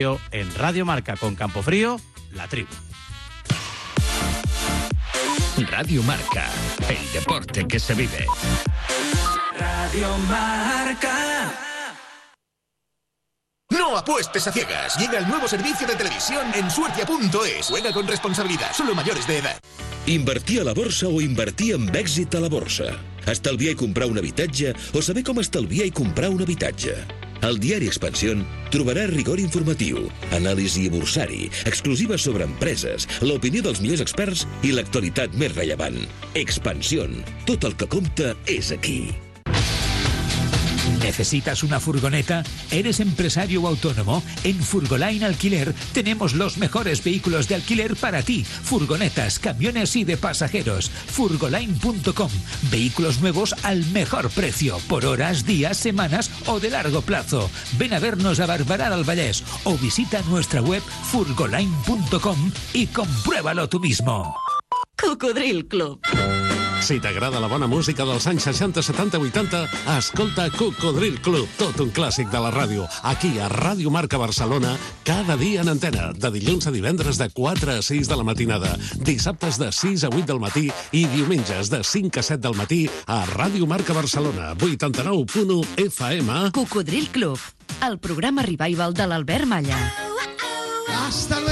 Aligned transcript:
En 0.00 0.54
Radio 0.54 0.86
Marca 0.86 1.14
con 1.14 1.34
Campofrío, 1.34 2.00
la 2.32 2.48
tribu. 2.48 2.70
Radio 5.70 6.02
Marca, 6.04 6.48
el 6.88 7.12
deporte 7.12 7.68
que 7.68 7.78
se 7.78 7.92
vive. 7.92 8.24
Radio 9.58 10.16
Marca. 10.26 11.52
No 13.68 13.98
apuestes 13.98 14.46
a 14.46 14.52
ciegas. 14.52 14.98
Llega 14.98 15.18
el 15.18 15.28
nuevo 15.28 15.46
servicio 15.46 15.86
de 15.86 15.94
televisión 15.96 16.46
en 16.54 16.70
suertia.es. 16.70 17.66
Juega 17.66 17.92
con 17.92 18.06
responsabilidad. 18.06 18.72
Solo 18.72 18.94
mayores 18.94 19.26
de 19.26 19.36
edad. 19.36 19.60
Invertir 20.06 20.62
a 20.62 20.64
la 20.64 20.72
borsa 20.72 21.08
o 21.08 21.20
invertir 21.20 21.74
amb 21.74 21.94
èxit 21.94 22.34
a 22.36 22.40
la 22.40 22.48
borsa. 22.48 22.96
Estalviar 23.28 23.76
i 23.76 23.76
comprar 23.76 24.08
un 24.08 24.16
habitatge 24.16 24.72
o 24.96 25.02
saber 25.04 25.28
com 25.28 25.44
estalviar 25.44 25.84
i 25.84 25.92
comprar 25.92 26.32
un 26.32 26.40
habitatge. 26.40 27.19
Al 27.46 27.56
diari 27.60 27.88
Expansión 27.88 28.44
trobarà 28.74 29.06
rigor 29.08 29.40
informatiu, 29.40 30.04
anàlisi 30.36 30.88
bursari, 30.92 31.48
exclusives 31.70 32.26
sobre 32.28 32.44
empreses, 32.44 33.08
l'opinió 33.24 33.64
dels 33.64 33.80
millors 33.80 34.04
experts 34.04 34.44
i 34.66 34.74
l'actualitat 34.76 35.34
més 35.40 35.56
rellevant. 35.56 35.98
Expansión. 36.36 37.22
Tot 37.48 37.64
el 37.64 37.80
que 37.80 37.88
compta 37.88 38.34
és 38.60 38.72
aquí. 38.76 39.00
¿Necesitas 41.02 41.62
una 41.62 41.80
furgoneta? 41.80 42.42
¿Eres 42.70 43.00
empresario 43.00 43.62
o 43.62 43.68
autónomo? 43.68 44.22
En 44.44 44.62
Furgoline 44.62 45.24
Alquiler 45.24 45.74
tenemos 45.92 46.34
los 46.34 46.58
mejores 46.58 47.02
vehículos 47.02 47.48
de 47.48 47.56
alquiler 47.56 47.96
para 47.96 48.22
ti. 48.22 48.44
Furgonetas, 48.44 49.38
camiones 49.38 49.96
y 49.96 50.04
de 50.04 50.16
pasajeros. 50.16 50.90
Furgoline.com. 50.90 52.30
Vehículos 52.70 53.20
nuevos 53.20 53.54
al 53.62 53.84
mejor 53.86 54.30
precio, 54.30 54.78
por 54.88 55.04
horas, 55.06 55.46
días, 55.46 55.76
semanas 55.76 56.30
o 56.46 56.60
de 56.60 56.70
largo 56.70 57.02
plazo. 57.02 57.50
Ven 57.78 57.94
a 57.94 57.98
vernos 57.98 58.40
a 58.40 58.46
del 58.46 59.04
Vallès 59.04 59.42
o 59.64 59.76
visita 59.76 60.22
nuestra 60.28 60.60
web 60.60 60.82
furgoline.com 60.82 62.52
y 62.72 62.86
compruébalo 62.88 63.68
tú 63.68 63.80
mismo. 63.80 64.36
Cocodril 64.96 65.66
Club. 65.66 66.00
Si 66.80 66.96
t'agrada 66.98 67.38
la 67.42 67.46
bona 67.46 67.66
música 67.68 68.06
dels 68.08 68.24
anys 68.30 68.46
60, 68.48 68.82
70, 68.82 69.18
80, 69.20 69.58
escolta 69.98 70.46
Cocodril 70.54 71.18
Club, 71.20 71.48
tot 71.60 71.76
un 71.84 71.90
clàssic 71.92 72.30
de 72.32 72.40
la 72.40 72.48
ràdio. 72.54 72.86
Aquí, 73.04 73.34
a 73.38 73.50
Ràdio 73.52 73.92
Marca 73.92 74.18
Barcelona, 74.18 74.72
cada 75.04 75.36
dia 75.36 75.60
en 75.60 75.68
antena, 75.74 76.10
de 76.16 76.30
dilluns 76.32 76.66
a 76.66 76.72
divendres 76.72 77.20
de 77.20 77.28
4 77.36 77.76
a 77.76 77.82
6 77.84 78.08
de 78.08 78.16
la 78.16 78.24
matinada, 78.24 78.72
dissabtes 78.96 79.60
de 79.60 79.70
6 79.70 80.08
a 80.08 80.10
8 80.10 80.24
del 80.32 80.40
matí 80.40 80.70
i 80.96 81.04
diumenges 81.12 81.70
de 81.70 81.84
5 81.84 82.20
a 82.20 82.26
7 82.32 82.40
del 82.48 82.56
matí 82.56 82.82
a 83.06 83.22
Ràdio 83.28 83.68
Marca 83.68 83.92
Barcelona, 83.92 84.54
89.1 84.56 85.60
FM. 85.84 86.50
Cocodril 86.56 87.10
Club, 87.12 87.38
el 87.86 88.00
programa 88.00 88.42
revival 88.42 88.94
de 88.94 89.06
l'Albert 89.06 89.44
Malla. 89.44 89.78
Hasta 91.06 91.40
luego, 91.40 91.49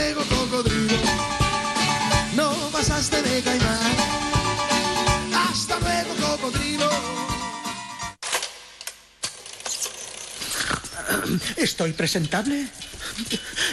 ¿Estoy 11.57 11.93
presentable? 11.93 12.67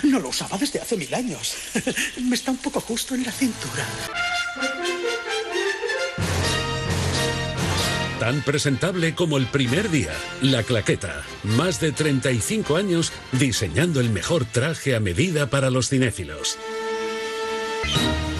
No 0.03 0.20
lo 0.20 0.30
usaba 0.30 0.58
desde 0.58 0.80
hace 0.80 0.98
mil 0.98 1.14
años. 1.14 1.53
Me 2.22 2.36
está 2.36 2.52
un 2.52 2.58
poco 2.58 2.80
justo 2.80 3.16
en 3.16 3.23
la 3.23 3.31
cintura. 3.31 3.86
Tan 8.20 8.42
presentable 8.42 9.14
como 9.14 9.38
el 9.38 9.45
primer 9.45 9.92
día, 9.92 10.14
La 10.42 10.64
Claqueta. 10.64 11.23
Más 11.44 11.80
de 11.80 11.92
35 11.92 12.78
años 12.78 13.12
diseñando 13.34 14.00
el 14.00 14.09
mejor 14.09 14.45
traje 14.45 14.95
a 14.95 15.00
medida 15.00 15.50
para 15.50 15.69
los 15.69 15.90
cinéfilos. 15.90 16.58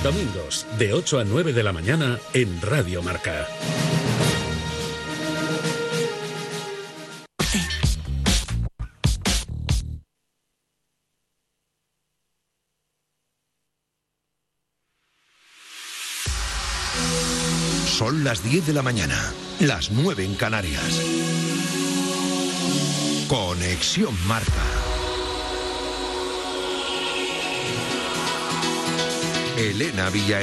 Domingos, 0.02 0.66
de 0.80 0.94
8 0.94 1.20
a 1.20 1.24
9 1.24 1.54
de 1.54 1.64
la 1.64 1.74
mañana 1.74 2.20
en 2.34 2.62
Radio 2.62 3.02
Marca. 3.04 3.48
Las 18.26 18.42
10 18.44 18.66
de 18.66 18.74
la 18.74 18.82
mañana, 18.82 19.34
las 19.60 19.92
9 19.92 20.26
en 20.26 20.34
Canarias. 20.34 21.00
Conexión 23.28 24.16
Marca. 24.28 24.64
Elena 29.58 30.10
Villa 30.10 30.42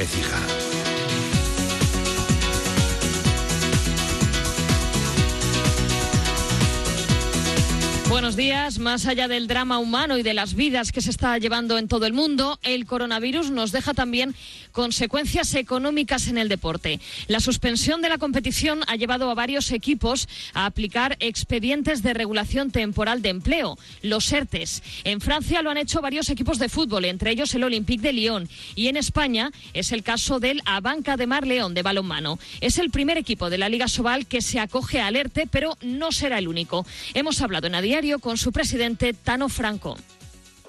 Buenos 8.13 8.35
días. 8.35 8.77
Más 8.77 9.07
allá 9.07 9.27
del 9.27 9.47
drama 9.47 9.79
humano 9.79 10.19
y 10.19 10.21
de 10.21 10.35
las 10.35 10.53
vidas 10.53 10.91
que 10.91 11.01
se 11.01 11.09
está 11.09 11.35
llevando 11.39 11.79
en 11.79 11.87
todo 11.87 12.05
el 12.05 12.13
mundo, 12.13 12.59
el 12.61 12.85
coronavirus 12.85 13.49
nos 13.49 13.71
deja 13.71 13.95
también 13.95 14.35
consecuencias 14.71 15.55
económicas 15.55 16.27
en 16.27 16.37
el 16.37 16.47
deporte. 16.47 16.99
La 17.27 17.39
suspensión 17.39 18.03
de 18.03 18.09
la 18.09 18.19
competición 18.19 18.81
ha 18.85 18.97
llevado 18.97 19.31
a 19.31 19.33
varios 19.33 19.71
equipos 19.71 20.29
a 20.53 20.67
aplicar 20.67 21.17
expedientes 21.21 22.03
de 22.03 22.13
regulación 22.13 22.69
temporal 22.69 23.23
de 23.23 23.29
empleo, 23.29 23.79
los 24.03 24.31
ERTES. 24.31 24.83
En 25.05 25.19
Francia 25.19 25.63
lo 25.63 25.71
han 25.71 25.77
hecho 25.77 25.99
varios 25.99 26.29
equipos 26.29 26.59
de 26.59 26.69
fútbol, 26.69 27.05
entre 27.05 27.31
ellos 27.31 27.55
el 27.55 27.63
Olympique 27.63 28.03
de 28.03 28.13
Lyon. 28.13 28.47
Y 28.75 28.89
en 28.89 28.97
España 28.97 29.51
es 29.73 29.91
el 29.91 30.03
caso 30.03 30.39
del 30.39 30.61
Abanca 30.65 31.17
de 31.17 31.25
Mar 31.25 31.47
León 31.47 31.73
de 31.73 31.81
balonmano. 31.81 32.37
Es 32.61 32.77
el 32.77 32.91
primer 32.91 33.17
equipo 33.17 33.49
de 33.49 33.57
la 33.57 33.69
Liga 33.69 33.87
Sobal 33.87 34.27
que 34.27 34.43
se 34.43 34.59
acoge 34.59 35.01
al 35.01 35.15
ERTE, 35.15 35.47
pero 35.47 35.77
no 35.81 36.11
será 36.11 36.37
el 36.37 36.47
único. 36.47 36.85
Hemos 37.15 37.41
hablado 37.41 37.65
en 37.65 37.73
A 37.73 37.81
Con 38.19 38.35
su 38.35 38.51
presidente 38.51 39.13
Tano 39.13 39.47
Franco. 39.47 39.95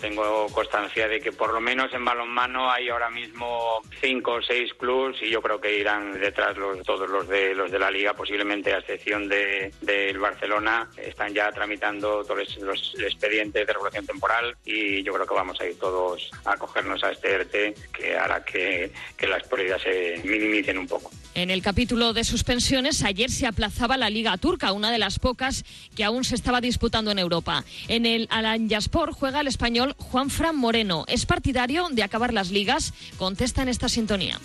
Tengo 0.05 0.49
constancia 0.51 1.09
de 1.09 1.19
que 1.19 1.33
por 1.33 1.55
lo 1.55 1.63
menos 1.63 1.91
en 1.95 2.05
balonmano 2.05 2.71
hay 2.71 2.91
ahora 2.91 3.09
mismo 3.09 3.81
cinco 4.03 4.33
o 4.33 4.43
seis 4.43 4.75
clubs 4.75 5.17
y 5.23 5.31
yo 5.31 5.41
creo 5.41 5.59
que 5.59 5.79
irán 5.79 6.21
detrás 6.21 6.59
los, 6.59 6.83
todos 6.83 7.09
los 7.09 7.27
de 7.27 7.55
los 7.55 7.71
de 7.71 7.79
la 7.79 7.91
liga, 7.91 8.13
posiblemente 8.13 8.75
a 8.75 8.81
excepción 8.81 9.27
de 9.31 9.73
del 9.81 10.19
Barcelona, 10.19 10.91
están 10.99 11.33
ya 11.33 11.51
tramitando 11.53 12.23
todos 12.23 12.59
los 12.59 12.95
expedientes 13.01 13.67
de 13.67 13.73
regulación 13.73 14.05
temporal 14.05 14.55
y 14.67 15.03
yo 15.03 15.15
creo 15.15 15.27
que 15.27 15.35
vamos 15.35 15.59
a 15.63 15.67
ir 15.67 15.79
todos 15.79 16.31
a 16.45 16.53
acogernos 16.53 17.03
a 17.03 17.11
este 17.11 17.33
ERTE 17.33 17.75
que 17.91 18.15
hará 18.15 18.45
que, 18.45 18.93
que 19.17 19.27
las 19.27 19.43
pérdidas 19.45 19.81
se 19.81 20.21
minimicen 20.23 20.77
un 20.77 20.87
poco. 20.87 21.11
En 21.35 21.51
el 21.51 21.63
capítulo 21.63 22.13
de 22.13 22.23
suspensiones, 22.23 23.03
ayer 23.03 23.29
se 23.29 23.49
aplazaba 23.49 23.97
la 23.97 24.09
Liga 24.09 24.37
Turca, 24.37 24.71
una 24.71 24.93
de 24.93 24.99
las 24.99 25.19
pocas 25.19 25.65
que 25.97 26.05
aún 26.05 26.23
se 26.23 26.37
estaba 26.37 26.61
disputando 26.61 27.11
en 27.11 27.19
Europa. 27.19 27.65
En 27.89 28.07
el 28.07 28.29
Alanyaspor 28.31 29.13
juega 29.13 29.41
el 29.41 29.49
español 29.49 29.94
Juan 29.97 30.31
Fran 30.31 30.57
Moreno. 30.57 31.05
¿Es 31.09 31.27
partidario 31.27 31.89
de 31.91 32.03
acabar 32.03 32.33
las 32.33 32.51
ligas? 32.51 32.95
Contesta 33.19 33.63
en 33.63 33.69
esta 33.69 33.89
sintonía. 33.89 34.39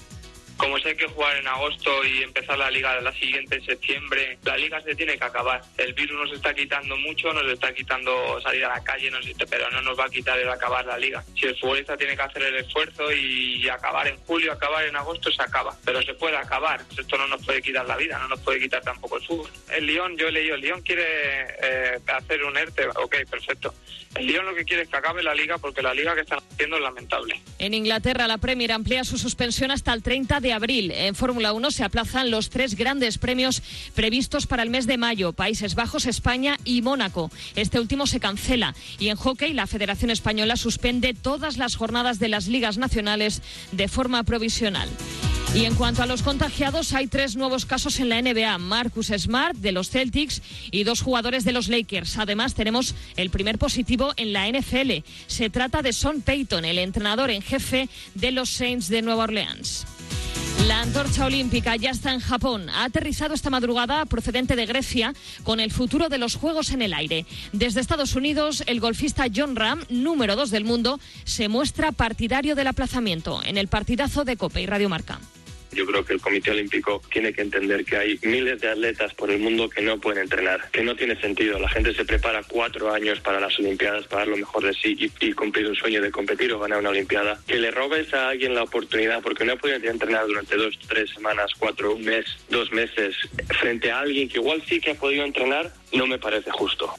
Como 0.59 0.77
sé 0.79 0.93
que 0.97 1.07
jugar 1.07 1.37
en 1.37 1.47
agosto 1.47 2.03
y 2.03 2.21
empezar 2.21 2.57
la 2.57 2.69
liga 2.69 2.99
la 2.99 3.13
siguiente 3.13 3.55
en 3.55 3.65
septiembre, 3.65 4.37
la 4.43 4.57
liga 4.57 4.81
se 4.81 4.93
tiene 4.93 5.17
que 5.17 5.23
acabar. 5.23 5.61
El 5.77 5.93
virus 5.93 6.19
nos 6.19 6.35
está 6.35 6.53
quitando 6.53 6.97
mucho, 6.97 7.31
nos 7.31 7.49
está 7.49 7.73
quitando 7.73 8.41
salir 8.41 8.65
a 8.65 8.75
la 8.75 8.83
calle, 8.83 9.09
nos, 9.09 9.25
pero 9.49 9.71
no 9.71 9.81
nos 9.81 9.97
va 9.97 10.03
a 10.03 10.09
quitar 10.09 10.37
el 10.37 10.49
acabar 10.49 10.85
la 10.85 10.97
liga. 10.97 11.23
Si 11.33 11.45
el 11.45 11.57
futbolista 11.57 11.95
tiene 11.95 12.17
que 12.17 12.23
hacer 12.23 12.43
el 12.43 12.57
esfuerzo 12.57 13.09
y 13.09 13.69
acabar 13.69 14.09
en 14.09 14.17
julio, 14.25 14.51
acabar 14.51 14.83
en 14.83 14.97
agosto, 14.97 15.31
se 15.31 15.41
acaba. 15.41 15.73
Pero 15.85 16.01
se 16.01 16.13
puede 16.15 16.35
acabar. 16.35 16.81
Esto 16.97 17.17
no 17.17 17.27
nos 17.27 17.45
puede 17.45 17.61
quitar 17.61 17.87
la 17.87 17.95
vida, 17.95 18.19
no 18.19 18.27
nos 18.27 18.41
puede 18.41 18.59
quitar 18.59 18.81
tampoco 18.81 19.15
el 19.15 19.25
fútbol. 19.25 19.49
El 19.71 19.85
Lyon, 19.85 20.17
yo 20.17 20.27
he 20.27 20.31
leído, 20.33 20.55
el 20.55 20.61
Lyon 20.61 20.81
quiere 20.81 21.05
eh, 21.63 21.99
hacer 22.05 22.43
un 22.43 22.57
ERTE, 22.57 22.89
ok, 22.89 23.15
perfecto. 23.31 23.73
El 24.15 24.25
Lyon 24.25 24.45
lo 24.45 24.55
que 24.55 24.65
quiere 24.65 24.83
es 24.83 24.89
que 24.89 24.97
acabe 24.97 25.21
la 25.21 25.35
liga 25.35 25.57
porque 25.59 25.81
la 25.81 25.93
liga 25.93 26.15
que 26.15 26.21
están 26.21 26.39
haciendo 26.51 26.77
es 26.77 26.81
lamentable. 26.81 27.41
En 27.59 27.73
Inglaterra, 27.73 28.27
la 28.27 28.37
Premier 28.39 28.71
amplía 28.71 29.03
su 29.03 29.17
suspensión 29.17 29.71
hasta 29.71 29.93
el 29.93 30.01
30 30.01 30.39
de 30.39 30.51
abril. 30.51 30.91
En 30.91 31.15
Fórmula 31.15 31.53
1 31.53 31.71
se 31.71 31.83
aplazan 31.83 32.31
los 32.31 32.49
tres 32.49 32.75
grandes 32.75 33.17
premios 33.17 33.61
previstos 33.93 34.47
para 34.47 34.63
el 34.63 34.69
mes 34.69 34.87
de 34.87 34.97
mayo, 34.97 35.33
Países 35.33 35.75
Bajos, 35.75 36.05
España 36.05 36.57
y 36.63 36.81
Mónaco. 36.81 37.29
Este 37.55 37.79
último 37.79 38.07
se 38.07 38.19
cancela. 38.19 38.75
Y 38.97 39.09
en 39.09 39.17
hockey, 39.17 39.53
la 39.53 39.67
Federación 39.67 40.11
Española 40.11 40.55
suspende 40.55 41.13
todas 41.13 41.57
las 41.57 41.75
jornadas 41.75 42.19
de 42.19 42.29
las 42.29 42.47
ligas 42.47 42.77
nacionales 42.77 43.41
de 43.71 43.87
forma 43.87 44.23
provisional. 44.23 44.89
Y 45.55 45.65
en 45.65 45.73
cuanto 45.73 46.03
a 46.03 46.05
los 46.05 46.21
contagiados, 46.21 46.93
hay 46.93 47.07
tres 47.07 47.35
nuevos 47.35 47.65
casos 47.65 47.99
en 47.99 48.09
la 48.09 48.21
NBA. 48.21 48.59
Marcus 48.59 49.07
Smart 49.07 49.57
de 49.57 49.71
los 49.71 49.89
Celtics 49.89 50.43
y 50.69 50.83
dos 50.83 51.01
jugadores 51.01 51.43
de 51.43 51.53
los 51.53 51.69
Lakers. 51.69 52.19
Además, 52.19 52.53
tenemos 52.53 52.93
el 53.15 53.31
primer 53.31 53.57
positivo 53.57 53.98
en 54.17 54.33
la 54.33 54.47
NFL. 54.49 55.03
Se 55.27 55.49
trata 55.49 55.81
de 55.81 55.93
Son 55.93 56.21
Payton, 56.21 56.65
el 56.65 56.79
entrenador 56.79 57.29
en 57.29 57.41
jefe 57.41 57.89
de 58.15 58.31
los 58.31 58.49
Saints 58.49 58.89
de 58.89 59.01
Nueva 59.01 59.25
Orleans. 59.25 59.85
La 60.67 60.81
antorcha 60.81 61.25
olímpica 61.25 61.75
ya 61.77 61.89
está 61.89 62.13
en 62.13 62.19
Japón. 62.19 62.69
Ha 62.69 62.83
aterrizado 62.83 63.33
esta 63.33 63.49
madrugada 63.49 64.05
procedente 64.05 64.55
de 64.55 64.65
Grecia 64.65 65.13
con 65.43 65.59
el 65.59 65.71
futuro 65.71 66.09
de 66.09 66.17
los 66.17 66.35
Juegos 66.35 66.71
en 66.71 66.81
el 66.81 66.93
aire. 66.93 67.25
Desde 67.53 67.79
Estados 67.79 68.15
Unidos, 68.15 68.63
el 68.67 68.79
golfista 68.79 69.25
John 69.33 69.55
Ram, 69.55 69.83
número 69.89 70.35
dos 70.35 70.51
del 70.51 70.65
mundo, 70.65 70.99
se 71.23 71.47
muestra 71.47 71.91
partidario 71.91 72.55
del 72.55 72.67
aplazamiento 72.67 73.41
en 73.45 73.57
el 73.57 73.67
partidazo 73.67 74.25
de 74.25 74.37
Cope 74.37 74.61
y 74.61 74.65
Radio 74.65 74.89
Marca. 74.89 75.19
Yo 75.71 75.85
creo 75.85 76.03
que 76.03 76.13
el 76.13 76.21
Comité 76.21 76.51
Olímpico 76.51 77.01
tiene 77.11 77.33
que 77.33 77.41
entender 77.41 77.85
que 77.85 77.97
hay 77.97 78.19
miles 78.23 78.59
de 78.61 78.69
atletas 78.69 79.13
por 79.13 79.29
el 79.29 79.39
mundo 79.39 79.69
que 79.69 79.81
no 79.81 79.99
pueden 79.99 80.23
entrenar, 80.23 80.69
que 80.71 80.83
no 80.83 80.95
tiene 80.95 81.19
sentido. 81.19 81.59
La 81.59 81.69
gente 81.69 81.93
se 81.93 82.05
prepara 82.05 82.43
cuatro 82.43 82.91
años 82.91 83.19
para 83.19 83.39
las 83.39 83.57
Olimpiadas, 83.59 84.07
para 84.07 84.21
dar 84.21 84.27
lo 84.29 84.37
mejor 84.37 84.63
de 84.63 84.73
sí 84.73 84.97
y, 85.19 85.33
cumplir 85.33 85.67
un 85.67 85.75
sueño 85.75 86.01
de 86.01 86.11
competir 86.11 86.51
o 86.53 86.59
ganar 86.59 86.79
una 86.79 86.89
Olimpiada. 86.89 87.39
Que 87.47 87.57
le 87.57 87.71
robes 87.71 88.13
a 88.13 88.29
alguien 88.29 88.55
la 88.55 88.63
oportunidad 88.63 89.21
porque 89.21 89.45
no 89.45 89.57
pueden 89.57 89.85
entrenar 89.85 90.25
durante 90.27 90.55
dos, 90.55 90.77
tres 90.87 91.11
semanas, 91.11 91.51
cuatro, 91.57 91.95
un 91.95 92.03
mes, 92.03 92.25
dos 92.49 92.71
meses, 92.71 93.15
frente 93.59 93.91
a 93.91 93.99
alguien 93.99 94.27
que 94.27 94.39
igual 94.39 94.63
sí 94.67 94.79
que 94.79 94.91
ha 94.91 94.95
podido 94.95 95.23
entrenar, 95.23 95.71
no 95.93 96.07
me 96.07 96.17
parece 96.17 96.51
justo. 96.51 96.93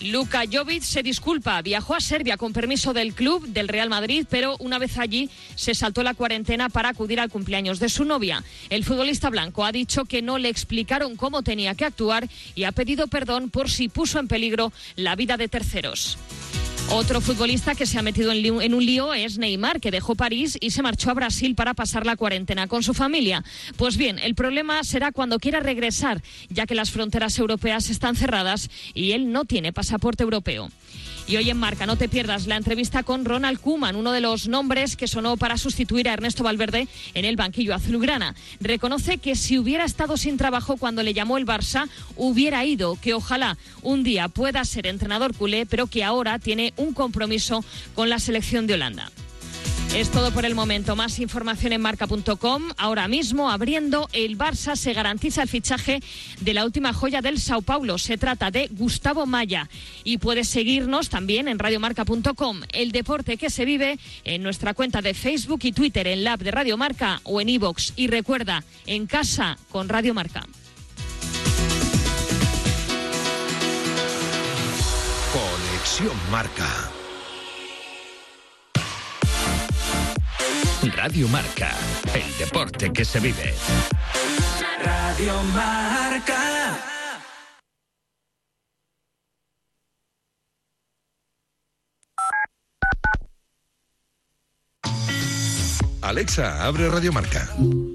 Luka 0.00 0.44
Jovic 0.50 0.82
se 0.82 1.02
disculpa, 1.02 1.60
viajó 1.60 1.94
a 1.94 2.00
Serbia 2.00 2.36
con 2.36 2.52
permiso 2.52 2.92
del 2.92 3.14
club 3.14 3.48
del 3.48 3.66
Real 3.66 3.88
Madrid, 3.88 4.26
pero 4.30 4.56
una 4.60 4.78
vez 4.78 4.96
allí 4.96 5.28
se 5.56 5.74
saltó 5.74 6.04
la 6.04 6.14
cuarentena 6.14 6.68
para 6.68 6.90
acudir 6.90 7.18
al 7.18 7.30
cumpleaños 7.30 7.80
de 7.80 7.88
su 7.88 8.04
novia. 8.04 8.44
El 8.70 8.84
futbolista 8.84 9.28
blanco 9.28 9.64
ha 9.64 9.72
dicho 9.72 10.04
que 10.04 10.22
no 10.22 10.38
le 10.38 10.50
explicaron 10.50 11.16
cómo 11.16 11.42
tenía 11.42 11.74
que 11.74 11.84
actuar 11.84 12.28
y 12.54 12.64
ha 12.64 12.72
pedido 12.72 13.08
perdón 13.08 13.50
por 13.50 13.70
si 13.70 13.88
puso 13.88 14.20
en 14.20 14.28
peligro 14.28 14.72
la 14.94 15.16
vida 15.16 15.36
de 15.36 15.48
terceros. 15.48 16.16
Otro 16.90 17.20
futbolista 17.20 17.74
que 17.74 17.84
se 17.84 17.98
ha 17.98 18.02
metido 18.02 18.32
en, 18.32 18.74
un 18.74 18.84
lío 18.84 19.12
es 19.12 19.36
Neymar, 19.36 19.78
que 19.78 19.90
dejó 19.90 20.14
París 20.14 20.56
y 20.58 20.70
se 20.70 20.82
marchó 20.82 21.10
a 21.10 21.14
Brasil 21.14 21.54
para 21.54 21.74
pasar 21.74 22.06
la 22.06 22.16
cuarentena 22.16 22.66
con 22.66 22.82
su 22.82 22.94
familia. 22.94 23.44
Pues 23.76 23.98
bien, 23.98 24.18
el 24.18 24.34
problema 24.34 24.82
será 24.84 25.12
cuando 25.12 25.38
quiera 25.38 25.60
regresar, 25.60 26.22
ya 26.48 26.64
que 26.64 26.74
las 26.74 26.90
fronteras 26.90 27.38
europeas 27.38 27.90
están 27.90 28.16
cerradas 28.16 28.70
y 28.94 29.12
él 29.12 29.32
no 29.32 29.44
tiene 29.44 29.72
pasaporte 29.72 30.22
europeo. 30.22 30.70
Y 31.28 31.36
hoy 31.36 31.50
en 31.50 31.58
Marca, 31.58 31.84
no 31.84 31.96
te 31.96 32.08
pierdas 32.08 32.46
la 32.46 32.56
entrevista 32.56 33.02
con 33.02 33.26
Ronald 33.26 33.60
Koeman, 33.60 33.96
uno 33.96 34.12
de 34.12 34.22
los 34.22 34.48
nombres 34.48 34.96
que 34.96 35.06
sonó 35.06 35.36
para 35.36 35.58
sustituir 35.58 36.08
a 36.08 36.14
Ernesto 36.14 36.42
Valverde 36.42 36.88
en 37.12 37.26
el 37.26 37.36
banquillo 37.36 37.74
azulgrana. 37.74 38.34
Reconoce 38.60 39.18
que 39.18 39.36
si 39.36 39.58
hubiera 39.58 39.84
estado 39.84 40.16
sin 40.16 40.38
trabajo 40.38 40.78
cuando 40.78 41.02
le 41.02 41.12
llamó 41.12 41.36
el 41.36 41.44
Barça, 41.44 41.90
hubiera 42.16 42.64
ido, 42.64 42.96
que 42.98 43.12
ojalá 43.12 43.58
un 43.82 44.04
día 44.04 44.28
pueda 44.28 44.64
ser 44.64 44.86
entrenador 44.86 45.36
culé, 45.36 45.66
pero 45.66 45.86
que 45.86 46.02
ahora 46.02 46.38
tiene 46.38 46.72
un 46.78 46.94
compromiso 46.94 47.62
con 47.94 48.08
la 48.08 48.20
selección 48.20 48.66
de 48.66 48.74
Holanda. 48.74 49.12
Es 49.94 50.10
todo 50.10 50.30
por 50.32 50.44
el 50.44 50.54
momento. 50.54 50.94
Más 50.96 51.18
información 51.18 51.72
en 51.72 51.80
marca.com. 51.80 52.62
Ahora 52.76 53.08
mismo, 53.08 53.50
abriendo, 53.50 54.08
el 54.12 54.36
Barça 54.36 54.76
se 54.76 54.92
garantiza 54.92 55.42
el 55.42 55.48
fichaje 55.48 56.00
de 56.40 56.54
la 56.54 56.64
última 56.64 56.92
joya 56.92 57.20
del 57.20 57.40
Sao 57.40 57.62
Paulo. 57.62 57.98
Se 57.98 58.18
trata 58.18 58.50
de 58.50 58.68
Gustavo 58.68 59.26
Maya. 59.26 59.68
Y 60.04 60.18
puedes 60.18 60.48
seguirnos 60.48 61.08
también 61.08 61.48
en 61.48 61.58
radiomarca.com. 61.58 62.60
El 62.72 62.92
deporte 62.92 63.38
que 63.38 63.50
se 63.50 63.64
vive 63.64 63.98
en 64.24 64.42
nuestra 64.42 64.74
cuenta 64.74 65.02
de 65.02 65.14
Facebook 65.14 65.60
y 65.62 65.72
Twitter, 65.72 66.06
en 66.06 66.22
la 66.22 66.34
app 66.34 66.42
de 66.42 66.50
Radio 66.50 66.76
Marca 66.76 67.20
o 67.24 67.40
en 67.40 67.48
iVoox. 67.48 67.94
Y 67.96 68.08
recuerda, 68.08 68.62
en 68.86 69.06
casa 69.06 69.58
con 69.70 69.88
Radio 69.88 70.14
Marca. 70.14 70.46
Conexión 75.32 76.16
Marca. 76.30 76.90
Radio 80.82 81.26
Marca, 81.28 81.74
el 82.14 82.38
deporte 82.38 82.92
que 82.92 83.04
se 83.04 83.18
vive. 83.18 83.52
Radio 84.84 85.42
Marca. 85.54 86.78
Alexa, 96.00 96.64
abre 96.64 96.88
Radio 96.88 97.12
Marca. 97.12 97.48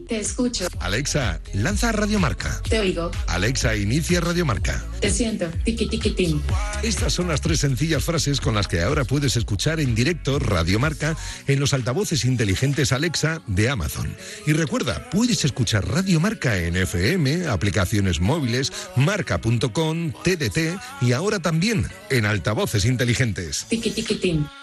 Te 0.07 0.19
escucho, 0.19 0.67
Alexa, 0.79 1.39
lanza 1.53 1.91
Radio 1.91 2.19
Marca. 2.19 2.61
te 2.69 2.79
oigo, 2.79 3.09
Alexa, 3.27 3.75
inicia 3.75 4.19
Radio 4.19 4.45
Marca. 4.45 4.83
te 4.99 5.09
siento, 5.09 5.49
tiqui 5.63 5.87
tiqui 5.87 6.11
tim. 6.11 6.41
Estas 6.83 7.13
son 7.13 7.27
las 7.27 7.41
tres 7.41 7.59
sencillas 7.61 8.03
frases 8.03 8.41
con 8.41 8.53
las 8.53 8.67
que 8.67 8.81
ahora 8.81 9.05
puedes 9.05 9.37
escuchar 9.37 9.79
en 9.79 9.95
directo 9.95 10.39
Radio 10.39 10.79
Marca 10.79 11.15
en 11.47 11.59
los 11.59 11.73
altavoces 11.73 12.25
inteligentes 12.25 12.91
Alexa 12.91 13.41
de 13.47 13.69
Amazon. 13.69 14.15
Y 14.45 14.53
recuerda, 14.53 15.09
puedes 15.09 15.45
escuchar 15.45 15.87
Radio 15.87 16.19
Marca 16.19 16.57
en 16.57 16.75
FM, 16.75 17.47
aplicaciones 17.47 18.19
móviles, 18.19 18.71
marca.com, 18.95 20.11
TDT 20.23 20.77
y 21.01 21.13
ahora 21.13 21.39
también 21.39 21.87
en 22.09 22.25
altavoces 22.25 22.85
inteligentes. 22.85 23.65
Tiqui 23.69 23.91
tiqui 23.91 24.15
tim. 24.15 24.45
Hola, 24.45 24.62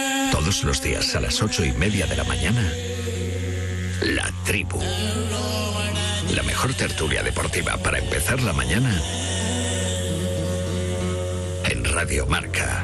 Los 0.51 0.81
días 0.83 1.15
a 1.15 1.21
las 1.21 1.41
ocho 1.41 1.63
y 1.63 1.71
media 1.71 2.05
de 2.05 2.17
la 2.17 2.25
mañana, 2.25 2.61
La 4.01 4.29
Tribu. 4.43 4.79
La 6.35 6.43
mejor 6.43 6.73
tertulia 6.73 7.23
deportiva 7.23 7.77
para 7.77 7.97
empezar 7.97 8.41
la 8.41 8.51
mañana 8.51 8.93
en 11.63 11.85
Radio 11.85 12.27
Marca. 12.27 12.83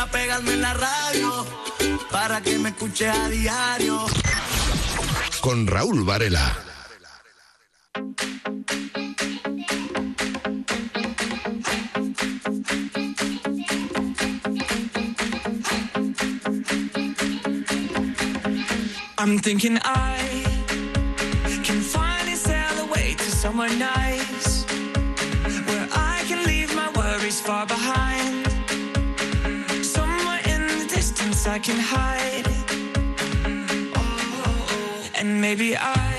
Quisiera 0.00 0.06
pegarme 0.06 0.54
en 0.54 0.62
la 0.62 0.72
radio 0.72 1.46
para 2.10 2.40
que 2.40 2.58
me 2.58 2.70
escuche 2.70 3.06
a 3.08 3.28
diario. 3.28 4.06
Con 5.42 5.66
Raúl 5.66 6.04
Varela. 6.04 6.56
I'm 19.18 19.38
thinking 19.38 19.78
I 19.84 20.44
can 21.62 21.80
finally 21.82 22.36
sail 22.36 22.88
away 22.88 23.14
to 23.18 23.30
somewhere 23.30 23.68
nice 23.76 24.64
where 25.66 25.88
I 25.92 26.24
can 26.26 26.46
leave 26.46 26.74
my 26.74 26.90
worries 26.96 27.40
far 27.40 27.66
behind. 27.66 28.39
I 31.46 31.58
can 31.58 31.78
hide. 31.78 32.46
Oh, 33.46 33.96
oh, 33.96 34.66
oh. 34.68 35.10
And 35.14 35.40
maybe 35.40 35.74
I 35.76 36.09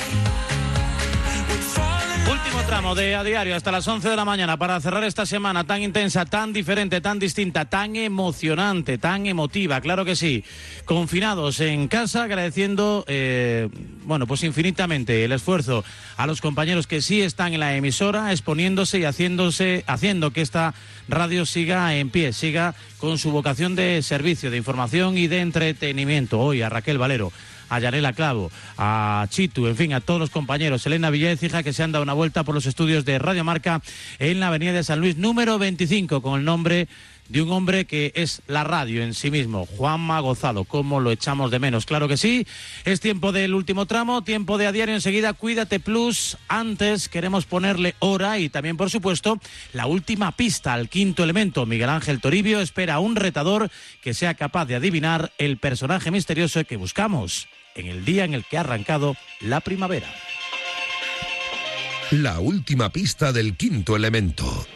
tramo 2.71 2.95
de 2.95 3.15
a 3.15 3.23
diario 3.25 3.53
hasta 3.53 3.69
las 3.69 3.85
11 3.85 4.07
de 4.07 4.15
la 4.15 4.23
mañana 4.23 4.55
para 4.55 4.79
cerrar 4.79 5.03
esta 5.03 5.25
semana 5.25 5.65
tan 5.65 5.81
intensa, 5.81 6.23
tan 6.23 6.53
diferente, 6.53 7.01
tan 7.01 7.19
distinta, 7.19 7.65
tan 7.65 7.97
emocionante, 7.97 8.97
tan 8.97 9.25
emotiva, 9.25 9.81
claro 9.81 10.05
que 10.05 10.15
sí. 10.15 10.45
Confinados 10.85 11.59
en 11.59 11.89
casa, 11.89 12.23
agradeciendo, 12.23 13.03
eh, 13.09 13.67
bueno, 14.05 14.25
pues 14.25 14.45
infinitamente 14.45 15.25
el 15.25 15.33
esfuerzo 15.33 15.83
a 16.15 16.25
los 16.27 16.39
compañeros 16.39 16.87
que 16.87 17.01
sí 17.01 17.21
están 17.21 17.51
en 17.51 17.59
la 17.59 17.75
emisora, 17.75 18.31
exponiéndose 18.31 18.99
y 18.99 19.03
haciéndose, 19.03 19.83
haciendo 19.85 20.31
que 20.31 20.39
esta 20.39 20.73
radio 21.09 21.45
siga 21.45 21.93
en 21.95 22.09
pie, 22.09 22.31
siga 22.31 22.73
con 22.99 23.17
su 23.17 23.31
vocación 23.31 23.75
de 23.75 24.01
servicio, 24.01 24.49
de 24.49 24.55
información 24.55 25.17
y 25.17 25.27
de 25.27 25.41
entretenimiento. 25.41 26.39
Hoy 26.39 26.61
a 26.61 26.69
Raquel 26.69 26.97
Valero 26.97 27.33
a 27.71 27.79
Yanela 27.79 28.11
Clavo, 28.11 28.51
a 28.77 29.25
Chitu, 29.29 29.65
en 29.67 29.77
fin, 29.77 29.93
a 29.93 30.01
todos 30.01 30.19
los 30.19 30.29
compañeros. 30.29 30.85
Elena 30.85 31.09
Villez, 31.09 31.41
hija, 31.41 31.63
que 31.63 31.71
se 31.71 31.81
han 31.81 31.93
dado 31.93 32.03
una 32.03 32.13
vuelta 32.13 32.43
por 32.43 32.53
los 32.53 32.65
estudios 32.65 33.05
de 33.05 33.17
Radio 33.17 33.45
Marca 33.45 33.81
en 34.19 34.41
la 34.41 34.47
Avenida 34.47 34.73
de 34.73 34.83
San 34.83 34.99
Luis, 34.99 35.15
número 35.15 35.57
25, 35.57 36.21
con 36.21 36.39
el 36.39 36.45
nombre 36.45 36.89
de 37.29 37.41
un 37.41 37.51
hombre 37.53 37.85
que 37.85 38.11
es 38.15 38.41
la 38.47 38.65
radio 38.65 39.01
en 39.01 39.13
sí 39.13 39.31
mismo, 39.31 39.65
Juanma 39.65 40.19
Gozado. 40.19 40.65
¿Cómo 40.65 40.99
lo 40.99 41.11
echamos 41.11 41.49
de 41.49 41.59
menos? 41.59 41.85
Claro 41.85 42.09
que 42.09 42.17
sí. 42.17 42.45
Es 42.83 42.99
tiempo 42.99 43.31
del 43.31 43.53
último 43.53 43.85
tramo, 43.85 44.21
tiempo 44.21 44.57
de 44.57 44.67
a 44.67 44.73
diario 44.73 44.93
enseguida. 44.93 45.31
Cuídate 45.31 45.79
Plus. 45.79 46.37
Antes 46.49 47.07
queremos 47.07 47.45
ponerle 47.45 47.95
hora 47.99 48.37
y 48.37 48.49
también, 48.49 48.75
por 48.75 48.89
supuesto, 48.89 49.39
la 49.71 49.85
última 49.85 50.33
pista 50.33 50.73
al 50.73 50.89
quinto 50.89 51.23
elemento. 51.23 51.65
Miguel 51.65 51.89
Ángel 51.89 52.19
Toribio 52.19 52.59
espera 52.59 52.95
a 52.95 52.99
un 52.99 53.15
retador 53.15 53.71
que 54.01 54.13
sea 54.13 54.33
capaz 54.33 54.65
de 54.65 54.75
adivinar 54.75 55.31
el 55.37 55.55
personaje 55.57 56.11
misterioso 56.11 56.65
que 56.65 56.75
buscamos 56.75 57.47
en 57.75 57.87
el 57.87 58.05
día 58.05 58.25
en 58.25 58.33
el 58.33 58.45
que 58.45 58.57
ha 58.57 58.61
arrancado 58.61 59.15
la 59.39 59.61
primavera. 59.61 60.07
La 62.11 62.39
última 62.39 62.91
pista 62.91 63.31
del 63.31 63.55
quinto 63.55 63.95
elemento. 63.95 64.67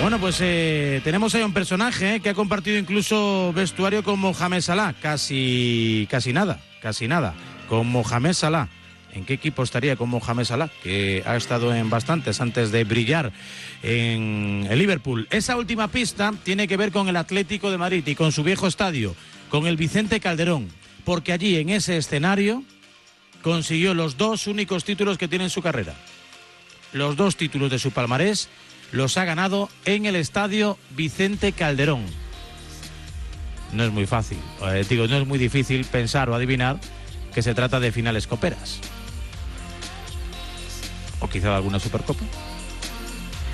Bueno, 0.00 0.18
pues 0.18 0.38
eh, 0.40 1.00
tenemos 1.04 1.34
ahí 1.34 1.42
un 1.42 1.52
personaje 1.52 2.16
eh, 2.16 2.20
que 2.20 2.30
ha 2.30 2.34
compartido 2.34 2.76
incluso 2.76 3.52
vestuario 3.54 4.02
con 4.02 4.18
Mohamed 4.18 4.60
Salah. 4.60 4.94
Casi, 5.00 6.08
casi 6.10 6.32
nada, 6.32 6.60
casi 6.80 7.06
nada. 7.06 7.34
Con 7.68 7.86
Mohamed 7.86 8.32
Salah. 8.32 8.68
¿En 9.12 9.24
qué 9.24 9.34
equipo 9.34 9.62
estaría 9.62 9.94
con 9.96 10.08
Mohamed 10.08 10.44
Salah? 10.44 10.70
Que 10.82 11.22
ha 11.26 11.36
estado 11.36 11.74
en 11.74 11.88
bastantes 11.90 12.40
antes 12.40 12.72
de 12.72 12.82
brillar 12.84 13.30
en 13.82 14.66
el 14.68 14.78
Liverpool. 14.78 15.28
Esa 15.30 15.56
última 15.56 15.88
pista 15.88 16.32
tiene 16.42 16.66
que 16.66 16.76
ver 16.76 16.90
con 16.90 17.08
el 17.08 17.16
Atlético 17.16 17.70
de 17.70 17.78
Madrid 17.78 18.04
y 18.06 18.14
con 18.14 18.32
su 18.32 18.42
viejo 18.42 18.66
estadio, 18.66 19.14
con 19.50 19.66
el 19.66 19.76
Vicente 19.76 20.18
Calderón. 20.18 20.68
Porque 21.04 21.32
allí, 21.32 21.56
en 21.56 21.70
ese 21.70 21.96
escenario, 21.96 22.62
consiguió 23.42 23.94
los 23.94 24.16
dos 24.16 24.46
únicos 24.46 24.84
títulos 24.84 25.18
que 25.18 25.28
tiene 25.28 25.44
en 25.44 25.50
su 25.50 25.62
carrera. 25.62 25.94
Los 26.92 27.16
dos 27.16 27.36
títulos 27.36 27.70
de 27.70 27.78
su 27.78 27.90
palmarés 27.90 28.48
los 28.92 29.16
ha 29.16 29.24
ganado 29.24 29.68
en 29.84 30.06
el 30.06 30.16
estadio 30.16 30.78
Vicente 30.90 31.52
Calderón. 31.52 32.04
No 33.72 33.84
es 33.84 33.90
muy 33.90 34.06
fácil, 34.06 34.38
eh, 34.70 34.84
digo, 34.88 35.06
no 35.08 35.16
es 35.16 35.26
muy 35.26 35.38
difícil 35.38 35.84
pensar 35.86 36.28
o 36.28 36.34
adivinar 36.34 36.78
que 37.34 37.42
se 37.42 37.54
trata 37.54 37.80
de 37.80 37.90
finales 37.90 38.26
coperas. 38.26 38.78
O 41.20 41.28
quizá 41.28 41.48
de 41.48 41.54
alguna 41.54 41.80
supercopa. 41.80 42.24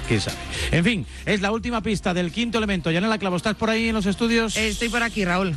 ¿Quién 0.08 0.20
sabe? 0.20 0.36
En 0.72 0.84
fin, 0.84 1.06
es 1.26 1.40
la 1.40 1.52
última 1.52 1.82
pista 1.82 2.14
del 2.14 2.32
quinto 2.32 2.58
elemento. 2.58 2.90
Yanela 2.90 3.18
Clavo, 3.18 3.36
¿estás 3.36 3.54
por 3.54 3.70
ahí 3.70 3.88
en 3.88 3.94
los 3.94 4.06
estudios? 4.06 4.56
Estoy 4.56 4.88
por 4.88 5.02
aquí, 5.02 5.24
Raúl. 5.24 5.56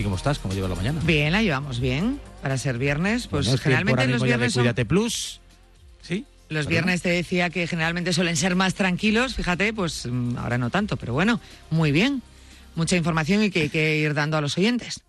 ¿Y 0.00 0.02
cómo 0.02 0.16
estás? 0.16 0.38
¿Cómo 0.38 0.54
lleva 0.54 0.66
la 0.66 0.74
mañana? 0.74 0.98
Bien, 1.04 1.30
la 1.30 1.42
llevamos 1.42 1.78
bien. 1.78 2.18
Para 2.40 2.56
ser 2.56 2.78
viernes, 2.78 3.26
pues 3.26 3.44
Bueno, 3.46 3.60
generalmente 3.60 4.06
los 4.06 4.22
de 4.22 4.26
viernes 4.28 4.54
son- 4.54 4.62
Cuídate 4.62 4.86
Plus. 4.86 5.40
¿Sí? 6.00 6.24
Los 6.48 6.66
viernes 6.66 7.02
te 7.02 7.10
decía 7.10 7.50
que 7.50 7.66
generalmente 7.66 8.14
suelen 8.14 8.34
ser 8.38 8.56
más 8.56 8.74
tranquilos, 8.74 9.34
fíjate, 9.34 9.74
pues 9.74 10.06
mm, 10.10 10.38
ahora 10.38 10.56
no 10.56 10.70
tanto, 10.70 10.96
pero 10.96 11.12
bueno, 11.12 11.38
muy 11.68 11.92
bien. 11.92 12.22
Mucha 12.76 12.96
información 12.96 13.42
y 13.42 13.50
que 13.50 13.62
hay 13.62 13.68
que 13.68 13.98
ir 13.98 14.14
dando 14.14 14.38
a 14.38 14.40
los 14.40 14.56
oyentes. 14.56 15.02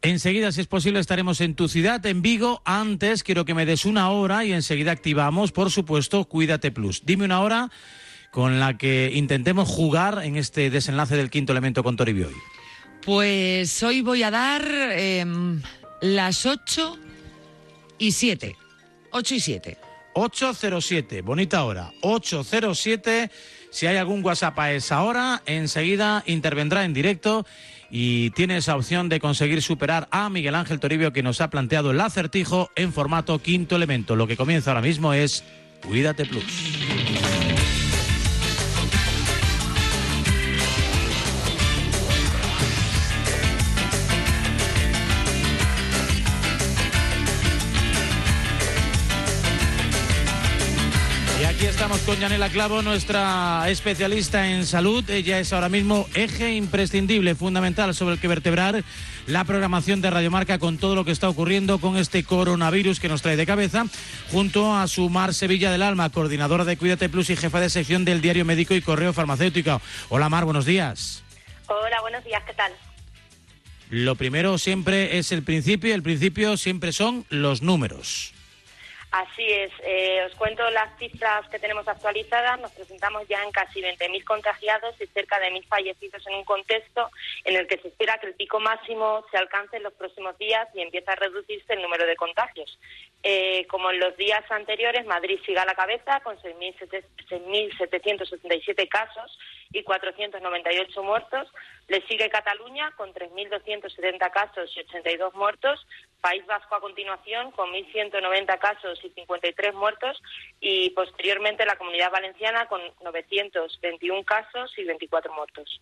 Enseguida, 0.00 0.52
si 0.52 0.60
es 0.60 0.68
posible, 0.68 1.00
estaremos 1.00 1.40
en 1.40 1.56
tu 1.56 1.68
ciudad, 1.68 2.04
en 2.06 2.22
Vigo. 2.22 2.62
Antes, 2.64 3.24
quiero 3.24 3.44
que 3.44 3.54
me 3.54 3.66
des 3.66 3.84
una 3.84 4.10
hora 4.10 4.44
y 4.44 4.52
enseguida 4.52 4.92
activamos, 4.92 5.50
por 5.50 5.72
supuesto, 5.72 6.24
Cuídate 6.26 6.70
Plus. 6.70 7.02
Dime 7.04 7.24
una 7.24 7.40
hora 7.40 7.70
con 8.30 8.60
la 8.60 8.78
que 8.78 9.10
intentemos 9.12 9.68
jugar 9.68 10.20
en 10.22 10.36
este 10.36 10.70
desenlace 10.70 11.16
del 11.16 11.30
quinto 11.30 11.50
elemento 11.52 11.82
con 11.82 11.96
Toribio 11.96 12.28
hoy. 12.28 12.34
Pues 13.04 13.82
hoy 13.82 14.00
voy 14.00 14.22
a 14.22 14.30
dar 14.30 14.64
em, 14.92 15.60
las 16.00 16.46
8 16.46 16.98
y 17.98 18.12
7. 18.12 18.56
8 19.10 19.34
y 19.34 19.40
7. 19.40 19.78
807, 20.14 21.22
bonita 21.22 21.64
hora. 21.64 21.90
807. 22.02 23.30
Si 23.70 23.86
hay 23.86 23.96
algún 23.96 24.24
WhatsApp 24.24 24.58
a 24.58 24.72
esa 24.72 25.02
hora, 25.02 25.42
enseguida 25.46 26.22
intervendrá 26.26 26.84
en 26.84 26.94
directo 26.94 27.44
y 27.90 28.30
tiene 28.30 28.58
esa 28.58 28.76
opción 28.76 29.08
de 29.08 29.18
conseguir 29.18 29.62
superar 29.62 30.08
a 30.10 30.28
Miguel 30.28 30.54
Ángel 30.54 30.78
Toribio 30.78 31.12
que 31.12 31.22
nos 31.22 31.40
ha 31.40 31.50
planteado 31.50 31.90
el 31.90 32.00
acertijo 32.00 32.70
en 32.76 32.92
formato 32.92 33.40
quinto 33.40 33.76
elemento. 33.76 34.14
Lo 34.14 34.26
que 34.26 34.36
comienza 34.36 34.70
ahora 34.70 34.82
mismo 34.82 35.12
es 35.12 35.42
Cuídate 35.82 36.24
Plus. 36.24 36.44
Aquí 51.62 51.68
estamos 51.68 52.00
con 52.00 52.18
Yanela 52.18 52.48
Clavo, 52.48 52.82
nuestra 52.82 53.66
especialista 53.68 54.48
en 54.48 54.66
salud. 54.66 55.08
Ella 55.08 55.38
es 55.38 55.52
ahora 55.52 55.68
mismo 55.68 56.08
eje 56.12 56.54
imprescindible, 56.54 57.36
fundamental 57.36 57.94
sobre 57.94 58.14
el 58.14 58.20
que 58.20 58.26
vertebrar 58.26 58.82
la 59.28 59.44
programación 59.44 60.00
de 60.00 60.10
Radiomarca 60.10 60.58
con 60.58 60.76
todo 60.78 60.96
lo 60.96 61.04
que 61.04 61.12
está 61.12 61.28
ocurriendo 61.28 61.78
con 61.78 61.96
este 61.96 62.24
coronavirus 62.24 62.98
que 62.98 63.08
nos 63.08 63.22
trae 63.22 63.36
de 63.36 63.46
cabeza, 63.46 63.84
junto 64.32 64.74
a 64.74 64.88
su 64.88 65.08
Mar 65.08 65.34
Sevilla 65.34 65.70
del 65.70 65.82
Alma, 65.82 66.10
coordinadora 66.10 66.64
de 66.64 66.76
Cuídate 66.76 67.08
Plus 67.08 67.30
y 67.30 67.36
jefa 67.36 67.60
de 67.60 67.70
sección 67.70 68.04
del 68.04 68.22
Diario 68.22 68.44
Médico 68.44 68.74
y 68.74 68.82
Correo 68.82 69.12
Farmacéutico. 69.12 69.80
Hola 70.08 70.28
Mar, 70.28 70.44
buenos 70.44 70.64
días. 70.64 71.22
Hola, 71.68 72.00
buenos 72.00 72.24
días, 72.24 72.42
¿qué 72.44 72.54
tal? 72.54 72.72
Lo 73.88 74.16
primero 74.16 74.58
siempre 74.58 75.18
es 75.18 75.30
el 75.30 75.44
principio 75.44 75.90
y 75.90 75.92
el 75.92 76.02
principio 76.02 76.56
siempre 76.56 76.90
son 76.90 77.24
los 77.28 77.62
números. 77.62 78.34
Así 79.12 79.46
es, 79.46 79.70
eh, 79.84 80.24
os 80.24 80.34
cuento 80.36 80.68
las 80.70 80.98
cifras 80.98 81.46
que 81.50 81.58
tenemos 81.58 81.86
actualizadas. 81.86 82.58
Nos 82.58 82.72
presentamos 82.72 83.28
ya 83.28 83.44
en 83.44 83.52
casi 83.52 83.82
20.000 83.82 84.24
contagiados 84.24 84.98
y 84.98 85.06
cerca 85.08 85.38
de 85.38 85.50
1.000 85.50 85.66
fallecidos 85.66 86.26
en 86.26 86.36
un 86.36 86.44
contexto 86.44 87.10
en 87.44 87.56
el 87.56 87.66
que 87.66 87.76
se 87.76 87.88
espera 87.88 88.16
que 88.16 88.28
el 88.28 88.34
pico 88.34 88.58
máximo 88.58 89.22
se 89.30 89.36
alcance 89.36 89.76
en 89.76 89.82
los 89.82 89.92
próximos 89.92 90.38
días 90.38 90.66
y 90.74 90.80
empiece 90.80 91.10
a 91.10 91.16
reducirse 91.16 91.74
el 91.74 91.82
número 91.82 92.06
de 92.06 92.16
contagios. 92.16 92.78
Eh, 93.22 93.66
como 93.68 93.90
en 93.90 94.00
los 94.00 94.16
días 94.16 94.50
anteriores, 94.50 95.04
Madrid 95.04 95.38
sigue 95.44 95.58
a 95.58 95.66
la 95.66 95.74
cabeza 95.74 96.20
con 96.20 96.38
6.700 96.38 97.04
6.777 97.28 98.88
casos 98.88 99.38
y 99.72 99.82
498 99.82 101.02
muertos. 101.02 101.48
Le 101.88 102.00
sigue 102.06 102.30
Cataluña 102.30 102.92
con 102.96 103.12
3.270 103.12 104.30
casos 104.30 104.70
y 104.76 104.80
82 104.80 105.34
muertos. 105.34 105.86
País 106.22 106.46
Vasco 106.46 106.76
a 106.76 106.80
continuación 106.80 107.50
con 107.50 107.70
1.190 107.72 108.58
casos 108.58 108.98
y 109.04 109.10
53 109.10 109.74
muertos. 109.74 110.22
Y 110.60 110.90
posteriormente 110.90 111.66
la 111.66 111.76
Comunidad 111.76 112.12
Valenciana 112.12 112.66
con 112.66 112.80
921 113.02 114.24
casos 114.24 114.72
y 114.78 114.84
24 114.84 115.34
muertos. 115.34 115.80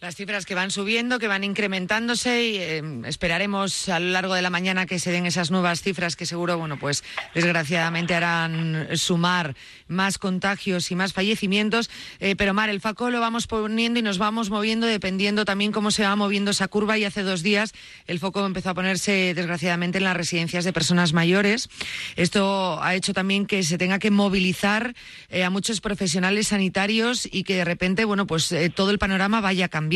Las 0.00 0.14
cifras 0.14 0.46
que 0.46 0.54
van 0.54 0.70
subiendo, 0.70 1.18
que 1.18 1.26
van 1.26 1.42
incrementándose 1.42 2.44
y 2.44 2.56
eh, 2.58 2.82
esperaremos 3.06 3.88
a 3.88 3.98
lo 3.98 4.10
largo 4.10 4.34
de 4.34 4.42
la 4.42 4.48
mañana 4.48 4.86
que 4.86 5.00
se 5.00 5.10
den 5.10 5.26
esas 5.26 5.50
nuevas 5.50 5.82
cifras 5.82 6.14
que 6.14 6.24
seguro, 6.24 6.56
bueno, 6.56 6.78
pues 6.78 7.02
desgraciadamente 7.34 8.14
harán 8.14 8.90
sumar 8.94 9.56
más 9.88 10.18
contagios 10.18 10.92
y 10.92 10.94
más 10.94 11.12
fallecimientos. 11.12 11.90
Eh, 12.20 12.36
pero 12.36 12.54
Mar, 12.54 12.70
el 12.70 12.80
FACO 12.80 13.10
lo 13.10 13.18
vamos 13.18 13.48
poniendo 13.48 13.98
y 13.98 14.02
nos 14.02 14.18
vamos 14.18 14.50
moviendo 14.50 14.86
dependiendo 14.86 15.44
también 15.44 15.72
cómo 15.72 15.90
se 15.90 16.04
va 16.04 16.14
moviendo 16.14 16.52
esa 16.52 16.68
curva 16.68 16.96
y 16.96 17.04
hace 17.04 17.24
dos 17.24 17.42
días 17.42 17.74
el 18.06 18.20
foco 18.20 18.46
empezó 18.46 18.70
a 18.70 18.74
ponerse 18.74 19.34
desgraciadamente 19.34 19.98
en 19.98 20.04
las 20.04 20.16
residencias 20.16 20.64
de 20.64 20.72
personas 20.72 21.12
mayores. 21.12 21.68
Esto 22.14 22.80
ha 22.80 22.94
hecho 22.94 23.14
también 23.14 23.46
que 23.46 23.64
se 23.64 23.78
tenga 23.78 23.98
que 23.98 24.12
movilizar 24.12 24.94
eh, 25.28 25.42
a 25.42 25.50
muchos 25.50 25.80
profesionales 25.80 26.46
sanitarios 26.46 27.28
y 27.28 27.42
que 27.42 27.56
de 27.56 27.64
repente, 27.64 28.04
bueno, 28.04 28.28
pues 28.28 28.54
todo 28.76 28.92
el 28.92 29.00
panorama 29.00 29.40
vaya 29.40 29.66
cambiando. 29.66 29.87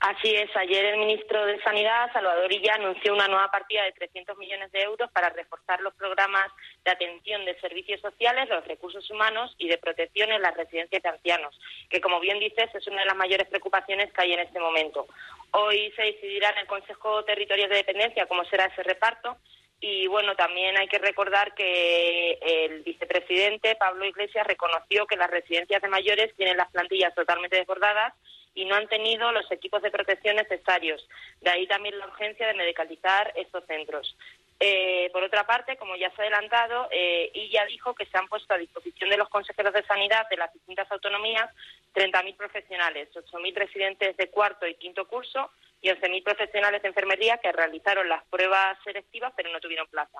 Así 0.00 0.32
es, 0.32 0.48
ayer 0.56 0.84
el 0.84 0.98
ministro 1.00 1.44
de 1.44 1.60
Sanidad, 1.60 2.12
Salvador 2.12 2.52
Illa, 2.52 2.74
anunció 2.74 3.12
una 3.12 3.26
nueva 3.26 3.50
partida 3.50 3.82
de 3.82 3.90
300 3.92 4.38
millones 4.38 4.70
de 4.70 4.82
euros 4.82 5.10
para 5.10 5.30
reforzar 5.30 5.80
los 5.80 5.92
programas 5.94 6.52
de 6.84 6.92
atención 6.92 7.44
de 7.44 7.58
servicios 7.58 8.00
sociales, 8.00 8.48
los 8.48 8.64
recursos 8.64 9.10
humanos 9.10 9.56
y 9.58 9.68
de 9.68 9.76
protección 9.78 10.30
en 10.30 10.42
las 10.42 10.56
residencias 10.56 11.02
de 11.02 11.08
ancianos, 11.08 11.58
que 11.90 12.00
como 12.00 12.20
bien 12.20 12.38
dices 12.38 12.72
es 12.72 12.86
una 12.86 13.00
de 13.00 13.06
las 13.06 13.16
mayores 13.16 13.48
preocupaciones 13.48 14.12
que 14.12 14.22
hay 14.22 14.34
en 14.34 14.40
este 14.40 14.60
momento. 14.60 15.08
Hoy 15.50 15.92
se 15.96 16.02
decidirá 16.02 16.50
en 16.50 16.58
el 16.58 16.66
Consejo 16.68 17.24
Territorial 17.24 17.68
de 17.68 17.76
Dependencia 17.76 18.26
cómo 18.26 18.44
será 18.44 18.66
ese 18.66 18.84
reparto 18.84 19.36
Y 19.80 20.06
bueno, 20.06 20.34
también 20.36 20.76
hay 20.76 20.86
que 20.88 20.98
recordar 20.98 21.54
que 21.54 22.38
el 22.40 22.82
vicepresidente 22.82 23.74
Pablo 23.76 24.04
Iglesias 24.04 24.46
reconoció 24.46 25.06
que 25.06 25.16
las 25.16 25.30
residencias 25.30 25.82
de 25.82 25.88
mayores 25.88 26.34
tienen 26.36 26.56
las 26.56 26.70
plantillas 26.70 27.14
totalmente 27.14 27.56
desbordadas 27.56 28.14
y 28.58 28.64
no 28.64 28.74
han 28.74 28.88
tenido 28.88 29.30
los 29.30 29.48
equipos 29.52 29.80
de 29.82 29.92
protección 29.92 30.34
necesarios. 30.34 31.08
De 31.40 31.48
ahí 31.48 31.68
también 31.68 31.96
la 31.96 32.08
urgencia 32.08 32.44
de 32.48 32.54
medicalizar 32.54 33.32
estos 33.36 33.64
centros. 33.66 34.16
Eh, 34.58 35.08
por 35.12 35.22
otra 35.22 35.46
parte, 35.46 35.76
como 35.76 35.94
ya 35.94 36.10
se 36.10 36.22
ha 36.22 36.24
adelantado, 36.24 36.88
eh, 36.90 37.30
ya 37.52 37.64
dijo 37.66 37.94
que 37.94 38.06
se 38.06 38.18
han 38.18 38.26
puesto 38.26 38.52
a 38.52 38.58
disposición 38.58 39.10
de 39.10 39.16
los 39.16 39.28
consejeros 39.28 39.72
de 39.72 39.84
sanidad 39.84 40.28
de 40.28 40.38
las 40.38 40.52
distintas 40.52 40.90
autonomías 40.90 41.48
30.000 41.94 42.36
profesionales, 42.36 43.08
8.000 43.14 43.54
residentes 43.54 44.16
de 44.16 44.28
cuarto 44.28 44.66
y 44.66 44.74
quinto 44.74 45.06
curso 45.06 45.52
y 45.80 45.90
11.000 45.90 46.24
profesionales 46.24 46.82
de 46.82 46.88
enfermería 46.88 47.38
que 47.38 47.52
realizaron 47.52 48.08
las 48.08 48.24
pruebas 48.24 48.76
selectivas 48.82 49.32
pero 49.36 49.52
no 49.52 49.60
tuvieron 49.60 49.86
plaza. 49.86 50.18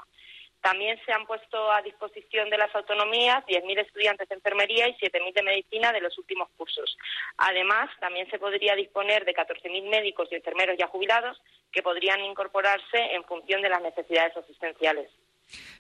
También 0.61 0.99
se 1.07 1.12
han 1.12 1.27
puesto 1.27 1.71
a 1.71 1.83
disposición 1.83 2.50
de 2.50 2.59
las 2.59 2.75
autonomías 2.75 3.45
10.000 3.47 3.81
estudiantes 3.81 4.29
de 4.29 4.35
enfermería 4.35 4.88
y 4.88 4.95
7.000 4.95 5.33
de 5.33 5.43
medicina 5.43 5.93
de 5.93 6.00
los 6.00 6.19
últimos 6.19 6.49
cursos. 6.57 6.97
Además, 7.37 7.88
también 8.00 8.29
se 8.31 8.38
podría 8.38 8.75
disponer 8.75 9.25
de 9.25 9.35
14.000 9.35 9.88
médicos 9.88 10.29
y 10.31 10.35
enfermeros 10.35 10.77
ya 10.79 10.88
jubilados 10.88 11.41
que 11.71 11.83
podrían 11.83 12.21
incorporarse 12.21 12.99
en 13.15 13.25
función 13.25 13.62
de 13.62 13.69
las 13.69 13.83
necesidades 13.83 14.37
asistenciales. 14.37 15.11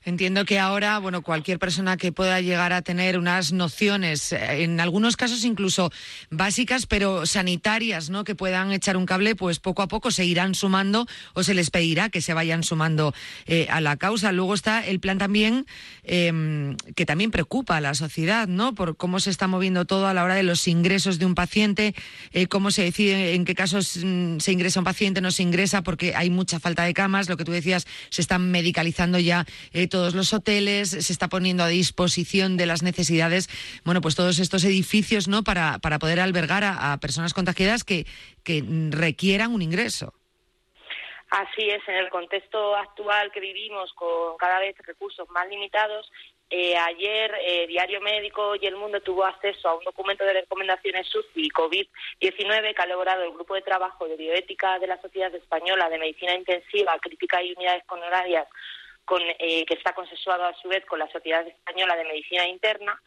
Entiendo 0.04 0.46
que 0.46 0.58
ahora, 0.58 0.98
bueno, 0.98 1.22
cualquier 1.22 1.58
persona 1.58 1.98
que 1.98 2.12
pueda 2.12 2.40
llegar 2.40 2.72
a 2.72 2.80
tener 2.80 3.18
unas 3.18 3.52
nociones, 3.52 4.32
eh, 4.32 4.62
en 4.62 4.80
algunos 4.80 5.16
casos 5.16 5.44
incluso 5.44 5.90
básicas, 6.30 6.86
pero 6.86 7.26
sanitarias, 7.26 8.08
¿no? 8.08 8.24
Que 8.24 8.34
puedan 8.34 8.72
echar 8.72 8.96
un 8.96 9.04
cable, 9.04 9.34
pues 9.34 9.58
poco 9.58 9.82
a 9.82 9.88
poco 9.88 10.10
se 10.10 10.24
irán 10.24 10.54
sumando 10.54 11.06
o 11.34 11.42
se 11.42 11.52
les 11.52 11.70
pedirá 11.70 12.08
que 12.08 12.22
se 12.22 12.32
vayan 12.32 12.62
sumando 12.62 13.12
eh, 13.46 13.66
a 13.70 13.80
la 13.82 13.96
causa. 13.96 14.32
Luego 14.32 14.54
está 14.54 14.86
el 14.86 14.98
plan 15.00 15.18
también 15.18 15.66
em, 16.04 16.76
que 16.96 17.04
también 17.04 17.30
preocupa 17.30 17.76
a 17.76 17.80
la 17.82 17.94
sociedad, 17.94 18.48
¿no? 18.48 18.74
Por 18.74 18.96
cómo 18.96 19.20
se 19.20 19.28
está 19.28 19.46
moviendo 19.46 19.84
todo 19.84 20.06
a 20.06 20.14
la 20.14 20.24
hora 20.24 20.36
de 20.36 20.42
los 20.42 20.66
ingresos 20.68 21.18
de 21.18 21.26
un 21.26 21.34
paciente, 21.34 21.94
eh, 22.32 22.46
cómo 22.46 22.70
se 22.70 22.82
decide 22.82 23.34
en 23.34 23.44
qué 23.44 23.54
casos 23.54 23.98
mm, 24.02 24.38
se 24.38 24.52
ingresa 24.52 24.80
un 24.80 24.84
paciente, 24.84 25.20
no 25.20 25.32
se 25.32 25.42
ingresa, 25.42 25.82
porque 25.82 26.14
hay 26.14 26.30
mucha 26.30 26.60
falta 26.60 26.84
de 26.84 26.94
camas. 26.94 27.28
Lo 27.28 27.36
que 27.36 27.44
tú 27.44 27.52
decías, 27.52 27.86
se 28.08 28.22
están 28.22 28.50
medicalizando 28.50 29.18
ya 29.18 29.44
todos 29.90 30.14
los 30.14 30.32
hoteles, 30.32 30.90
se 30.90 31.12
está 31.12 31.28
poniendo 31.28 31.62
a 31.64 31.68
disposición 31.68 32.56
de 32.56 32.66
las 32.66 32.82
necesidades, 32.82 33.48
bueno, 33.84 34.00
pues 34.00 34.16
todos 34.16 34.38
estos 34.38 34.64
edificios, 34.64 35.28
¿no? 35.28 35.44
Para, 35.44 35.78
para 35.78 35.98
poder 35.98 36.20
albergar 36.20 36.64
a, 36.64 36.98
personas 37.00 37.34
contagiadas 37.34 37.84
que, 37.84 38.06
que 38.44 38.62
requieran 38.90 39.52
un 39.52 39.62
ingreso. 39.62 40.14
Así 41.30 41.68
es, 41.68 41.86
en 41.86 41.96
el 41.96 42.08
contexto 42.08 42.74
actual 42.74 43.30
que 43.32 43.40
vivimos, 43.40 43.92
con 43.92 44.36
cada 44.38 44.58
vez 44.60 44.74
recursos 44.78 45.28
más 45.30 45.46
limitados, 45.48 46.10
eh, 46.50 46.74
ayer 46.74 47.34
eh, 47.42 47.66
Diario 47.66 48.00
Médico 48.00 48.54
y 48.56 48.66
El 48.66 48.76
Mundo 48.76 49.02
tuvo 49.02 49.26
acceso 49.26 49.68
a 49.68 49.74
un 49.74 49.84
documento 49.84 50.24
de 50.24 50.32
recomendaciones 50.32 51.06
SUSI 51.08 51.50
COVID-19 51.50 52.74
que 52.74 52.82
ha 52.82 52.86
elaborado 52.86 53.22
el 53.22 53.32
Grupo 53.32 53.54
de 53.54 53.60
Trabajo 53.60 54.08
de 54.08 54.16
Bioética 54.16 54.78
de 54.78 54.86
la 54.86 55.00
Sociedad 55.02 55.34
Española 55.34 55.90
de 55.90 55.98
Medicina 55.98 56.34
Intensiva, 56.34 56.98
Crítica 57.00 57.42
y 57.42 57.52
Unidades 57.52 57.84
Honorarias 59.08 59.36
eh, 59.38 59.64
que 59.66 59.74
está 59.74 59.92
consensuado 59.92 60.44
a 60.44 60.54
su 60.54 60.68
vez 60.68 60.84
con 60.86 60.98
la 60.98 61.10
Sociedad 61.10 61.46
Española 61.46 61.96
de 61.96 62.04
Medicina 62.04 62.46
Interna. 62.46 63.00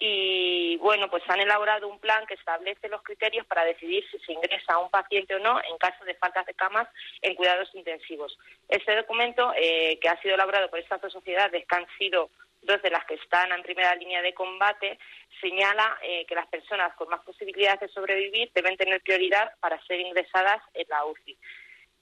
Y 0.00 0.76
bueno, 0.76 1.10
pues 1.10 1.24
han 1.28 1.40
elaborado 1.40 1.88
un 1.88 1.98
plan 1.98 2.24
que 2.26 2.34
establece 2.34 2.88
los 2.88 3.02
criterios 3.02 3.44
para 3.46 3.64
decidir 3.64 4.04
si 4.10 4.18
se 4.20 4.32
ingresa 4.32 4.74
a 4.74 4.78
un 4.78 4.90
paciente 4.90 5.34
o 5.34 5.40
no 5.40 5.58
en 5.58 5.76
caso 5.78 6.04
de 6.04 6.14
falta 6.14 6.44
de 6.44 6.54
camas 6.54 6.88
en 7.20 7.34
cuidados 7.34 7.68
intensivos. 7.74 8.38
Este 8.68 8.94
documento, 8.94 9.52
eh, 9.56 9.98
que 10.00 10.08
ha 10.08 10.20
sido 10.22 10.36
elaborado 10.36 10.70
por 10.70 10.78
estas 10.78 11.00
dos 11.00 11.12
sociedades, 11.12 11.66
que 11.66 11.76
han 11.76 11.86
sido 11.98 12.30
dos 12.62 12.80
de 12.82 12.90
las 12.90 13.04
que 13.06 13.14
están 13.14 13.50
en 13.50 13.62
primera 13.62 13.94
línea 13.96 14.22
de 14.22 14.34
combate, 14.34 14.98
señala 15.40 15.98
eh, 16.02 16.24
que 16.26 16.34
las 16.34 16.46
personas 16.46 16.94
con 16.94 17.08
más 17.08 17.20
posibilidades 17.24 17.80
de 17.80 17.88
sobrevivir 17.88 18.52
deben 18.54 18.76
tener 18.76 19.00
prioridad 19.00 19.52
para 19.58 19.82
ser 19.86 19.98
ingresadas 19.98 20.62
en 20.74 20.86
la 20.88 21.04
UCI. 21.06 21.36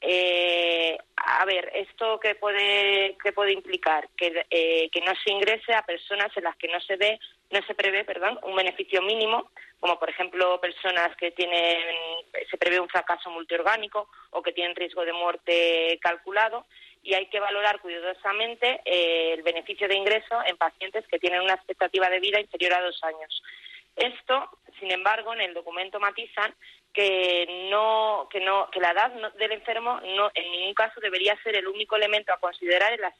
Eh, 0.00 0.96
a 1.16 1.44
ver, 1.44 1.70
¿esto 1.74 2.20
qué 2.20 2.34
puede, 2.34 3.16
qué 3.22 3.32
puede 3.32 3.52
implicar? 3.52 4.08
Que, 4.16 4.46
eh, 4.50 4.88
que 4.90 5.00
no 5.00 5.12
se 5.24 5.32
ingrese 5.32 5.74
a 5.74 5.86
personas 5.86 6.36
en 6.36 6.44
las 6.44 6.56
que 6.56 6.68
no 6.68 6.80
se 6.80 6.96
ve, 6.96 7.18
no 7.50 7.60
se 7.62 7.74
prevé, 7.74 8.04
perdón, 8.04 8.38
un 8.42 8.54
beneficio 8.54 9.00
mínimo, 9.02 9.50
como 9.80 9.98
por 9.98 10.10
ejemplo 10.10 10.60
personas 10.60 11.16
que 11.16 11.30
tienen, 11.30 11.78
se 12.50 12.58
prevé 12.58 12.80
un 12.80 12.88
fracaso 12.88 13.30
multiorgánico 13.30 14.08
o 14.30 14.42
que 14.42 14.52
tienen 14.52 14.76
riesgo 14.76 15.04
de 15.04 15.12
muerte 15.12 15.98
calculado, 16.00 16.66
y 17.02 17.14
hay 17.14 17.26
que 17.26 17.38
valorar 17.38 17.80
cuidadosamente 17.80 18.80
eh, 18.84 19.34
el 19.34 19.42
beneficio 19.42 19.86
de 19.86 19.94
ingreso 19.94 20.42
en 20.44 20.56
pacientes 20.56 21.06
que 21.06 21.20
tienen 21.20 21.40
una 21.40 21.54
expectativa 21.54 22.10
de 22.10 22.20
vida 22.20 22.40
inferior 22.40 22.74
a 22.74 22.82
dos 22.82 23.02
años. 23.04 23.42
Esto, 23.96 24.50
sin 24.78 24.92
embargo, 24.92 25.32
en 25.32 25.40
el 25.40 25.54
documento 25.54 25.98
matizan 25.98 26.54
que 26.92 27.68
no 27.70 28.28
que 28.30 28.40
no 28.40 28.70
que 28.70 28.80
la 28.80 28.92
edad 28.92 29.12
del 29.34 29.52
enfermo 29.52 30.00
no 30.16 30.30
en 30.34 30.50
ningún 30.50 30.72
caso 30.72 30.98
debería 31.00 31.36
ser 31.42 31.56
el 31.56 31.66
único 31.66 31.94
elemento 31.96 32.32
a 32.32 32.38
considerar 32.38 32.92
en 32.94 33.02
las 33.02 33.14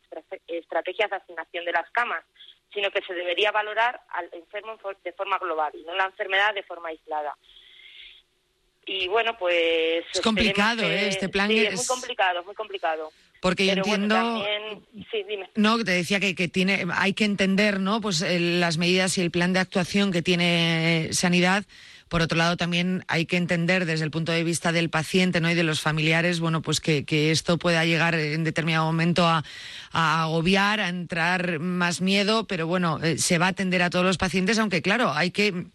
estrategias 0.47 1.11
de 1.11 1.17
asignación 1.17 1.65
de 1.67 1.73
las 1.73 1.91
camas, 1.91 2.25
sino 2.73 2.91
que 2.91 3.03
se 3.03 3.12
debería 3.12 3.53
valorar 3.53 4.01
al 4.09 4.31
enfermo 4.33 4.79
de 5.05 5.12
forma 5.12 5.39
global 5.39 5.73
y 5.75 5.83
no 5.85 5.95
la 5.95 6.07
enfermedad 6.07 6.55
de 6.55 6.62
forma 6.62 6.89
aislada. 6.89 7.37
Y 8.87 9.09
bueno, 9.09 9.37
pues 9.37 10.05
es 10.15 10.21
complicado, 10.21 10.83
¿eh? 10.85 11.09
Este 11.09 11.29
plan 11.29 11.51
es... 11.51 11.75
muy 11.75 11.87
complicado, 11.87 12.45
muy 12.45 12.55
complicado. 12.55 13.11
Porque 13.47 13.67
yo 13.67 13.73
entiendo. 13.73 14.45
Sí, 15.11 15.19
dime. 15.29 15.49
No, 15.55 15.79
te 15.85 15.93
decía 15.93 16.19
que, 16.21 16.35
que, 16.35 16.49
tiene, 16.49 16.87
hay 16.93 17.13
que 17.13 17.25
entender, 17.25 17.81
¿no? 17.81 18.01
Pues 18.01 18.25
las 18.29 18.77
medidas 18.77 19.17
y 19.19 19.21
el 19.21 19.31
plan 19.31 19.53
de 19.53 19.61
actuación 19.61 20.11
que 20.11 20.23
tiene 20.23 21.11
Sanidad 21.13 21.65
por 22.09 22.23
otro 22.23 22.39
lado, 22.39 22.57
también 22.57 23.05
hay 23.09 23.27
que 23.27 23.37
entender 23.37 23.85
desde 23.85 24.05
el 24.05 24.13
punto 24.13 24.31
de 24.31 24.45
vista 24.45 24.71
del 24.71 24.91
paciente 24.91 25.41
¿no? 25.41 25.51
y 25.51 25.55
de 25.55 25.65
los 25.65 25.81
familiares, 25.81 26.39
bueno, 26.39 26.63
pues 26.63 26.81
que, 26.81 27.05
esto 27.33 27.59
pueda 27.59 27.85
llegar 27.85 28.15
en 28.15 28.45
determinado 28.45 28.85
momento 28.85 29.27
a, 29.27 29.43
agobiar, 29.93 30.79
a 30.79 30.89
entrar 30.89 31.59
más 31.59 32.01
miedo, 32.01 32.47
pero 32.47 32.69
bueno, 32.69 33.01
eh, 33.03 33.19
se 33.19 33.39
va 33.39 33.47
a 33.47 33.51
atender 33.51 33.83
a 33.83 33.91
todos 33.91 34.05
los 34.05 34.19
pacientes, 34.19 34.59
aunque 34.59 34.83
claro, 34.83 35.13
hay 35.13 35.33
que 35.33 35.67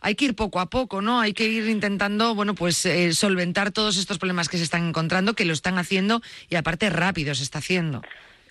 hay 0.00 0.14
que 0.14 0.26
ir 0.26 0.34
poco 0.34 0.60
a 0.60 0.70
poco, 0.70 1.02
¿no? 1.02 1.20
Hay 1.20 1.32
que 1.32 1.48
ir 1.48 1.68
intentando, 1.68 2.34
bueno, 2.34 2.54
pues 2.54 2.84
eh, 2.86 3.12
solventar 3.12 3.70
todos 3.72 3.96
estos 3.96 4.18
problemas 4.18 4.48
que 4.48 4.58
se 4.58 4.64
están 4.64 4.88
encontrando, 4.88 5.34
que 5.34 5.44
lo 5.44 5.52
están 5.52 5.78
haciendo 5.78 6.22
y 6.48 6.56
aparte 6.56 6.90
rápido 6.90 7.34
se 7.34 7.42
está 7.42 7.58
haciendo. 7.58 8.02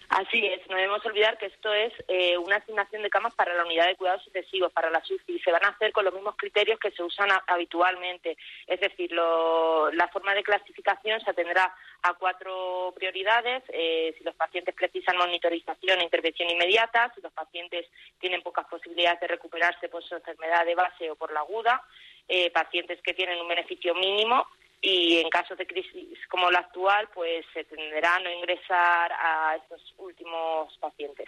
Así 0.10 0.46
es, 0.46 0.62
no 0.70 0.76
debemos 0.76 1.04
olvidar 1.06 1.38
que 1.38 1.48
esto 1.48 1.74
es 1.74 1.92
eh, 2.08 2.38
una 2.38 2.58
asignación 2.58 3.02
de 3.02 3.10
camas 3.10 3.34
para 3.34 3.54
la 3.56 3.66
unidad 3.66 3.88
de 3.88 3.96
cuidados 3.96 4.26
intensivos, 4.28 4.72
para 4.72 4.90
la 4.90 5.04
SUCI, 5.04 5.36
y 5.36 5.40
se 5.40 5.52
van 5.52 5.66
a 5.66 5.70
hacer 5.70 5.92
con 5.92 6.06
los 6.06 6.14
mismos 6.14 6.36
criterios 6.38 6.80
que 6.80 6.92
se 6.92 7.04
usan 7.04 7.30
habitualmente. 7.48 8.38
Es 8.68 8.80
decir, 8.80 9.12
la 9.12 10.10
forma 10.12 10.36
de 10.36 10.44
clasificación 10.44 11.20
se 11.22 11.32
atendrá 11.32 11.74
a 12.04 12.14
cuatro 12.14 12.94
prioridades, 12.96 13.64
eh, 13.70 14.14
si 14.18 14.24
los 14.24 14.36
pacientes 14.36 14.76
precisan 14.76 15.18
monitorización 15.18 16.00
e 16.00 16.04
intervención 16.04 16.50
inmediata, 16.50 17.12
si 17.16 17.22
los 17.22 17.34
pacientes 17.34 17.88
tienen 18.20 18.44
pocas 18.44 18.68
posibilidades 18.68 19.20
de 19.22 19.28
recuperarse 19.28 19.90
por 19.90 20.04
su 20.04 20.16
enfermedad 20.16 20.66
de 20.66 20.76
base 20.76 21.10
o 21.10 21.16
por 21.16 21.34
la 21.34 21.40
aguda, 21.40 21.82
eh, 22.28 22.52
pacientes 22.52 23.02
que 23.02 23.14
tienen 23.14 23.40
un 23.40 23.48
beneficio 23.48 23.94
mínimo 23.96 24.48
y 24.86 25.18
en 25.18 25.30
casos 25.30 25.58
de 25.58 25.66
crisis 25.66 26.20
como 26.30 26.52
la 26.52 26.60
actual, 26.60 27.10
pues 27.14 27.44
se 27.54 27.64
tenderá 27.64 28.18
a 28.18 28.20
no 28.20 28.30
ingresar 28.30 29.12
a 29.12 29.56
estos 29.56 29.82
últimos 29.98 30.78
pacientes. 30.78 31.28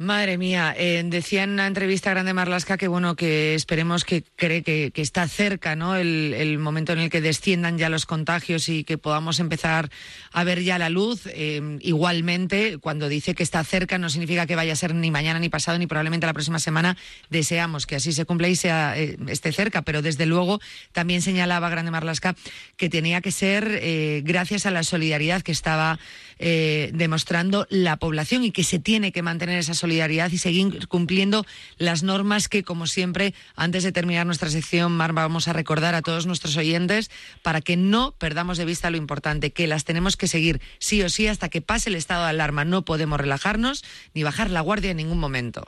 Madre 0.00 0.38
mía, 0.38 0.76
eh, 0.78 1.02
decía 1.04 1.42
en 1.42 1.50
una 1.50 1.66
entrevista 1.66 2.10
Grande 2.10 2.32
Marlasca 2.32 2.78
que 2.78 2.86
bueno 2.86 3.16
que 3.16 3.56
esperemos 3.56 4.04
que 4.04 4.22
cree 4.36 4.62
que, 4.62 4.92
está 4.94 5.26
cerca, 5.26 5.74
¿no? 5.74 5.96
El, 5.96 6.56
momento 6.60 6.92
en 6.92 7.00
el 7.00 7.10
que 7.10 7.20
desciendan 7.20 7.78
ya 7.78 7.88
los 7.88 8.06
contagios 8.06 8.68
y 8.68 8.84
que 8.84 8.96
podamos 8.96 9.40
empezar 9.40 9.90
a 10.30 10.44
ver 10.44 10.62
ya 10.62 10.78
la 10.78 10.88
luz. 10.88 11.22
Eh, 11.26 11.78
igualmente, 11.80 12.78
cuando 12.78 13.08
dice 13.08 13.34
que 13.34 13.42
está 13.42 13.64
cerca, 13.64 13.98
no 13.98 14.08
significa 14.08 14.46
que 14.46 14.54
vaya 14.54 14.74
a 14.74 14.76
ser 14.76 14.94
ni 14.94 15.10
mañana 15.10 15.40
ni 15.40 15.48
pasado 15.48 15.80
ni 15.80 15.88
probablemente 15.88 16.28
la 16.28 16.32
próxima 16.32 16.60
semana. 16.60 16.96
Deseamos 17.28 17.84
que 17.84 17.96
así 17.96 18.12
se 18.12 18.24
cumpla 18.24 18.46
y 18.46 18.54
sea 18.54 18.96
eh, 18.96 19.18
esté 19.26 19.50
cerca, 19.50 19.82
pero 19.82 20.00
desde 20.00 20.26
luego 20.26 20.60
también 20.92 21.22
señalaba 21.22 21.70
Grande 21.70 21.90
Marlasca 21.90 22.36
que 22.76 22.88
tenía 22.88 23.20
que 23.20 23.32
ser 23.32 24.22
gracias 24.22 24.64
a 24.64 24.70
la 24.70 24.84
solidaridad 24.84 25.42
que 25.42 25.50
estaba 25.50 25.98
demostrando 26.38 27.66
la 27.68 27.96
población 27.96 28.44
y 28.44 28.52
que 28.52 28.62
se 28.62 28.78
tiene 28.78 29.10
que 29.10 29.22
mantener 29.22 29.58
esa 29.58 29.74
solidaridad 29.74 29.87
solidaridad 29.88 30.30
y 30.30 30.36
seguir 30.36 30.86
cumpliendo 30.86 31.46
las 31.78 32.02
normas 32.02 32.48
que, 32.48 32.62
como 32.62 32.86
siempre, 32.86 33.32
antes 33.56 33.84
de 33.84 33.92
terminar 33.92 34.26
nuestra 34.26 34.50
sección, 34.50 34.92
Mar, 34.92 35.14
vamos 35.14 35.48
a 35.48 35.54
recordar 35.54 35.94
a 35.94 36.02
todos 36.02 36.26
nuestros 36.26 36.58
oyentes 36.58 37.10
para 37.42 37.62
que 37.62 37.78
no 37.78 38.12
perdamos 38.18 38.58
de 38.58 38.66
vista 38.66 38.90
lo 38.90 38.98
importante, 38.98 39.50
que 39.50 39.66
las 39.66 39.84
tenemos 39.84 40.18
que 40.18 40.28
seguir 40.28 40.60
sí 40.78 41.00
o 41.02 41.08
sí 41.08 41.26
hasta 41.26 41.48
que 41.48 41.62
pase 41.62 41.88
el 41.88 41.96
estado 41.96 42.24
de 42.24 42.30
alarma. 42.30 42.66
No 42.66 42.84
podemos 42.84 43.18
relajarnos 43.18 43.82
ni 44.12 44.22
bajar 44.24 44.50
la 44.50 44.60
guardia 44.60 44.90
en 44.90 44.98
ningún 44.98 45.18
momento. 45.18 45.66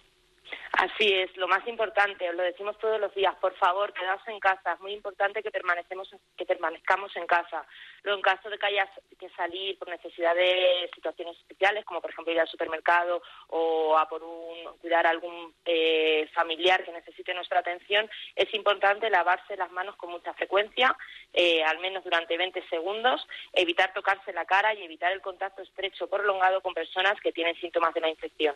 Así 0.73 1.13
es, 1.13 1.37
lo 1.37 1.49
más 1.49 1.67
importante, 1.67 2.29
os 2.31 2.37
lo 2.37 2.45
decimos 2.45 2.79
todos 2.79 3.01
los 3.01 3.13
días, 3.13 3.35
por 3.41 3.55
favor, 3.57 3.93
quedaos 3.93 4.23
en 4.29 4.39
casa. 4.39 4.75
Es 4.75 4.81
muy 4.81 4.93
importante 4.93 5.43
que, 5.43 5.51
permanecemos, 5.51 6.09
que 6.37 6.47
permanezcamos 6.47 7.15
en 7.17 7.27
casa. 7.27 7.67
Luego, 8.05 8.19
en 8.19 8.23
caso 8.23 8.49
de 8.49 8.57
que 8.57 8.67
haya 8.67 8.89
que 9.19 9.29
salir 9.31 9.77
por 9.79 9.89
necesidad 9.89 10.35
de 10.35 10.89
situaciones 10.95 11.37
especiales, 11.39 11.85
como 11.85 12.01
por 12.01 12.11
ejemplo 12.11 12.33
ir 12.33 12.41
al 12.41 12.49
supermercado 12.49 13.21
o 13.49 13.99
a 13.99 14.09
por 14.09 14.23
un, 14.23 14.77
cuidar 14.81 15.07
a 15.07 15.11
algún 15.11 15.53
eh, 15.65 16.29
familiar 16.35 16.85
que 16.85 16.93
necesite 16.93 17.35
nuestra 17.35 17.61
atención, 17.61 18.09
es 18.37 18.53
importante 18.55 19.11
lavarse 19.11 19.57
las 19.57 19.73
manos 19.73 19.97
con 19.97 20.11
mucha 20.11 20.33
frecuencia, 20.35 20.97
eh, 21.33 21.65
al 21.65 21.81
menos 21.81 22.05
durante 22.05 22.37
20 22.37 22.63
segundos, 22.69 23.27
evitar 23.53 23.93
tocarse 23.93 24.33
la 24.33 24.45
cara 24.45 24.73
y 24.75 24.85
evitar 24.85 25.11
el 25.11 25.21
contacto 25.21 25.63
estrecho 25.63 26.09
prolongado 26.09 26.61
con 26.61 26.75
personas 26.75 27.21
que 27.21 27.33
tienen 27.33 27.57
síntomas 27.57 27.93
de 27.93 28.01
la 28.01 28.09
infección. 28.09 28.55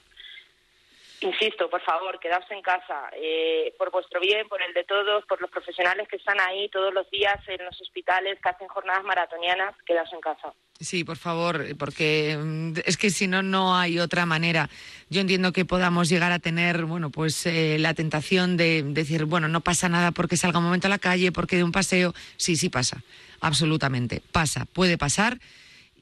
Insisto, 1.24 1.70
por 1.70 1.80
favor, 1.80 2.20
quedaos 2.20 2.44
en 2.50 2.60
casa, 2.60 3.08
eh, 3.16 3.72
por 3.78 3.90
vuestro 3.90 4.20
bien, 4.20 4.46
por 4.46 4.60
el 4.60 4.74
de 4.74 4.84
todos, 4.84 5.24
por 5.24 5.40
los 5.40 5.50
profesionales 5.50 6.06
que 6.06 6.16
están 6.16 6.38
ahí 6.38 6.68
todos 6.68 6.92
los 6.92 7.10
días 7.10 7.38
en 7.48 7.64
los 7.64 7.80
hospitales, 7.80 8.38
que 8.42 8.48
hacen 8.50 8.68
jornadas 8.68 9.04
maratonianas, 9.04 9.74
quedaos 9.86 10.12
en 10.12 10.20
casa. 10.20 10.52
Sí, 10.78 11.02
por 11.02 11.16
favor, 11.16 11.64
porque 11.78 12.36
mm, 12.38 12.72
es 12.84 12.98
que 12.98 13.08
si 13.08 13.26
no, 13.26 13.42
no 13.42 13.74
hay 13.74 13.98
otra 14.00 14.26
manera. 14.26 14.68
Yo 15.08 15.22
entiendo 15.22 15.52
que 15.52 15.64
podamos 15.64 16.10
llegar 16.10 16.30
a 16.30 16.40
tener, 16.40 16.84
bueno, 16.84 17.08
pues 17.08 17.46
eh, 17.46 17.78
la 17.78 17.94
tentación 17.94 18.58
de 18.58 18.82
decir, 18.82 19.24
bueno, 19.24 19.48
no 19.48 19.62
pasa 19.62 19.88
nada 19.88 20.10
porque 20.10 20.36
salga 20.36 20.58
un 20.58 20.66
momento 20.66 20.88
a 20.88 20.90
la 20.90 20.98
calle, 20.98 21.32
porque 21.32 21.56
de 21.56 21.64
un 21.64 21.72
paseo. 21.72 22.12
Sí, 22.36 22.56
sí 22.56 22.68
pasa, 22.68 23.02
absolutamente. 23.40 24.20
Pasa, 24.30 24.66
puede 24.66 24.98
pasar 24.98 25.38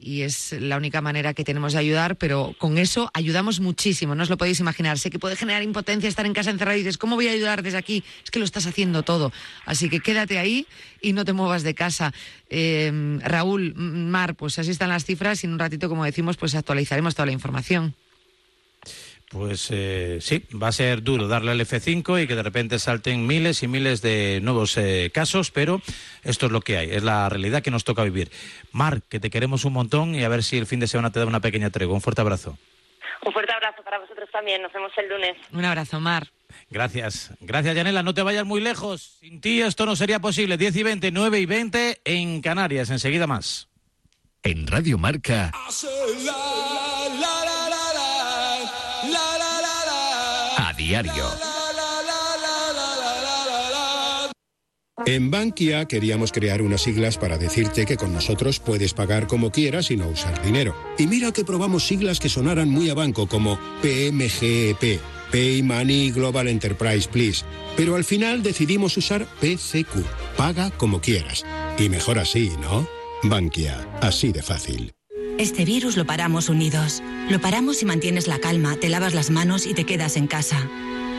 y 0.02 0.22
es 0.22 0.52
la 0.52 0.76
única 0.76 1.00
manera 1.00 1.34
que 1.34 1.44
tenemos 1.44 1.72
de 1.72 1.78
ayudar, 1.78 2.16
pero 2.16 2.54
con 2.58 2.78
eso 2.78 3.10
ayudamos 3.14 3.60
muchísimo, 3.60 4.14
no 4.14 4.22
os 4.22 4.30
lo 4.30 4.36
podéis 4.36 4.60
imaginar. 4.60 4.98
Sé 4.98 5.10
que 5.10 5.18
puede 5.18 5.36
generar 5.36 5.62
impotencia 5.62 6.08
estar 6.08 6.26
en 6.26 6.34
casa 6.34 6.50
encerrado 6.50 6.76
y 6.76 6.80
dices, 6.80 6.98
¿cómo 6.98 7.16
voy 7.16 7.28
a 7.28 7.32
ayudar 7.32 7.62
desde 7.62 7.78
aquí? 7.78 8.02
Es 8.24 8.30
que 8.30 8.38
lo 8.38 8.44
estás 8.44 8.66
haciendo 8.66 9.02
todo. 9.02 9.32
Así 9.64 9.88
que 9.88 10.00
quédate 10.00 10.38
ahí 10.38 10.66
y 11.00 11.12
no 11.12 11.24
te 11.24 11.32
muevas 11.32 11.62
de 11.62 11.74
casa. 11.74 12.12
Eh, 12.50 13.18
Raúl, 13.22 13.74
Mar, 13.74 14.34
pues 14.34 14.58
así 14.58 14.70
están 14.70 14.88
las 14.88 15.04
cifras 15.04 15.44
y 15.44 15.46
en 15.46 15.52
un 15.52 15.58
ratito, 15.58 15.88
como 15.88 16.04
decimos, 16.04 16.36
pues 16.36 16.54
actualizaremos 16.54 17.14
toda 17.14 17.26
la 17.26 17.32
información. 17.32 17.94
Pues 19.32 19.68
eh, 19.70 20.18
sí, 20.20 20.46
va 20.62 20.68
a 20.68 20.72
ser 20.72 21.02
duro 21.02 21.26
darle 21.26 21.52
al 21.52 21.60
F5 21.60 22.22
y 22.22 22.26
que 22.26 22.36
de 22.36 22.42
repente 22.42 22.78
salten 22.78 23.26
miles 23.26 23.62
y 23.62 23.68
miles 23.68 24.02
de 24.02 24.40
nuevos 24.42 24.76
eh, 24.76 25.10
casos, 25.12 25.50
pero 25.50 25.80
esto 26.22 26.46
es 26.46 26.52
lo 26.52 26.60
que 26.60 26.76
hay, 26.76 26.90
es 26.90 27.02
la 27.02 27.30
realidad 27.30 27.62
que 27.62 27.70
nos 27.70 27.84
toca 27.84 28.04
vivir. 28.04 28.30
Mar, 28.72 29.00
que 29.08 29.20
te 29.20 29.30
queremos 29.30 29.64
un 29.64 29.72
montón 29.72 30.14
y 30.14 30.22
a 30.22 30.28
ver 30.28 30.42
si 30.42 30.58
el 30.58 30.66
fin 30.66 30.80
de 30.80 30.86
semana 30.86 31.12
te 31.12 31.18
da 31.18 31.24
una 31.24 31.40
pequeña 31.40 31.70
tregua. 31.70 31.94
Un 31.94 32.02
fuerte 32.02 32.20
abrazo. 32.20 32.58
Un 33.24 33.32
fuerte 33.32 33.54
abrazo 33.54 33.82
para 33.82 34.00
vosotros 34.00 34.28
también, 34.30 34.60
nos 34.60 34.72
vemos 34.72 34.92
el 34.98 35.08
lunes. 35.08 35.36
Un 35.50 35.64
abrazo, 35.64 35.98
Mar. 35.98 36.28
Gracias, 36.68 37.32
gracias 37.40 37.74
Yanela, 37.74 38.02
no 38.02 38.12
te 38.12 38.20
vayas 38.20 38.44
muy 38.44 38.60
lejos. 38.60 39.16
Sin 39.20 39.40
ti 39.40 39.62
esto 39.62 39.86
no 39.86 39.96
sería 39.96 40.20
posible. 40.20 40.58
10 40.58 40.76
y 40.76 40.82
20, 40.82 41.10
9 41.10 41.40
y 41.40 41.46
20 41.46 42.00
en 42.04 42.42
Canarias, 42.42 42.90
enseguida 42.90 43.26
más. 43.26 43.68
En 44.42 44.66
Radio 44.66 44.98
Marca. 44.98 45.52
Diario. 50.82 51.24
En 55.06 55.30
Bankia 55.30 55.86
queríamos 55.86 56.32
crear 56.32 56.62
unas 56.62 56.82
siglas 56.82 57.18
para 57.18 57.38
decirte 57.38 57.86
que 57.86 57.96
con 57.96 58.12
nosotros 58.12 58.60
puedes 58.60 58.94
pagar 58.94 59.26
como 59.26 59.50
quieras 59.50 59.90
y 59.90 59.96
no 59.96 60.08
usar 60.08 60.42
dinero. 60.42 60.76
Y 60.98 61.06
mira 61.06 61.32
que 61.32 61.44
probamos 61.44 61.86
siglas 61.86 62.20
que 62.20 62.28
sonaran 62.28 62.68
muy 62.68 62.90
a 62.90 62.94
banco 62.94 63.26
como 63.26 63.58
PMGEP, 63.82 65.00
Pay 65.32 65.62
Money 65.62 66.10
Global 66.10 66.48
Enterprise 66.48 67.08
Please. 67.08 67.44
Pero 67.76 67.96
al 67.96 68.04
final 68.04 68.42
decidimos 68.42 68.96
usar 68.96 69.26
PCQ, 69.40 70.04
paga 70.36 70.70
como 70.70 71.00
quieras. 71.00 71.44
Y 71.78 71.88
mejor 71.88 72.18
así, 72.18 72.50
¿no? 72.60 72.86
Bankia, 73.24 73.98
así 74.00 74.32
de 74.32 74.42
fácil. 74.42 74.92
Este 75.38 75.64
virus 75.64 75.96
lo 75.96 76.04
paramos 76.04 76.48
unidos. 76.48 77.02
Lo 77.30 77.40
paramos 77.40 77.78
si 77.78 77.84
mantienes 77.84 78.28
la 78.28 78.38
calma, 78.38 78.76
te 78.76 78.88
lavas 78.88 79.14
las 79.14 79.30
manos 79.30 79.66
y 79.66 79.74
te 79.74 79.84
quedas 79.84 80.16
en 80.16 80.26
casa. 80.26 80.68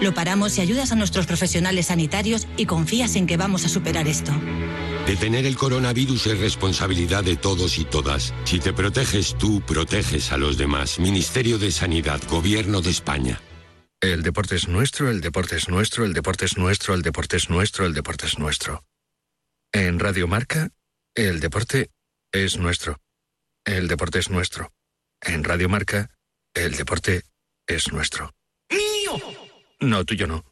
Lo 0.02 0.14
paramos 0.14 0.54
si 0.54 0.62
ayudas 0.62 0.92
a 0.92 0.96
nuestros 0.96 1.26
profesionales 1.26 1.88
sanitarios 1.88 2.48
y 2.58 2.66
confías 2.66 3.16
en 3.16 3.28
que 3.28 3.38
vamos 3.38 3.66
a 3.66 3.70
superar 3.70 4.08
esto. 4.08 4.32
Detener 5.08 5.46
el 5.46 5.58
coronavirus 5.58 6.28
es 6.28 6.40
responsabilidad 6.40 7.24
de 7.24 7.36
todos 7.36 7.78
y 7.78 7.86
todas. 7.86 8.34
Si 8.46 8.60
te 8.60 8.72
proteges 8.72 9.38
tú, 9.38 9.62
proteges 9.62 10.32
a 10.32 10.38
los 10.38 10.58
demás. 10.58 11.00
Ministerio 11.00 11.58
de 11.58 11.72
Sanidad, 11.72 12.22
Gobierno 12.30 12.82
de 12.82 12.92
España. 12.92 13.42
El 14.00 14.22
deporte 14.22 14.56
es 14.56 14.68
nuestro, 14.68 15.10
el 15.10 15.22
deporte 15.22 15.56
es 15.56 15.70
nuestro, 15.70 16.06
el 16.06 16.14
deporte 16.14 16.46
es 16.46 16.58
nuestro, 16.58 16.94
el 16.94 17.02
deporte 17.02 17.38
es 17.38 17.50
nuestro, 17.50 17.86
el 17.86 17.94
deporte 17.94 18.26
es 18.28 18.38
nuestro. 18.38 18.84
En 19.72 20.00
Radio 20.00 20.28
Marca, 20.28 20.70
el 21.16 21.40
deporte 21.40 21.90
es 22.32 22.58
nuestro. 22.58 23.00
El 23.66 23.88
deporte 23.88 24.20
es 24.20 24.30
nuestro. 24.30 24.72
En 25.22 25.44
Radio 25.44 25.70
Marca, 25.70 26.10
el 26.54 26.76
deporte 26.76 27.24
es 27.66 27.92
nuestro. 27.94 28.34
¡Mío! 28.70 29.18
No, 29.80 30.04
tuyo 30.04 30.28
no. 30.28 30.44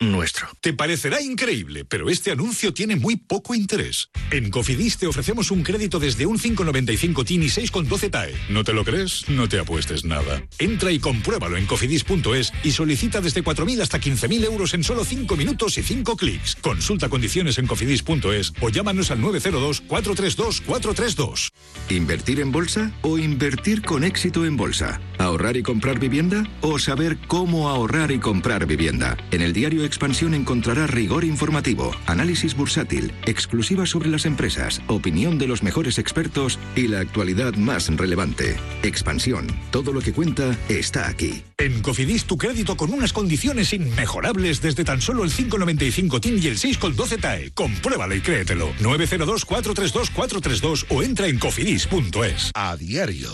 Nuestro. 0.00 0.46
Te 0.60 0.72
parecerá 0.72 1.20
increíble, 1.20 1.84
pero 1.84 2.08
este 2.08 2.30
anuncio 2.30 2.72
tiene 2.72 2.94
muy 2.94 3.16
poco 3.16 3.56
interés. 3.56 4.10
En 4.30 4.48
Cofidis 4.48 4.96
te 4.96 5.08
ofrecemos 5.08 5.50
un 5.50 5.64
crédito 5.64 5.98
desde 5.98 6.24
un 6.24 6.38
5,95 6.38 7.26
TIN 7.26 7.42
y 7.42 7.46
6,12 7.46 8.08
TAE. 8.08 8.32
¿No 8.48 8.62
te 8.62 8.72
lo 8.72 8.84
crees? 8.84 9.28
No 9.28 9.48
te 9.48 9.58
apuestes 9.58 10.04
nada. 10.04 10.40
Entra 10.60 10.92
y 10.92 11.00
compruébalo 11.00 11.56
en 11.56 11.66
cofidis.es 11.66 12.52
y 12.62 12.70
solicita 12.70 13.20
desde 13.20 13.42
4.000 13.42 13.82
hasta 13.82 13.98
15.000 13.98 14.44
euros 14.44 14.72
en 14.74 14.84
solo 14.84 15.04
5 15.04 15.36
minutos 15.36 15.76
y 15.78 15.82
5 15.82 16.16
clics. 16.16 16.54
Consulta 16.54 17.08
condiciones 17.08 17.58
en 17.58 17.66
cofidis.es 17.66 18.52
o 18.60 18.68
llámanos 18.68 19.10
al 19.10 19.18
902-432-432. 19.18 21.50
¿Invertir 21.88 22.38
en 22.38 22.52
bolsa 22.52 22.92
o 23.02 23.18
invertir 23.18 23.82
con 23.82 24.04
éxito 24.04 24.44
en 24.44 24.56
bolsa? 24.56 25.00
¿Ahorrar 25.18 25.56
y 25.56 25.64
comprar 25.64 25.98
vivienda 25.98 26.44
o 26.60 26.78
saber 26.78 27.18
cómo 27.26 27.68
ahorrar 27.68 28.12
y 28.12 28.20
comprar 28.20 28.64
vivienda? 28.66 29.16
En 29.32 29.42
el 29.42 29.52
diario 29.52 29.87
Expansión 29.88 30.34
encontrará 30.34 30.86
rigor 30.86 31.24
informativo, 31.24 31.96
análisis 32.04 32.54
bursátil, 32.54 33.10
exclusiva 33.24 33.86
sobre 33.86 34.10
las 34.10 34.26
empresas, 34.26 34.82
opinión 34.86 35.38
de 35.38 35.46
los 35.46 35.62
mejores 35.62 35.98
expertos 35.98 36.58
y 36.76 36.88
la 36.88 37.00
actualidad 37.00 37.54
más 37.54 37.88
relevante. 37.88 38.58
Expansión, 38.82 39.46
todo 39.70 39.94
lo 39.94 40.02
que 40.02 40.12
cuenta 40.12 40.54
está 40.68 41.08
aquí. 41.08 41.42
En 41.56 41.80
Cofidis 41.80 42.26
tu 42.26 42.36
crédito 42.36 42.76
con 42.76 42.92
unas 42.92 43.14
condiciones 43.14 43.72
inmejorables 43.72 44.60
desde 44.60 44.84
tan 44.84 45.00
solo 45.00 45.24
el 45.24 45.30
5,95 45.30 46.20
TIN 46.20 46.38
y 46.42 46.48
el 46.48 46.58
6,12 46.58 47.18
TAE. 47.18 47.52
Compruébalo 47.52 48.14
y 48.14 48.20
créetelo. 48.20 48.74
902-432-432 48.80 50.84
o 50.90 51.02
entra 51.02 51.28
en 51.28 51.38
cofidis.es. 51.38 52.50
A 52.54 52.76
diario, 52.76 53.30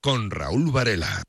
con 0.00 0.30
Raúl 0.30 0.72
Varela. 0.72 1.22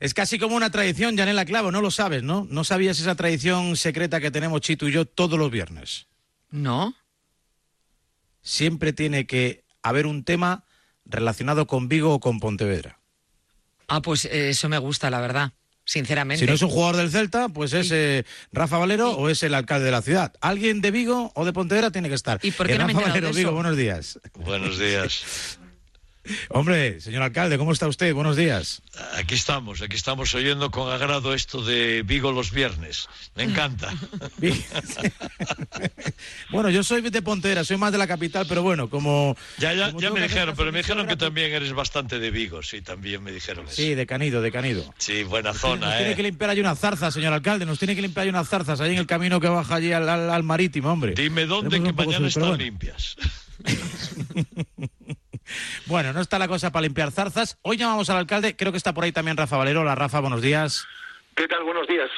Es 0.00 0.14
casi 0.14 0.38
como 0.38 0.56
una 0.56 0.70
tradición, 0.70 1.16
Janela 1.16 1.44
Clavo, 1.44 1.70
no 1.70 1.80
lo 1.80 1.90
sabes, 1.90 2.22
¿no? 2.22 2.46
No 2.50 2.64
sabías 2.64 2.98
esa 3.00 3.14
tradición 3.14 3.76
secreta 3.76 4.20
que 4.20 4.30
tenemos 4.30 4.60
Chito 4.60 4.88
y 4.88 4.92
yo 4.92 5.04
todos 5.06 5.38
los 5.38 5.50
viernes. 5.50 6.06
No. 6.50 6.94
Siempre 8.42 8.92
tiene 8.92 9.26
que 9.26 9.64
haber 9.82 10.06
un 10.06 10.24
tema 10.24 10.64
relacionado 11.04 11.66
con 11.66 11.88
Vigo 11.88 12.14
o 12.14 12.20
con 12.20 12.40
Pontevedra. 12.40 13.00
Ah, 13.88 14.02
pues 14.02 14.24
eh, 14.26 14.50
eso 14.50 14.68
me 14.68 14.78
gusta, 14.78 15.10
la 15.10 15.20
verdad. 15.20 15.52
Sinceramente. 15.88 16.40
Si 16.40 16.46
no 16.48 16.54
es 16.54 16.62
un 16.62 16.68
jugador 16.70 16.96
del 16.96 17.10
Celta, 17.12 17.48
pues 17.48 17.72
es 17.72 17.92
eh, 17.92 18.24
Rafa 18.50 18.76
Valero 18.78 19.12
o 19.12 19.28
es 19.28 19.44
el 19.44 19.54
alcalde 19.54 19.84
de 19.86 19.92
la 19.92 20.02
ciudad. 20.02 20.32
Alguien 20.40 20.80
de 20.80 20.90
Vigo 20.90 21.30
o 21.36 21.44
de 21.44 21.52
Pontevedra 21.52 21.92
tiene 21.92 22.08
que 22.08 22.16
estar. 22.16 22.40
¿Y 22.42 22.50
por 22.50 22.66
qué 22.66 22.74
Eh, 22.74 22.78
no 22.78 22.86
me 22.86 22.92
he 22.92 22.94
Rafa 22.96 23.06
enterado 23.06 23.26
Valero, 23.32 23.34
de 23.34 23.38
Vigo, 23.40 23.50
eso? 23.50 23.54
buenos 23.54 23.76
días. 23.76 24.20
Buenos 24.34 24.78
días. 24.78 25.58
Hombre, 26.48 27.00
señor 27.00 27.22
alcalde, 27.22 27.58
¿cómo 27.58 27.72
está 27.72 27.86
usted? 27.88 28.12
Buenos 28.14 28.36
días. 28.36 28.82
Aquí 29.16 29.34
estamos, 29.34 29.82
aquí 29.82 29.96
estamos 29.96 30.34
oyendo 30.34 30.70
con 30.70 30.92
agrado 30.92 31.34
esto 31.34 31.62
de 31.62 32.02
Vigo 32.02 32.32
los 32.32 32.50
viernes. 32.52 33.08
Me 33.34 33.44
encanta. 33.44 33.92
Bueno, 36.50 36.70
yo 36.70 36.82
soy 36.82 37.02
de 37.02 37.22
Pontevedra, 37.22 37.64
soy 37.64 37.76
más 37.76 37.92
de 37.92 37.98
la 37.98 38.06
capital, 38.06 38.46
pero 38.48 38.62
bueno, 38.62 38.88
como... 38.88 39.36
Ya, 39.58 39.74
ya, 39.74 39.88
como 39.88 40.00
ya 40.00 40.06
tengo 40.08 40.14
me 40.14 40.22
que 40.22 40.28
dijeron, 40.28 40.54
pero 40.56 40.72
me 40.72 40.78
dijeron 40.78 41.02
que 41.06 41.12
capital- 41.14 41.26
también 41.28 41.52
eres 41.52 41.72
bastante 41.72 42.18
de 42.18 42.30
Vigo, 42.30 42.62
sí, 42.62 42.80
también 42.82 43.22
me 43.22 43.32
dijeron 43.32 43.66
eso. 43.66 43.74
Sí, 43.74 43.94
de 43.94 44.06
Canido, 44.06 44.40
de 44.40 44.52
Canido. 44.52 44.94
Sí, 44.98 45.24
buena 45.24 45.50
Nos 45.52 45.60
zona, 45.60 45.96
tiene 45.98 46.14
que 46.14 46.20
¿eh? 46.20 46.24
limpiar 46.24 46.50
ahí 46.50 46.60
unas 46.60 46.78
zarzas, 46.78 47.12
señor 47.12 47.32
alcalde, 47.32 47.66
nos 47.66 47.78
tiene 47.78 47.94
que 47.96 48.02
limpiar 48.02 48.24
ahí 48.24 48.30
unas 48.30 48.48
zarzas 48.48 48.80
ahí 48.80 48.92
en 48.92 48.98
el 48.98 49.06
camino 49.06 49.40
que 49.40 49.48
baja 49.48 49.74
allí 49.74 49.92
al, 49.92 50.08
al- 50.08 50.30
al 50.30 50.42
marítimo, 50.44 50.90
hombre. 50.90 51.12
Dime 51.14 51.46
dónde 51.46 51.70
Tenemos 51.70 51.96
que 51.96 52.04
mañana 52.06 52.28
están 52.28 52.42
bueno. 52.48 52.56
limpias. 52.64 53.16
Bueno, 55.86 56.12
no 56.12 56.20
está 56.20 56.38
la 56.38 56.48
cosa 56.48 56.72
para 56.72 56.82
limpiar 56.82 57.10
zarzas. 57.12 57.58
Hoy 57.62 57.76
llamamos 57.76 58.10
al 58.10 58.18
alcalde, 58.18 58.56
creo 58.56 58.72
que 58.72 58.78
está 58.78 58.92
por 58.94 59.04
ahí 59.04 59.12
también 59.12 59.36
Rafa 59.36 59.56
Valero. 59.56 59.80
Hola 59.80 59.94
Rafa, 59.94 60.20
buenos 60.20 60.42
días. 60.42 60.86
¿Qué 61.34 61.46
tal? 61.48 61.64
Buenos 61.64 61.86
días. 61.86 62.10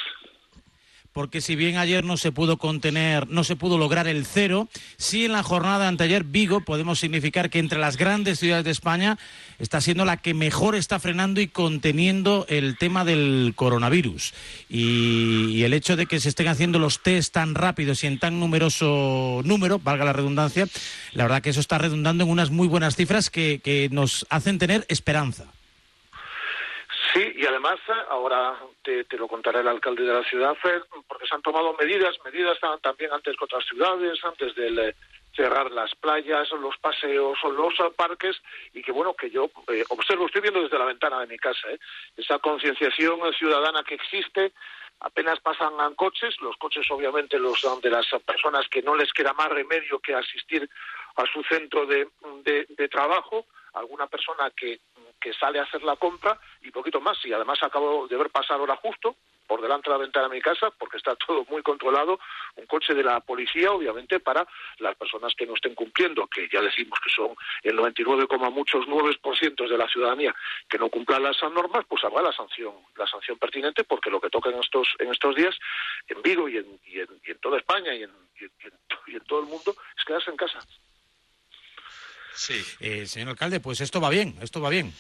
Porque 1.19 1.41
si 1.41 1.57
bien 1.57 1.79
ayer 1.79 2.05
no 2.05 2.17
se 2.17 2.31
pudo 2.31 2.59
contener, 2.59 3.29
no 3.29 3.43
se 3.43 3.57
pudo 3.57 3.77
lograr 3.77 4.07
el 4.07 4.25
cero, 4.25 4.69
sí 4.99 5.25
en 5.25 5.33
la 5.33 5.43
jornada 5.43 5.89
anteayer 5.89 6.23
Vigo 6.23 6.61
podemos 6.61 7.01
significar 7.01 7.51
que 7.51 7.59
entre 7.59 7.81
las 7.81 7.97
grandes 7.97 8.39
ciudades 8.39 8.65
de 8.65 8.71
España 8.71 9.19
está 9.59 9.81
siendo 9.81 10.05
la 10.05 10.19
que 10.19 10.33
mejor 10.33 10.77
está 10.77 11.01
frenando 11.01 11.41
y 11.41 11.49
conteniendo 11.49 12.47
el 12.49 12.79
tema 12.79 13.05
del 13.05 13.55
coronavirus. 13.57 14.33
Y, 14.69 15.65
el 15.65 15.75
hecho 15.75 15.97
de 15.97 16.07
que 16.07 16.21
se 16.21 16.29
estén 16.29 16.47
haciendo 16.47 16.79
los 16.79 17.03
test 17.03 17.35
tan 17.35 17.57
rápidos 17.57 18.05
y 18.05 18.07
en 18.07 18.21
tan 18.21 18.39
numeroso 18.39 19.41
número, 19.45 19.81
valga 19.81 20.05
la 20.05 20.13
redundancia, 20.13 20.69
la 21.15 21.25
verdad 21.25 21.43
que 21.43 21.51
eso 21.51 21.59
está 21.59 21.79
redundando 21.79 22.23
en 22.23 22.31
unas 22.31 22.51
muy 22.51 22.69
buenas 22.69 22.95
cifras 22.95 23.29
que 23.29 23.89
nos 23.91 24.25
hacen 24.31 24.59
tener 24.59 24.87
esperanza. 24.89 25.47
Sí, 27.19 27.33
y 27.35 27.47
además 27.47 27.81
eh, 27.89 27.93
ahora 28.11 28.57
te, 28.85 29.05
lo 29.17 29.27
contará 29.27 29.59
el 29.59 29.67
alcalde 29.67 30.05
de 30.05 30.13
la 30.13 30.23
ciudad, 30.23 30.57
porque 31.09 31.27
se 31.27 31.35
han 31.35 31.43
tomado 31.43 31.75
medidas, 31.75 32.17
medidas 32.25 32.61
ta- 32.61 32.79
también 32.79 33.13
antes 33.13 33.37
que 33.37 33.45
otras 33.45 33.65
ciudades, 33.67 34.25
antes 34.25 34.55
del 34.55 34.79
eh, 34.79 34.95
cerrar 35.35 35.73
las 35.73 35.93
playas, 35.97 36.49
los 36.53 36.79
paseos, 36.79 37.37
los 37.43 37.75
parques, 37.97 38.37
y 38.73 38.83
que 38.83 38.93
bueno, 38.93 39.15
que 39.15 39.31
yo 39.31 39.51
eh, 39.67 39.83
observo, 39.89 40.27
estoy 40.27 40.43
viendo 40.43 40.63
desde 40.63 40.79
la 40.79 40.85
ventana 40.85 41.19
de 41.19 41.27
mi 41.27 41.39
casa, 41.39 41.69
eh, 41.73 41.79
esa 42.17 42.39
concienciación 42.39 43.19
ciudadana 43.35 43.83
que 43.83 43.97
existe, 43.97 44.53
apenas 45.01 45.41
pasan 45.41 45.73
coches, 45.97 46.41
los 46.41 46.57
coches 46.57 46.87
obviamente 46.91 47.37
los 47.41 47.61
de 47.83 47.91
las 47.91 48.07
personas 48.25 48.69
que 48.69 48.83
no 48.83 48.95
les 48.95 49.13
queda 49.13 49.33
más 49.33 49.49
remedio 49.49 49.99
que 49.99 50.15
asistir 50.15 50.71
a 51.17 51.25
su 51.33 51.43
centro 51.43 51.85
de- 52.45 52.67
de 52.69 52.89
trabajo, 52.89 53.47
alguna 53.75 54.07
persona 54.07 54.51
que, 54.57 54.79
que 55.21 55.33
sale 55.35 55.59
a 55.59 55.63
hacer 55.65 55.83
la 55.83 55.97
compra 55.97 56.39
y 56.63 56.71
poquito 56.71 57.01
más. 57.01 57.19
Y 57.25 57.33
además 57.33 57.59
acabo 57.63 58.07
de 58.09 58.17
ver 58.17 58.31
pasar 58.31 58.59
ahora 58.61 58.77
justo 58.77 59.17
por 59.47 59.63
delante 59.63 59.89
de 59.89 59.97
la 59.97 60.03
ventana 60.03 60.29
de 60.29 60.35
mi 60.35 60.43
casa, 60.43 60.71
porque 60.79 60.99
está 60.99 61.17
todo 61.27 61.47
muy 61.49 61.63
controlado, 61.63 62.21
un 62.57 62.67
coche 62.67 62.93
de 62.95 63.03
la 63.03 63.21
policía, 63.21 63.73
obviamente, 63.73 64.21
para 64.21 64.47
las 64.79 64.95
personas 64.97 65.35
que 65.35 65.47
no 65.47 65.55
estén 65.55 65.75
cumpliendo, 65.75 66.27
que 66.27 66.47
ya 66.53 66.61
decimos 66.61 66.99
que 67.03 67.09
son 67.11 67.35
el 67.63 67.75
99, 67.75 68.27
muchos 68.51 68.87
9% 68.87 69.67
de 69.69 69.79
la 69.79 69.89
ciudadanía 69.89 70.35
que 70.69 70.77
no 70.79 70.91
cumplan 70.91 71.23
las 71.23 71.43
normas, 71.43 71.87
pues 71.89 72.05
habrá 72.05 72.21
la 72.23 72.33
sanción, 72.33 72.75
la 72.97 73.07
sanción 73.07 73.39
pertinente, 73.39 73.85
porque 73.85 74.11
lo 74.11 74.21
que 74.21 74.29
toca 74.29 74.51
en 74.51 74.59
estos, 74.61 74.87
en 74.99 75.11
estos 75.11 75.35
días, 75.35 75.57
en 76.09 76.21
Vigo 76.21 76.47
y 76.49 76.59
en, 76.59 76.79
y 76.87 77.01
en, 77.01 77.09
y 77.25 77.31
en 77.31 77.39
toda 77.39 77.57
España 77.59 77.95
y 77.95 78.03
en- 78.03 78.29
y 79.07 79.17
en 79.17 79.25
todo 79.25 79.41
el 79.41 79.47
mundo, 79.47 79.75
es 79.97 80.05
quedarse 80.05 80.31
en 80.31 80.37
casa. 80.37 80.61
Sí. 82.39 82.65
Eh, 82.79 83.07
señor 83.07 83.31
alcalde, 83.31 83.59
pues 83.59 83.81
esto 83.81 84.01
va 84.01 84.11
bien, 84.11 84.39
esto 84.41 84.61
va 84.61 84.71
bien. 84.71 84.95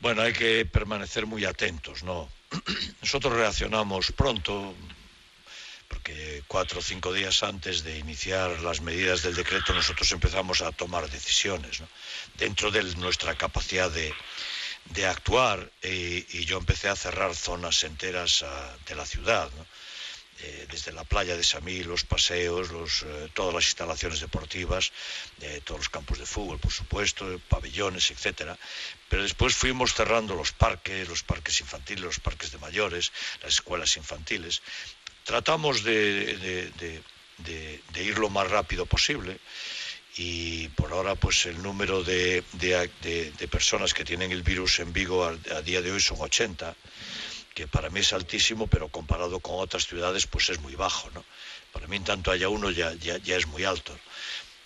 Bueno, 0.00 0.22
hay 0.22 0.32
que 0.32 0.64
permanecer 0.64 1.26
muy 1.26 1.44
atentos, 1.44 2.04
¿no? 2.04 2.28
Nosotros 3.02 3.32
reaccionamos 3.32 4.12
pronto, 4.12 4.74
porque 5.88 6.44
cuatro 6.46 6.78
o 6.78 6.82
cinco 6.82 7.12
días 7.12 7.42
antes 7.42 7.82
de 7.82 7.98
iniciar 7.98 8.60
las 8.60 8.80
medidas 8.80 9.22
del 9.22 9.34
decreto 9.34 9.74
nosotros 9.74 10.10
empezamos 10.12 10.62
a 10.62 10.70
tomar 10.70 11.10
decisiones, 11.10 11.80
¿no? 11.80 11.88
Dentro 12.38 12.70
de 12.70 12.84
nuestra 12.94 13.34
capacidad 13.34 13.90
de, 13.90 14.14
de 14.90 15.06
actuar, 15.06 15.70
eh, 15.82 16.24
y 16.30 16.44
yo 16.44 16.58
empecé 16.58 16.88
a 16.88 16.96
cerrar 16.96 17.34
zonas 17.34 17.82
enteras 17.82 18.44
ah, 18.44 18.76
de 18.86 18.94
la 18.94 19.04
ciudad, 19.04 19.50
¿no? 19.56 19.66
Eh, 20.46 20.66
desde 20.70 20.92
la 20.92 21.04
playa 21.04 21.36
de 21.38 21.42
Samí, 21.42 21.82
los 21.84 22.04
paseos, 22.04 22.70
los, 22.70 23.02
eh, 23.02 23.30
todas 23.32 23.54
las 23.54 23.64
instalaciones 23.64 24.20
deportivas, 24.20 24.92
eh, 25.40 25.62
todos 25.64 25.80
los 25.80 25.88
campos 25.88 26.18
de 26.18 26.26
fútbol, 26.26 26.58
por 26.58 26.70
supuesto, 26.70 27.40
pabellones, 27.48 28.10
etcétera. 28.10 28.58
Pero 29.08 29.22
después 29.22 29.54
fuimos 29.54 29.94
cerrando 29.94 30.34
los 30.34 30.52
parques, 30.52 31.08
los 31.08 31.22
parques 31.22 31.60
infantiles, 31.62 32.04
los 32.04 32.20
parques 32.20 32.52
de 32.52 32.58
mayores, 32.58 33.10
las 33.42 33.54
escuelas 33.54 33.96
infantiles. 33.96 34.60
Tratamos 35.24 35.82
de, 35.82 37.00
ir 37.96 38.18
lo 38.18 38.28
más 38.28 38.50
rápido 38.50 38.84
posible 38.84 39.38
y 40.18 40.68
por 40.76 40.92
ahora 40.92 41.14
pues 41.14 41.46
el 41.46 41.62
número 41.62 42.04
de, 42.04 42.44
de- 42.52 43.48
personas 43.50 43.94
que 43.94 44.04
tienen 44.04 44.30
el 44.30 44.42
virus 44.42 44.78
en 44.80 44.92
Vigo 44.92 45.24
a 45.24 45.62
día 45.62 45.80
de 45.80 45.90
hoy 45.90 46.00
son 46.00 46.18
80 46.20 46.76
que 47.54 47.68
para 47.68 47.88
mí 47.88 48.00
es 48.00 48.12
altísimo, 48.12 48.66
pero 48.66 48.88
comparado 48.88 49.38
con 49.40 49.60
otras 49.60 49.86
ciudades, 49.86 50.26
pues 50.26 50.50
es 50.50 50.60
muy 50.60 50.74
bajo, 50.74 51.08
¿no? 51.12 51.24
Para 51.72 51.86
mí, 51.86 51.96
en 51.96 52.04
tanto 52.04 52.30
haya 52.30 52.48
uno, 52.48 52.70
ya, 52.70 52.92
ya, 52.94 53.16
ya 53.18 53.36
es 53.36 53.46
muy 53.46 53.64
alto. 53.64 53.96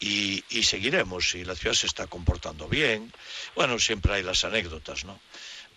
Y, 0.00 0.42
y 0.50 0.62
seguiremos, 0.62 1.34
y 1.34 1.44
la 1.44 1.54
ciudad 1.54 1.74
se 1.74 1.86
está 1.86 2.06
comportando 2.06 2.68
bien. 2.68 3.12
Bueno, 3.54 3.78
siempre 3.78 4.14
hay 4.14 4.22
las 4.22 4.44
anécdotas, 4.44 5.04
¿no? 5.04 5.20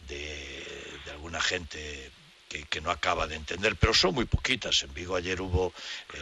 De, 0.08 1.00
de 1.06 1.12
alguna 1.12 1.42
gente 1.42 2.12
que, 2.48 2.64
que 2.64 2.82
no 2.82 2.92
acaba 2.92 3.28
de 3.28 3.36
entender, 3.36 3.76
pero 3.76 3.94
son 3.94 4.14
muy 4.14 4.26
poquitas. 4.26 4.84
En 4.84 4.94
Vigo 4.94 5.16
ayer 5.16 5.42
hubo 5.42 5.74
eh, 6.14 6.18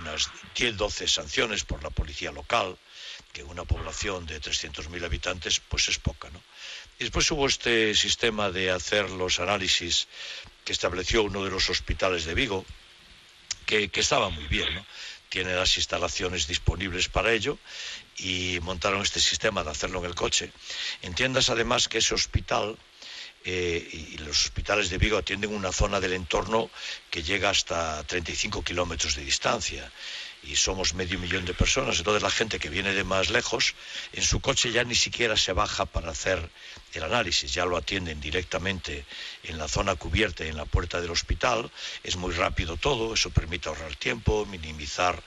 unas 0.00 0.30
10, 0.56 0.76
12 0.76 1.06
sanciones 1.08 1.64
por 1.64 1.82
la 1.82 1.90
policía 1.90 2.32
local, 2.32 2.76
que 3.32 3.44
una 3.44 3.64
población 3.64 4.26
de 4.26 4.40
300.000 4.40 5.04
habitantes, 5.04 5.60
pues 5.60 5.88
es 5.88 5.98
poca, 5.98 6.30
¿no? 6.30 6.40
Y 6.98 7.04
después 7.04 7.30
hubo 7.32 7.46
este 7.46 7.94
sistema 7.94 8.50
de 8.50 8.70
hacer 8.70 9.10
los 9.10 9.40
análisis 9.40 10.06
que 10.64 10.72
estableció 10.72 11.24
uno 11.24 11.44
de 11.44 11.50
los 11.50 11.68
hospitales 11.68 12.24
de 12.24 12.34
Vigo, 12.34 12.64
que, 13.66 13.90
estaba 13.94 14.30
muy 14.30 14.44
bien, 14.44 14.72
¿no? 14.74 14.86
Tiene 15.28 15.54
las 15.54 15.76
instalaciones 15.76 16.46
disponibles 16.46 17.08
para 17.08 17.32
ello 17.32 17.58
y 18.18 18.60
montaron 18.62 19.02
este 19.02 19.18
sistema 19.18 19.64
de 19.64 19.70
hacerlo 19.70 19.98
en 19.98 20.04
el 20.04 20.14
coche. 20.14 20.52
Entiendas 21.02 21.50
además 21.50 21.88
que 21.88 21.98
ese 21.98 22.14
hospital 22.14 22.78
eh, 23.44 23.88
y 24.12 24.18
los 24.18 24.44
hospitales 24.44 24.90
de 24.90 24.98
Vigo 24.98 25.18
atienden 25.18 25.52
una 25.52 25.72
zona 25.72 25.98
del 25.98 26.12
entorno 26.12 26.70
que 27.10 27.24
llega 27.24 27.50
hasta 27.50 28.04
35 28.04 28.62
kilómetros 28.62 29.16
de 29.16 29.24
distancia 29.24 29.90
y 30.44 30.56
somos 30.56 30.94
medio 30.94 31.18
millón 31.18 31.44
de 31.44 31.54
personas. 31.54 31.98
Entonces 31.98 32.22
la 32.22 32.30
gente 32.30 32.58
que 32.58 32.68
viene 32.68 32.92
de 32.92 33.04
más 33.04 33.30
lejos, 33.30 33.74
en 34.12 34.22
su 34.22 34.40
coche 34.40 34.72
ya 34.72 34.84
ni 34.84 34.94
siquiera 34.94 35.36
se 35.36 35.52
baja 35.52 35.84
para 35.84 36.10
hacer 36.10 36.48
el 36.96 37.04
análisis, 37.04 37.52
ya 37.52 37.64
lo 37.64 37.76
atienden 37.76 38.20
directamente 38.20 39.04
en 39.42 39.58
la 39.58 39.68
zona 39.68 39.96
cubierta 39.96 40.44
y 40.44 40.48
en 40.48 40.56
la 40.56 40.64
puerta 40.64 41.00
del 41.00 41.10
hospital. 41.10 41.70
Es 42.02 42.16
muy 42.16 42.32
rápido 42.32 42.76
todo, 42.76 43.14
eso 43.14 43.30
permite 43.30 43.68
ahorrar 43.68 43.96
tiempo, 43.96 44.46
minimizar 44.46 45.22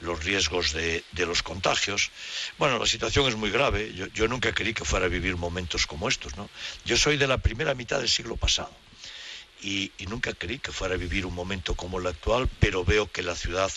los 0.00 0.24
riesgos 0.24 0.72
de, 0.72 1.04
los 1.16 1.42
contagios. 1.42 2.10
Bueno, 2.58 2.78
la 2.78 2.86
situación 2.86 3.28
es 3.28 3.36
muy 3.36 3.50
grave. 3.50 3.92
Yo, 3.94 4.06
yo 4.08 4.28
nunca 4.28 4.52
creí 4.52 4.74
que 4.74 4.84
fuera 4.84 5.06
a 5.06 5.08
vivir 5.08 5.36
momentos 5.36 5.86
como 5.86 6.08
estos. 6.08 6.36
¿no? 6.36 6.48
Yo 6.84 6.96
soy 6.96 7.16
de 7.16 7.26
la 7.26 7.38
primera 7.38 7.74
mitad 7.74 7.98
del 7.98 8.08
siglo 8.08 8.36
pasado 8.36 8.81
y, 9.62 9.92
nunca 10.08 10.34
creí 10.34 10.58
que 10.58 10.72
fuera 10.72 10.94
a 10.94 10.98
vivir 10.98 11.24
un 11.24 11.34
momento 11.34 11.74
como 11.74 11.98
el 11.98 12.06
actual, 12.06 12.48
pero 12.58 12.84
veo 12.84 13.10
que 13.10 13.22
la 13.22 13.34
ciudad 13.34 13.70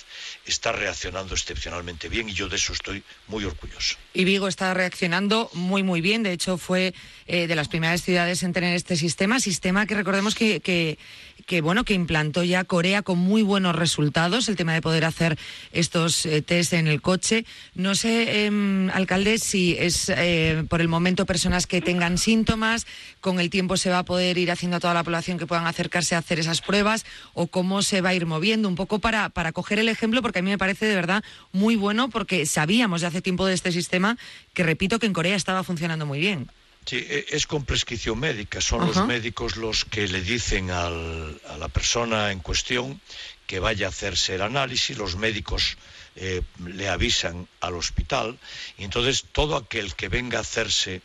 está 0.46 0.72
reaccionando 0.72 1.34
excepcionalmente 1.34 2.10
bien 2.10 2.28
y 2.28 2.34
yo 2.34 2.50
de 2.50 2.58
eso 2.58 2.74
estoy 2.74 3.04
muy 3.28 3.46
orgulloso. 3.46 3.96
Y 4.14 4.26
Vigo 4.26 4.48
está 4.48 4.74
reaccionando 4.74 5.50
muy, 5.54 5.84
muy 5.84 6.02
bien. 6.02 6.24
De 6.24 6.34
hecho, 6.34 6.58
fue 6.58 6.94
eh, 7.28 7.48
de 7.48 7.56
las 7.56 7.68
primeras 7.68 8.02
ciudades 8.02 8.44
en 8.44 8.54
tener 8.54 8.76
este 8.76 8.96
sistema. 8.96 9.40
Sistema 9.40 9.86
que 9.86 9.96
recordemos 9.96 10.36
que, 10.36 10.98
que, 11.46 11.62
bueno, 11.62 11.84
que 11.84 11.94
implantó 11.94 12.44
ya 12.44 12.64
Corea 12.64 13.02
con 13.02 13.18
muy 13.18 13.42
buenos 13.42 13.76
resultados. 13.76 14.50
El 14.50 14.56
tema 14.56 14.74
de 14.74 14.82
poder 14.82 15.06
hacer 15.06 15.38
estos 15.72 16.26
eh, 16.26 16.42
test 16.42 16.74
en 16.74 16.88
el 16.88 17.02
coche. 17.02 17.46
No 17.76 17.96
sé, 17.96 18.46
eh, 18.46 18.90
alcalde, 18.94 19.38
si 19.38 19.78
es 19.80 20.10
eh, 20.10 20.64
por 20.70 20.82
el 20.82 20.88
momento 20.88 21.26
personas 21.26 21.68
que 21.68 21.82
tengan 21.82 22.18
síntomas. 22.18 22.88
Con 23.22 23.40
el 23.40 23.50
tiempo 23.50 23.78
se 23.78 23.90
va 23.90 24.00
a 24.00 24.06
poder 24.06 24.38
ir 24.38 24.52
haciendo 24.52 24.78
a 24.78 24.80
toda 24.80 24.94
la 24.94 25.04
población 25.04 25.38
que 25.38 25.46
puedan 25.46 25.68
acercarse 25.68 26.16
a 26.16 26.20
hacer 26.20 26.40
esas 26.40 26.62
pruebas 26.62 27.06
o 27.34 27.48
cómo 27.48 27.82
se 27.82 28.02
va 28.02 28.10
a 28.10 28.16
ir 28.16 28.26
moviendo. 28.26 28.68
Un 28.68 28.76
poco 28.76 29.00
para, 29.00 29.30
para 29.30 29.52
coger 29.52 29.80
el 29.80 29.90
ejemplo, 29.90 30.22
porque 30.22 30.40
a 30.40 30.42
mí 30.42 30.50
me 30.50 30.58
parece 30.58 30.86
de 30.86 30.96
verdad 30.96 31.24
muy 31.52 31.76
bueno, 31.76 32.10
porque 32.10 32.46
sabíamos 32.46 33.02
de 33.02 33.08
hace 33.08 33.22
tiempo 33.22 33.46
de 33.46 33.54
este 33.54 33.72
sistema 33.72 34.18
que 34.54 34.64
repito 34.64 35.00
que 35.00 35.06
en 35.06 35.14
Corea 35.14 35.36
estaba 35.36 35.64
funcionando 35.64 36.06
muy 36.06 36.20
bien. 36.20 36.50
Sí, 36.86 36.98
e- 36.98 37.26
es 37.30 37.48
con 37.48 37.66
prescripción 37.66 38.20
médica. 38.20 38.62
Son 38.62 38.82
Ajá. 38.82 38.88
los 39.00 39.08
médicos 39.08 39.56
los 39.58 39.86
que 39.86 40.08
le 40.08 40.22
dicen 40.22 40.70
al- 40.72 41.40
a 41.50 41.58
la 41.58 41.68
persona 41.68 42.32
en 42.32 42.40
cuestión 42.40 43.02
que 43.48 43.60
vaya 43.60 43.88
a 43.88 43.90
hacerse 43.90 44.36
el 44.36 44.42
análisis. 44.42 44.98
Los 44.98 45.16
médicos 45.16 45.78
eh, 46.18 46.42
le 46.66 46.88
avisan 46.88 47.46
al 47.60 47.76
hospital. 47.76 48.40
Y 48.78 48.86
entonces 48.86 49.26
todo 49.34 49.58
aquel 49.58 49.96
que 49.96 50.08
venga 50.08 50.38
a 50.38 50.42
hacerse 50.42 51.02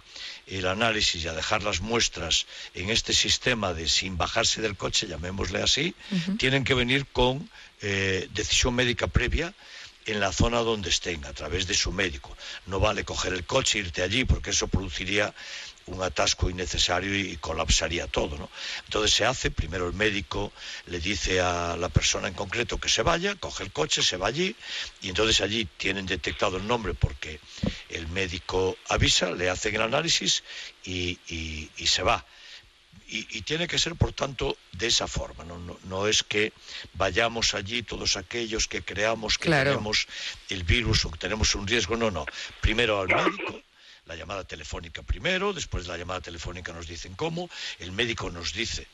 el 0.46 0.66
análisis 0.68 1.24
y 1.24 1.28
a 1.28 1.32
dejar 1.32 1.62
las 1.64 1.80
muestras 1.80 2.46
en 2.74 2.90
este 2.90 3.12
sistema 3.12 3.74
de 3.74 3.88
sin 3.88 4.16
bajarse 4.16 4.60
del 4.62 4.76
coche, 4.76 5.08
llamémosle 5.08 5.62
así, 5.62 5.94
tienen 6.38 6.62
que 6.64 6.74
venir 6.74 7.06
con 7.06 7.50
eh, 7.82 8.28
decisión 8.34 8.74
médica 8.74 9.06
previa 9.08 9.52
en 10.06 10.18
la 10.20 10.32
zona 10.32 10.58
donde 10.60 10.90
estén, 10.90 11.24
a 11.24 11.32
través 11.32 11.66
de 11.66 11.74
su 11.74 11.90
médico. 11.92 12.36
No 12.66 12.78
vale 12.80 13.04
coger 13.04 13.32
el 13.32 13.44
coche 13.44 13.78
e 13.78 13.82
irte 13.82 14.02
allí, 14.02 14.24
porque 14.24 14.50
eso 14.50 14.66
produciría 14.68 15.34
un 15.90 16.02
atasco 16.02 16.48
innecesario 16.48 17.14
y 17.14 17.36
colapsaría 17.36 18.06
todo. 18.06 18.36
¿no? 18.38 18.48
Entonces 18.84 19.12
se 19.14 19.24
hace, 19.24 19.50
primero 19.50 19.86
el 19.86 19.92
médico 19.94 20.52
le 20.86 21.00
dice 21.00 21.40
a 21.40 21.76
la 21.76 21.88
persona 21.88 22.28
en 22.28 22.34
concreto 22.34 22.78
que 22.78 22.88
se 22.88 23.02
vaya, 23.02 23.34
coge 23.36 23.64
el 23.64 23.72
coche, 23.72 24.02
se 24.02 24.16
va 24.16 24.28
allí, 24.28 24.54
y 25.02 25.08
entonces 25.08 25.40
allí 25.40 25.66
tienen 25.76 26.06
detectado 26.06 26.56
el 26.56 26.66
nombre 26.66 26.94
porque 26.94 27.40
el 27.88 28.08
médico 28.08 28.76
avisa, 28.88 29.30
le 29.32 29.50
hacen 29.50 29.74
el 29.74 29.82
análisis 29.82 30.42
y, 30.84 31.18
y- 31.28 31.70
y 31.76 31.86
se 31.86 32.02
va 32.02 32.24
Y, 33.12 33.26
y 33.38 33.42
tiene 33.42 33.66
que 33.66 33.76
ser, 33.76 33.96
por 33.96 34.12
tanto, 34.12 34.56
de 34.70 34.86
esa 34.86 35.08
forma. 35.08 35.42
No, 35.42 35.58
no, 35.58 35.76
no 35.84 36.06
es 36.06 36.22
que 36.22 36.52
vayamos 36.94 37.54
allí 37.54 37.82
todos 37.82 38.16
aquellos 38.16 38.68
que 38.68 38.82
creamos 38.82 39.36
que 39.36 39.46
Claro. 39.46 39.70
tenemos 39.72 40.06
el 40.48 40.62
virus 40.62 41.04
o 41.06 41.10
que 41.10 41.18
tenemos 41.18 41.56
un 41.56 41.66
riesgo. 41.66 41.96
No, 41.96 42.12
no. 42.12 42.24
Primero 42.60 43.00
al 43.00 43.08
médico, 43.08 43.60
la 44.06 44.16
llamada 44.16 44.44
telefónica 44.44 45.02
primero, 45.02 45.52
después 45.52 45.84
de 45.84 45.92
la 45.92 45.98
llamada 45.98 46.20
telefónica 46.20 46.72
nos 46.72 46.86
dicen 46.86 47.14
cómo, 47.14 47.48
el 47.78 47.92
médico 47.92 48.30
nos 48.30 48.52
dice 48.52 48.86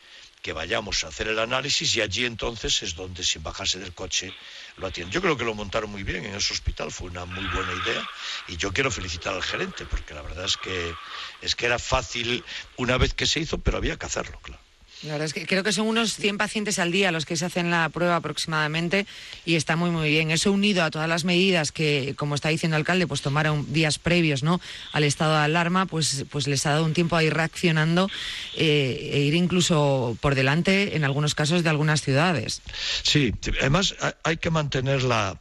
que 0.43 0.53
vayamos 0.53 1.03
a 1.03 1.09
hacer 1.09 1.29
el 1.29 1.39
análisis 1.39 1.97
y 1.97 2.01
allí 2.01 2.25
entonces 2.25 2.83
es 2.83 2.95
donde 2.95 3.25
sin 3.25 3.43
bajarse 3.43 3.81
del 3.81 3.93
coche 3.93 4.33
lo 4.77 4.87
atienden. 4.87 5.13
Yo 5.13 5.21
creo 5.21 5.37
que 5.37 5.45
lo 5.45 5.55
montaron 5.55 5.91
muy 5.91 6.05
bien 6.05 6.25
en 6.25 6.35
ese 6.35 6.53
hospital, 6.53 6.93
fue 6.93 7.09
una 7.09 7.25
muy 7.25 7.45
buena 7.47 7.73
idea 7.73 8.09
y 8.47 8.57
yo 8.57 8.73
quiero 8.73 8.91
felicitar 8.91 9.35
al 9.35 9.43
gerente 9.43 9.87
porque 9.87 10.15
la 10.15 10.23
verdad 10.23 10.45
es 10.45 10.57
que 10.57 10.95
es 11.43 11.57
que 11.57 11.67
era 11.67 11.79
fácil 11.79 12.45
una 12.77 12.97
vez 12.97 13.15
que 13.15 13.27
se 13.27 13.41
hizo, 13.41 13.59
pero 13.59 13.79
había 13.79 13.97
que 13.97 14.07
hacerlo, 14.07 14.39
claro. 14.41 14.66
Es 15.07 15.33
que 15.33 15.47
creo 15.47 15.63
que 15.63 15.73
son 15.73 15.87
unos 15.87 16.15
100 16.17 16.37
pacientes 16.37 16.79
al 16.81 16.91
día 16.91 17.13
los 17.13 17.25
que 17.27 17.37
se 17.37 17.45
hacen 17.45 17.71
la 17.71 17.89
prueba 17.91 18.17
aproximadamente 18.17 19.07
y 19.45 19.55
está 19.55 19.77
muy 19.77 19.91
muy 19.91 20.09
bien. 20.11 20.31
Eso 20.33 20.51
unido 20.51 20.83
a 20.83 20.91
todas 20.91 21.09
las 21.09 21.25
medidas 21.25 21.71
que, 21.71 22.15
como 22.17 22.35
está 22.35 22.49
diciendo 22.49 22.77
el 22.77 22.81
alcalde, 22.81 23.07
pues 23.07 23.23
tomaron 23.23 23.73
días 23.73 23.99
previos 24.01 24.43
¿no? 24.43 24.61
al 24.93 25.05
estado 25.05 25.35
de 25.35 25.45
alarma, 25.45 25.87
pues, 25.87 26.25
pues 26.31 26.49
les 26.49 26.67
ha 26.67 26.71
dado 26.71 26.85
un 26.85 26.93
tiempo 26.93 27.15
a 27.15 27.23
ir 27.23 27.33
reaccionando 27.35 28.11
eh, 28.57 29.11
e 29.13 29.21
ir 29.21 29.35
incluso 29.35 30.19
por 30.21 30.35
delante 30.35 30.97
en 30.97 31.05
algunos 31.05 31.35
casos 31.37 31.63
de 31.63 31.71
algunas 31.71 32.03
ciudades. 32.03 32.63
Sí, 33.05 33.33
además 33.61 33.95
ha- 34.01 34.17
hay 34.25 34.39
que 34.39 34.51
mantener 34.51 35.05
la- 35.05 35.39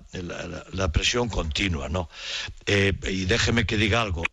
la 0.72 0.92
presión 0.92 1.28
continua, 1.28 1.90
¿no? 1.90 2.08
Eh, 2.68 2.94
y 3.10 3.26
déjeme 3.26 3.66
que 3.66 3.78
diga 3.78 4.02
algo, 4.02 4.24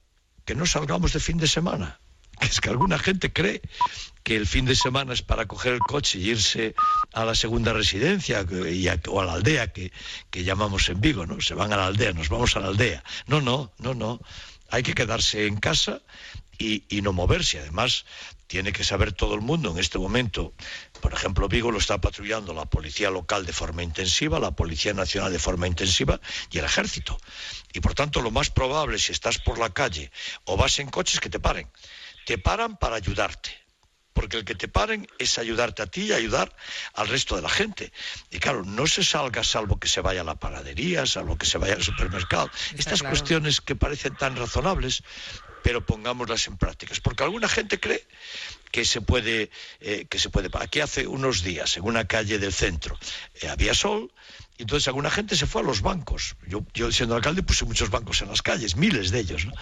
que 0.44 0.54
no 0.54 0.66
salgamos 0.66 1.12
de 1.14 1.20
fin 1.20 1.38
de 1.38 1.46
semana. 1.48 1.98
Que 2.42 2.48
es 2.48 2.60
que 2.60 2.70
alguna 2.70 2.98
gente 2.98 3.32
cree 3.32 3.62
que 4.24 4.34
el 4.34 4.48
fin 4.48 4.64
de 4.64 4.74
semana 4.74 5.12
es 5.12 5.22
para 5.22 5.46
coger 5.46 5.74
el 5.74 5.78
coche 5.78 6.18
y 6.18 6.30
irse 6.30 6.74
a 7.12 7.24
la 7.24 7.36
segunda 7.36 7.72
residencia 7.72 8.44
o 9.06 9.20
a 9.20 9.24
la 9.24 9.34
aldea 9.34 9.72
que, 9.72 9.92
llamamos 10.32 10.88
en 10.88 11.00
Vigo, 11.00 11.24
¿no? 11.24 11.40
Se 11.40 11.54
van 11.54 11.72
a 11.72 11.76
la 11.76 11.86
aldea, 11.86 12.12
nos 12.12 12.28
vamos 12.28 12.56
a 12.56 12.60
la 12.60 12.66
aldea. 12.66 13.04
No, 13.28 13.40
no, 13.40 13.72
no, 13.78 13.94
no. 13.94 14.20
Hay 14.70 14.82
que 14.82 14.94
quedarse 14.94 15.46
en 15.46 15.56
casa 15.56 16.02
y, 16.58 16.82
y 16.88 17.00
no 17.02 17.12
moverse. 17.12 17.60
Además, 17.60 18.06
tiene 18.48 18.72
que 18.72 18.82
saber 18.82 19.12
todo 19.12 19.36
el 19.36 19.40
mundo 19.40 19.70
en 19.70 19.78
este 19.78 20.00
momento. 20.00 20.52
Por 21.00 21.12
ejemplo, 21.12 21.46
Vigo 21.46 21.70
lo 21.70 21.78
está 21.78 22.00
patrullando 22.00 22.52
la 22.54 22.66
policía 22.66 23.08
local 23.08 23.46
de 23.46 23.52
forma 23.52 23.84
intensiva, 23.84 24.40
la 24.40 24.50
Policía 24.50 24.94
Nacional 24.94 25.32
de 25.32 25.38
forma 25.38 25.68
intensiva 25.68 26.20
y 26.50 26.58
el 26.58 26.64
ejército. 26.64 27.20
Y 27.72 27.78
por 27.78 27.94
tanto, 27.94 28.20
lo 28.20 28.32
más 28.32 28.50
probable, 28.50 28.98
si 28.98 29.12
estás 29.12 29.38
por 29.38 29.60
la 29.60 29.70
calle 29.70 30.10
o 30.44 30.56
vas 30.56 30.80
en 30.80 30.90
coches, 30.90 31.20
que 31.20 31.30
te 31.30 31.38
paren. 31.38 31.68
Te 32.24 32.38
paran 32.38 32.76
para 32.76 32.96
ayudarte. 32.96 33.50
Porque 34.12 34.36
el 34.36 34.44
que 34.44 34.54
te 34.54 34.68
paren 34.68 35.08
es 35.18 35.38
ayudarte 35.38 35.82
a 35.82 35.86
ti 35.86 36.02
y 36.02 36.12
ayudar 36.12 36.54
al 36.92 37.08
resto 37.08 37.34
de 37.34 37.42
la 37.42 37.48
gente. 37.48 37.92
Y 38.30 38.38
claro, 38.40 38.62
no 38.62 38.86
se 38.86 39.02
salga 39.02 39.42
salvo 39.42 39.80
que 39.80 39.88
se 39.88 40.02
vaya 40.02 40.20
a 40.20 40.24
la 40.24 40.34
panadería, 40.34 41.06
salvo 41.06 41.38
que 41.38 41.46
se 41.46 41.56
vaya 41.56 41.74
al 41.74 41.82
supermercado. 41.82 42.50
Estas 42.76 43.00
claro. 43.00 43.12
cuestiones 43.12 43.62
que 43.62 43.74
parecen 43.74 44.14
tan 44.16 44.36
razonables, 44.36 45.02
pero 45.62 45.86
pongámoslas 45.86 46.46
en 46.46 46.58
prácticas. 46.58 47.00
Porque 47.00 47.22
alguna 47.22 47.48
gente 47.48 47.80
cree 47.80 48.06
que 48.70 48.84
se 48.84 49.00
puede, 49.00 49.50
eh, 49.80 50.06
que 50.10 50.18
se 50.18 50.28
puede. 50.28 50.50
Aquí 50.60 50.80
hace 50.80 51.06
unos 51.06 51.42
días, 51.42 51.76
en 51.78 51.84
una 51.84 52.06
calle 52.06 52.38
del 52.38 52.52
centro, 52.52 52.98
eh, 53.40 53.48
había 53.48 53.74
sol, 53.74 54.12
entonces 54.58 54.86
alguna 54.88 55.10
gente 55.10 55.36
se 55.36 55.46
fue 55.46 55.62
a 55.62 55.64
los 55.64 55.80
bancos. 55.80 56.36
Yo, 56.46 56.64
yo 56.74 56.92
siendo 56.92 57.14
alcalde 57.14 57.42
puse 57.42 57.64
muchos 57.64 57.90
bancos 57.90 58.22
en 58.22 58.28
las 58.28 58.42
calles, 58.42 58.76
miles 58.76 59.10
de 59.10 59.20
ellos, 59.20 59.46
¿no? 59.46 59.52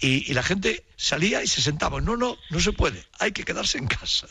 Y, 0.00 0.30
y 0.30 0.34
la 0.34 0.42
gente 0.42 0.84
salía 0.96 1.42
y 1.42 1.46
se 1.46 1.62
sentaba. 1.62 2.00
No, 2.00 2.16
no, 2.16 2.36
no 2.50 2.60
se 2.60 2.72
puede. 2.72 3.04
Hay 3.18 3.32
que 3.32 3.44
quedarse 3.44 3.78
en 3.78 3.86
casa. 3.86 4.26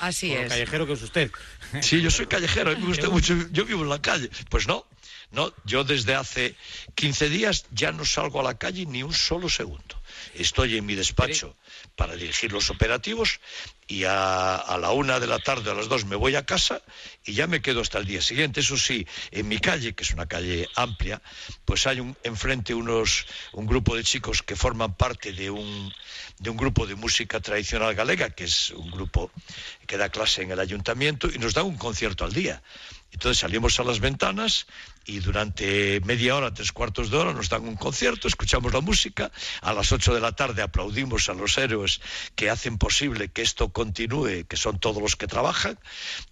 Así 0.00 0.32
es. 0.32 0.48
callejero 0.48 0.86
que 0.86 0.94
es 0.94 1.02
usted. 1.02 1.30
Sí, 1.82 2.00
yo 2.00 2.10
soy 2.10 2.26
callejero, 2.26 2.76
me 2.76 2.84
gusta 2.84 3.08
mucho, 3.10 3.32
yo 3.52 3.64
vivo 3.64 3.84
en 3.84 3.90
la 3.90 4.02
calle. 4.02 4.28
Pues 4.48 4.66
no, 4.66 4.84
no, 5.30 5.54
yo 5.64 5.84
desde 5.84 6.16
hace 6.16 6.56
15 6.96 7.28
días 7.28 7.66
ya 7.70 7.92
no 7.92 8.04
salgo 8.04 8.40
a 8.40 8.42
la 8.42 8.58
calle 8.58 8.86
ni 8.86 9.04
un 9.04 9.12
solo 9.12 9.48
segundo. 9.48 10.02
Estoy 10.34 10.76
en 10.76 10.86
mi 10.86 10.96
despacho 10.96 11.56
para 11.96 12.16
dirigir 12.16 12.52
los 12.52 12.70
operativos 12.70 13.40
y 13.86 14.04
a, 14.04 14.76
la 14.80 14.92
una 14.92 15.18
de 15.18 15.26
la 15.26 15.38
tarde, 15.40 15.70
a 15.70 15.74
las 15.74 15.88
dos, 15.88 16.04
me 16.04 16.16
voy 16.16 16.36
a 16.36 16.46
casa 16.46 16.80
y 17.24 17.32
ya 17.32 17.46
me 17.46 17.60
quedo 17.60 17.80
hasta 17.80 17.98
el 17.98 18.06
día 18.06 18.22
siguiente. 18.22 18.60
Eso 18.60 18.76
sí, 18.76 19.06
en 19.32 19.48
mi 19.48 19.58
calle, 19.58 19.94
que 19.94 20.04
es 20.04 20.12
una 20.12 20.26
calle 20.26 20.68
amplia, 20.76 21.20
pues 21.64 21.86
hay 21.86 22.00
un, 22.00 22.16
enfrente 22.22 22.72
unos, 22.72 23.26
un 23.52 23.66
grupo 23.66 23.96
de 23.96 24.04
chicos 24.04 24.42
que 24.42 24.54
forman 24.54 24.94
parte 24.94 25.32
de 25.32 25.50
un, 25.50 25.92
de 26.38 26.50
un 26.50 26.56
grupo 26.56 26.86
de 26.86 26.94
música 26.94 27.40
tradicional 27.40 27.94
galega, 27.94 28.30
que 28.30 28.44
es 28.44 28.70
un 28.70 28.90
grupo 28.90 29.30
que 29.86 29.96
da 29.96 30.08
clase 30.08 30.42
en 30.42 30.52
el 30.52 30.60
ayuntamiento 30.60 31.28
y 31.28 31.38
nos 31.38 31.54
da 31.54 31.64
un 31.64 31.76
concierto 31.76 32.24
al 32.24 32.32
día. 32.32 32.62
Entonces 33.12 33.38
salimos 33.40 33.80
a 33.80 33.84
las 33.84 33.98
ventanas 33.98 34.66
y 35.10 35.18
durante 35.18 36.00
media 36.04 36.36
hora, 36.36 36.54
tres 36.54 36.70
cuartos 36.70 37.10
de 37.10 37.16
hora 37.16 37.32
nos 37.32 37.48
dan 37.48 37.66
un 37.66 37.74
concierto, 37.74 38.28
escuchamos 38.28 38.72
la 38.72 38.80
música, 38.80 39.32
a 39.60 39.72
las 39.72 39.90
ocho 39.90 40.14
de 40.14 40.20
la 40.20 40.32
tarde 40.32 40.62
aplaudimos 40.62 41.28
a 41.28 41.34
los 41.34 41.58
héroes 41.58 42.00
que 42.36 42.48
hacen 42.48 42.78
posible 42.78 43.28
que 43.28 43.42
esto 43.42 43.72
continúe, 43.72 44.46
que 44.48 44.56
son 44.56 44.78
todos 44.78 45.02
los 45.02 45.16
que 45.16 45.26
trabajan, 45.26 45.78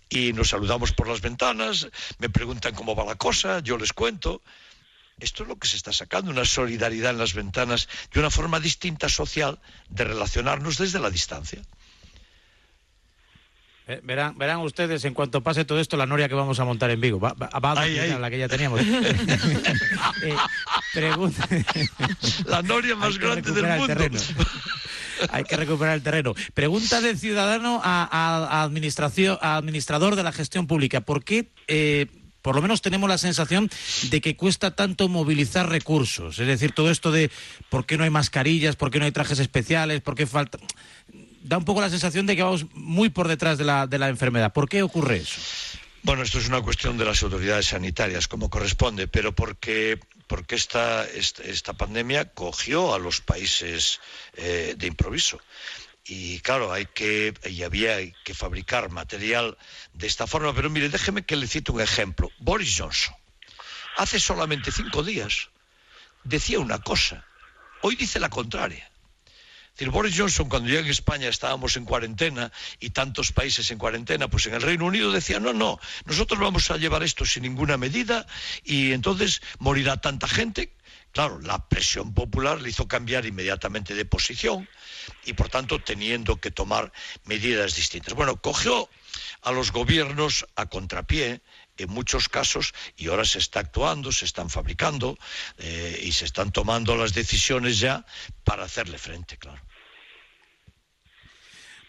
y 0.08 0.32
nos 0.32 0.50
saludamos 0.50 0.92
por 0.92 1.08
las 1.08 1.20
ventanas, 1.20 1.88
me 2.18 2.30
preguntan 2.30 2.74
cómo 2.74 2.94
va 2.94 3.04
la 3.04 3.16
cosa, 3.16 3.58
yo 3.60 3.76
les 3.78 3.92
cuento. 3.92 4.42
Esto 5.18 5.42
es 5.42 5.48
lo 5.48 5.58
que 5.58 5.66
se 5.66 5.76
está 5.76 5.92
sacando, 5.92 6.30
una 6.30 6.44
solidaridad 6.44 7.10
en 7.10 7.18
las 7.18 7.34
ventanas 7.34 7.88
y 8.14 8.20
una 8.20 8.30
forma 8.30 8.60
distinta 8.60 9.08
social 9.08 9.58
de 9.88 10.04
relacionarnos 10.04 10.78
desde 10.78 11.00
la 11.00 11.10
distancia. 11.10 11.60
Eh, 13.90 14.00
Verán, 14.04 14.36
verán 14.36 14.58
ustedes, 14.58 15.02
en 15.06 15.14
cuanto 15.14 15.40
pase 15.42 15.64
todo 15.64 15.80
esto, 15.80 15.96
la 15.96 16.04
noria 16.04 16.28
que 16.28 16.34
vamos 16.34 16.60
a 16.60 16.64
montar 16.66 16.90
en 16.90 17.00
Vigo. 17.00 17.18
Va, 17.18 17.32
va- 17.32 17.48
va 17.58 17.72
a 17.72 17.80
Ay, 17.80 17.96
la 18.20 18.28
que 18.30 18.38
ya 18.38 18.46
teníamos. 18.48 18.80
Eh, 20.22 20.34
pregunta- 20.92 21.48
La 22.46 22.60
noria 22.62 22.96
más 22.96 23.18
grande 23.18 23.50
del 23.52 23.64
mundo. 23.66 23.86
terreno. 23.86 24.18
Hay 25.30 25.44
que 25.44 25.56
recuperar 25.56 25.94
el 25.94 26.02
terreno. 26.02 26.34
Pregunta 26.54 27.00
del 27.00 27.18
ciudadano 27.18 27.80
a, 27.82 28.02
a- 28.04 28.60
a 28.60 28.62
administración, 28.62 29.38
a 29.40 29.56
administrador 29.56 30.16
de 30.16 30.22
la 30.22 30.32
gestión 30.32 30.66
pública. 30.66 31.00
¿Por 31.00 31.24
qué, 31.24 31.50
eh, 31.66 32.06
por 32.42 32.54
lo 32.56 32.62
menos 32.62 32.82
tenemos 32.82 33.08
la 33.08 33.18
sensación 33.18 33.70
de 34.10 34.20
que 34.20 34.36
cuesta 34.36 34.74
tanto 34.74 35.08
movilizar 35.08 35.68
recursos? 35.68 36.38
Es 36.38 36.46
decir, 36.46 36.72
todo 36.72 36.90
esto 36.90 37.10
de 37.12 37.30
por 37.70 37.86
qué 37.86 37.96
no 37.96 38.04
hay 38.04 38.10
mascarillas, 38.10 38.76
por 38.76 38.90
qué 38.90 38.98
no 38.98 39.04
hay 39.06 39.12
trajes 39.12 39.38
especiales, 39.38 40.00
por 40.02 40.14
qué 40.14 40.26
falta... 40.26 40.58
Da 41.48 41.56
un 41.56 41.64
poco 41.64 41.80
la 41.80 41.88
sensación 41.88 42.26
de 42.26 42.36
que 42.36 42.42
vamos 42.42 42.66
muy 42.74 43.08
por 43.08 43.26
detrás 43.26 43.56
de 43.56 43.64
la, 43.64 43.86
de 43.86 43.96
la 43.96 44.10
enfermedad. 44.10 44.52
¿Por 44.52 44.68
qué 44.68 44.82
ocurre 44.82 45.16
eso? 45.16 45.40
Bueno, 46.02 46.22
esto 46.22 46.38
es 46.38 46.46
una 46.46 46.60
cuestión 46.60 46.98
de 46.98 47.06
las 47.06 47.22
autoridades 47.22 47.68
sanitarias, 47.68 48.28
como 48.28 48.50
corresponde, 48.50 49.08
pero 49.08 49.34
porque, 49.34 49.98
porque 50.26 50.56
esta, 50.56 51.06
esta, 51.06 51.72
pandemia 51.72 52.26
cogió 52.34 52.92
a 52.92 52.98
los 52.98 53.22
países 53.22 53.98
eh, 54.36 54.74
de 54.76 54.86
improviso. 54.88 55.40
Y 56.04 56.40
claro, 56.40 56.70
hay 56.70 56.84
que, 56.84 57.32
y 57.46 57.62
había 57.62 57.96
que 58.24 58.34
fabricar 58.34 58.90
material 58.90 59.56
de 59.94 60.06
esta 60.06 60.26
forma. 60.26 60.54
Pero 60.54 60.68
mire, 60.68 60.90
déjeme 60.90 61.24
que 61.24 61.36
le 61.36 61.46
cite 61.46 61.72
un 61.72 61.80
ejemplo. 61.80 62.30
Boris 62.40 62.76
Johnson, 62.76 63.14
hace 63.96 64.20
solamente 64.20 64.70
cinco 64.70 65.02
días, 65.02 65.48
decía 66.24 66.60
una 66.60 66.78
cosa. 66.82 67.24
Hoy 67.80 67.96
dice 67.96 68.20
la 68.20 68.28
contraria. 68.28 68.87
Boris 69.86 70.18
Johnson, 70.18 70.48
cuando 70.48 70.68
llega 70.68 70.80
en 70.80 70.88
España 70.88 71.28
estábamos 71.28 71.76
en 71.76 71.84
cuarentena 71.84 72.50
y 72.80 72.90
tantos 72.90 73.30
países 73.30 73.70
en 73.70 73.78
cuarentena, 73.78 74.28
pues 74.28 74.46
en 74.46 74.54
el 74.54 74.62
Reino 74.62 74.86
Unido 74.86 75.12
decía, 75.12 75.38
no, 75.38 75.52
no, 75.52 75.78
nosotros 76.04 76.40
vamos 76.40 76.70
a 76.72 76.76
llevar 76.76 77.04
esto 77.04 77.24
sin 77.24 77.44
ninguna 77.44 77.76
medida 77.76 78.26
y 78.64 78.92
entonces 78.92 79.40
morirá 79.58 79.98
tanta 79.98 80.26
gente. 80.26 80.72
Claro, 81.12 81.40
la 81.40 81.68
presión 81.68 82.12
popular 82.12 82.60
le 82.60 82.70
hizo 82.70 82.86
cambiar 82.86 83.24
inmediatamente 83.24 83.94
de 83.94 84.04
posición 84.04 84.68
y 85.24 85.32
por 85.32 85.48
tanto 85.48 85.80
teniendo 85.80 86.36
que 86.36 86.50
tomar 86.50 86.92
medidas 87.24 87.74
distintas. 87.76 88.14
Bueno, 88.14 88.40
cogió 88.40 88.90
a 89.42 89.52
los 89.52 89.72
gobiernos 89.72 90.46
a 90.56 90.66
contrapié 90.66 91.40
en 91.76 91.90
muchos 91.90 92.28
casos 92.28 92.74
y 92.96 93.08
ahora 93.08 93.24
se 93.24 93.38
está 93.38 93.60
actuando, 93.60 94.12
se 94.12 94.24
están 94.24 94.50
fabricando 94.50 95.16
eh, 95.58 96.00
y 96.04 96.12
se 96.12 96.24
están 96.24 96.52
tomando 96.52 96.96
las 96.96 97.14
decisiones 97.14 97.78
ya 97.78 98.04
para 98.44 98.64
hacerle 98.64 98.98
frente, 98.98 99.38
claro. 99.38 99.62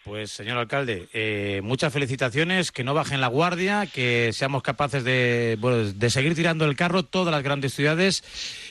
Pues, 0.09 0.31
señor 0.31 0.57
alcalde, 0.57 1.07
eh, 1.13 1.61
muchas 1.63 1.93
felicitaciones, 1.93 2.71
que 2.71 2.83
no 2.83 2.95
bajen 2.95 3.21
la 3.21 3.27
guardia, 3.27 3.85
que 3.85 4.31
seamos 4.33 4.63
capaces 4.63 5.03
de, 5.03 5.55
bueno, 5.59 5.77
de 5.93 6.09
seguir 6.09 6.33
tirando 6.33 6.65
el 6.65 6.75
carro 6.75 7.03
todas 7.03 7.31
las 7.31 7.43
grandes 7.43 7.75
ciudades 7.75 8.23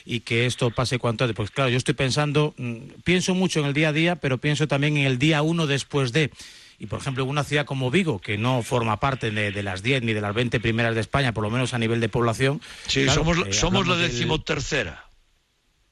y 0.05 0.19
que 0.19 0.45
esto 0.45 0.69
pase 0.69 0.99
cuanto 0.99 1.23
antes. 1.23 1.35
Pues 1.37 1.49
claro, 1.49 1.69
yo 1.69 1.77
estoy 1.77 1.93
pensando, 1.93 2.53
mm, 2.57 2.75
pienso 3.05 3.33
mucho 3.35 3.61
en 3.61 3.67
el 3.67 3.73
día 3.73 3.89
a 3.89 3.93
día, 3.93 4.15
pero 4.17 4.37
pienso 4.37 4.67
también 4.67 4.97
en 4.97 5.05
el 5.05 5.17
día 5.17 5.41
uno 5.41 5.65
después 5.65 6.11
de. 6.11 6.29
Y, 6.77 6.87
por 6.87 6.99
ejemplo, 6.99 7.23
en 7.23 7.29
una 7.29 7.43
ciudad 7.43 7.65
como 7.65 7.89
Vigo, 7.89 8.19
que 8.19 8.37
no 8.37 8.61
forma 8.61 8.99
parte 8.99 9.31
de, 9.31 9.51
de 9.51 9.63
las 9.63 9.81
10 9.81 10.01
ni 10.03 10.13
de 10.13 10.21
las 10.21 10.33
20 10.35 10.59
primeras 10.59 10.93
de 10.95 11.01
España, 11.01 11.33
por 11.33 11.43
lo 11.43 11.49
menos 11.49 11.73
a 11.73 11.77
nivel 11.79 11.99
de 12.01 12.09
población. 12.09 12.61
Sí, 12.87 13.03
claro, 13.03 13.19
somos, 13.21 13.37
la- 13.37 13.47
eh, 13.47 13.53
somos 13.53 13.87
la 13.87 13.93
hablamos 13.95 14.11
del- 14.11 14.17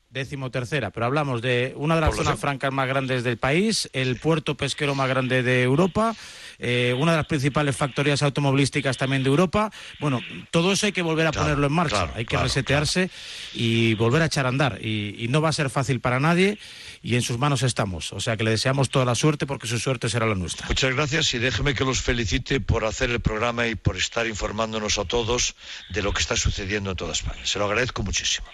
decimotercera. 0.10 0.92
pero 0.92 1.06
hablamos 1.06 1.42
de 1.42 1.74
una 1.76 1.96
de 1.96 2.02
las 2.02 2.10
Por 2.12 2.24
zonas 2.24 2.40
francas 2.40 2.72
más 2.72 2.88
grandes 2.88 3.24
del 3.24 3.38
país, 3.38 3.90
el 3.94 4.18
puerto 4.18 4.56
pesquero 4.56 4.96
más 4.96 5.10
grande 5.10 5.44
de 5.44 5.64
Europa, 5.64 6.16
eh, 6.60 6.96
una 6.98 7.12
de 7.12 7.18
las 7.18 7.28
principales 7.28 7.76
factorías 7.76 8.24
automovilísticas 8.24 8.98
también 8.98 9.24
de 9.24 9.30
Europa. 9.30 9.72
Bueno, 10.00 10.22
todo 10.52 10.72
eso 10.72 10.86
hay 10.86 10.92
que 10.92 11.02
volver 11.02 11.28
a 11.28 11.32
ponerlo 11.32 11.68
en 11.68 11.74
marcha, 11.74 12.12
hay 12.16 12.26
que 12.26 12.38
resetearse 12.38 13.10
y 13.54 13.94
volver 13.96 14.22
a 14.22 14.26
echar 14.26 14.46
a 14.46 14.50
andar. 14.50 14.80
Y, 14.82 15.16
y 15.18 15.28
no 15.28 15.42
va 15.42 15.50
a 15.50 15.54
ser 15.54 15.70
fácil 15.70 16.00
para 16.00 16.20
nadie 16.20 16.58
y 17.02 17.16
en 17.16 17.22
sus 17.22 17.38
manos 17.38 17.64
estamos. 17.64 18.14
O 18.14 18.20
sea 18.20 18.38
que 18.38 18.44
le 18.44 18.52
deseamos 18.52 18.90
toda 18.90 19.06
la 19.06 19.16
suerte 19.16 19.46
porque 19.46 19.68
su 19.68 19.80
suerte 19.80 20.10
será 20.10 20.26
la 20.26 20.36
nuestra. 20.36 20.68
Muchas 20.68 20.94
gracias 20.96 21.34
y 21.34 21.40
déjeme 21.40 21.74
que 21.74 21.84
los 21.84 22.02
felicite 22.02 22.60
por 22.60 22.86
hacer 22.86 23.10
el 23.12 23.20
programa 23.20 23.68
y 23.68 23.76
por 23.76 23.98
estar 23.98 24.28
informándonos 24.28 24.98
a 24.98 25.06
todos 25.06 25.56
de 25.90 26.02
lo 26.02 26.14
que 26.14 26.22
está 26.22 26.36
sucediendo 26.36 26.92
en 26.92 26.98
toda 26.98 27.14
España. 27.14 27.46
Se 27.46 27.60
lo 27.60 27.66
agradezco 27.66 28.04
muchísimo. 28.04 28.48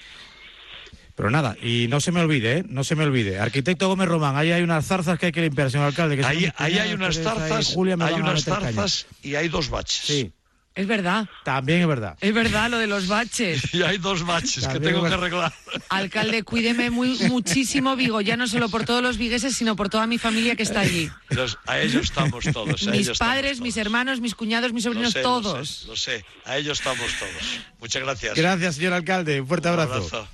Pero 1.16 1.30
nada, 1.30 1.55
y 1.61 1.88
no 1.89 1.99
se 1.99 2.11
me 2.11 2.22
olvide, 2.22 2.57
¿eh? 2.59 2.64
no 2.68 2.84
se 2.84 2.95
me 2.95 3.03
olvide. 3.03 3.39
Arquitecto 3.39 3.88
Gómez 3.88 4.07
Román, 4.07 4.36
ahí 4.36 4.51
hay 4.51 4.64
unas 4.64 4.86
zarzas 4.86 5.20
que 5.20 5.28
hay 5.28 5.32
que 5.32 5.41
limpiar, 5.41 5.70
señor 5.70 5.86
alcalde. 5.88 6.18
Que 6.18 6.26
Ahí, 6.26 6.51
ahí 6.57 6.80
hay 6.80 6.93
unas 6.93 7.20
zarzas, 7.22 7.68
Julia 7.68 7.95
hay 7.99 8.14
unas 8.16 8.43
zarzas 8.43 9.05
y 9.22 9.36
hay 9.36 9.47
dos 9.47 9.70
baches. 9.70 10.03
Sí, 10.05 10.32
Es 10.74 10.88
verdad. 10.88 11.28
también 11.43 11.82
es 11.82 11.88
verdad. 11.88 12.18
Es 12.20 12.34
verdad 12.34 12.72
lo 12.72 12.80
de 12.80 12.88
los 12.88 13.07
baches. 13.07 13.61
Y 13.76 13.84
hay 13.84 13.99
dos 13.99 14.26
baches 14.26 14.68
que 14.68 14.80
tengo 14.80 15.03
que 15.03 15.14
arreglar. 15.14 15.53
Alcalde, 15.89 16.41
cuídeme 16.41 16.89
muy, 16.89 17.16
muchísimo, 17.30 17.95
Vigo, 17.95 18.20
ya 18.22 18.36
no 18.36 18.47
solo 18.47 18.68
por 18.70 18.84
todos 18.84 19.03
los 19.03 19.18
vigueses, 19.20 19.55
sino 19.55 19.76
por 19.76 19.89
toda 19.89 20.07
mi 20.07 20.18
familia 20.18 20.55
que 20.55 20.64
está 20.64 20.80
allí. 20.80 21.11
Los- 21.30 21.59
a 21.68 21.78
ello 21.80 21.99
estamos 21.99 22.45
todos. 22.51 22.88
a 22.88 22.89
Mis 22.91 23.11
padres, 23.20 23.61
mis 23.61 23.78
hermanos, 23.78 24.20
mis 24.20 24.34
cuñados, 24.34 24.74
mis 24.74 24.84
Lo 24.86 24.89
sobrinos, 24.93 25.14
lo 25.14 25.22
todos. 25.22 25.70
sé, 25.70 25.88
Lo 25.88 25.95
sé, 25.95 26.26
a 26.45 26.57
ello 26.57 26.72
estamos 26.72 27.05
todos. 27.20 27.59
Muchas 27.80 28.01
gracias. 28.01 28.36
Gracias, 28.36 28.76
señor 28.78 28.93
alcalde. 28.93 29.41
Un 29.41 29.47
fuerte 29.47 29.68
Un 29.68 29.74
abrazo. 29.80 29.93
abrazo. 29.93 30.28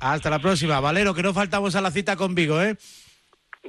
Hasta 0.00 0.30
la 0.30 0.38
próxima. 0.38 0.80
Valero, 0.80 1.14
que 1.14 1.22
no 1.22 1.32
faltamos 1.32 1.74
a 1.76 1.80
la 1.80 1.90
cita 1.90 2.16
con 2.16 2.34
Vigo, 2.34 2.60
¿eh? 2.60 2.76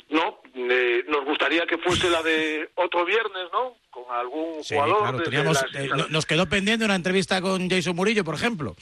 No, 0.09 0.41
eh, 0.53 1.03
nos 1.07 1.23
gustaría 1.25 1.65
que 1.65 1.77
fuese 1.77 2.09
la 2.09 2.21
de 2.21 2.69
otro 2.75 3.05
viernes, 3.05 3.47
¿no? 3.53 3.77
Con 3.89 4.03
algún 4.13 4.63
Sí, 4.63 4.75
jugador. 4.75 4.99
claro, 4.99 5.17
desde 5.19 5.31
teníamos, 5.31 5.61
las- 5.61 5.75
eh, 5.75 5.89
no- 5.95 6.07
nos 6.09 6.25
quedó 6.25 6.47
pendiente 6.49 6.83
una 6.85 6.95
entrevista 6.95 7.41
con 7.41 7.69
Jason 7.69 7.95
Murillo, 7.95 8.23
por 8.25 8.35
ejemplo. 8.35 8.75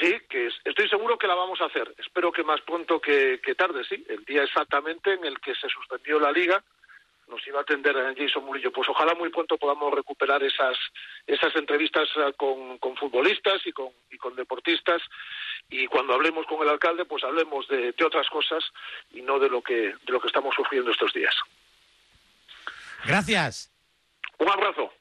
Sí, 0.00 0.14
que 0.30 0.46
es- 0.46 0.54
estoy 0.64 0.88
seguro 0.88 1.18
que 1.18 1.26
la 1.26 1.34
vamos 1.34 1.60
a 1.60 1.66
hacer. 1.66 1.92
Espero 1.98 2.32
que 2.32 2.44
más 2.44 2.60
pronto 2.62 3.00
que, 3.00 3.40
que 3.44 3.54
tarde, 3.54 3.82
sí. 3.88 4.04
El 4.08 4.24
día 4.24 4.42
exactamente 4.44 5.12
en 5.12 5.24
el 5.24 5.38
que 5.40 5.54
se 5.54 5.68
suspendió 5.68 6.18
la 6.20 6.32
liga 6.32 6.62
nos 7.28 7.46
iba 7.46 7.58
a 7.58 7.62
atender 7.62 7.94
a 7.94 8.14
Jason 8.16 8.42
Murillo. 8.46 8.72
Pues 8.72 8.88
ojalá 8.88 9.14
muy 9.14 9.28
pronto 9.28 9.58
podamos 9.58 9.92
recuperar 9.92 10.42
esas 10.42 10.76
esas 11.26 11.54
entrevistas 11.56 12.08
eh, 12.16 12.32
con, 12.38 12.78
con 12.78 12.96
futbolistas 12.96 13.60
y 13.66 13.72
con, 13.72 13.88
y 14.10 14.16
con 14.16 14.34
deportistas. 14.34 15.02
Y 15.70 15.86
cuando 15.86 16.14
hablemos 16.14 16.46
con 16.46 16.62
el 16.62 16.68
alcalde, 16.68 17.04
pues 17.04 17.22
hablemos 17.24 17.68
de, 17.68 17.92
de 17.92 18.04
otras 18.04 18.28
cosas 18.28 18.64
y 19.12 19.20
no 19.20 19.38
de 19.38 19.50
lo 19.50 19.62
que 19.62 19.74
de 19.74 20.12
lo 20.12 20.20
que 20.20 20.28
estamos 20.28 20.54
sufriendo 20.54 20.90
estos 20.90 21.12
días. 21.12 21.34
Gracias. 23.04 23.70
Un 24.38 24.48
abrazo. 24.48 24.92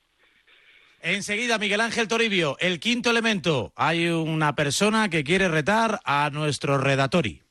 Enseguida, 1.02 1.58
Miguel 1.58 1.82
Ángel 1.82 2.08
Toribio, 2.08 2.58
el 2.60 2.80
quinto 2.80 3.12
elemento. 3.12 3.72
Hay 3.76 4.08
una 4.08 4.56
persona 4.56 5.10
que 5.10 5.24
quiere 5.24 5.48
retar 5.48 6.00
a 6.04 6.30
nuestro 6.32 6.78
redatori. 6.78 7.44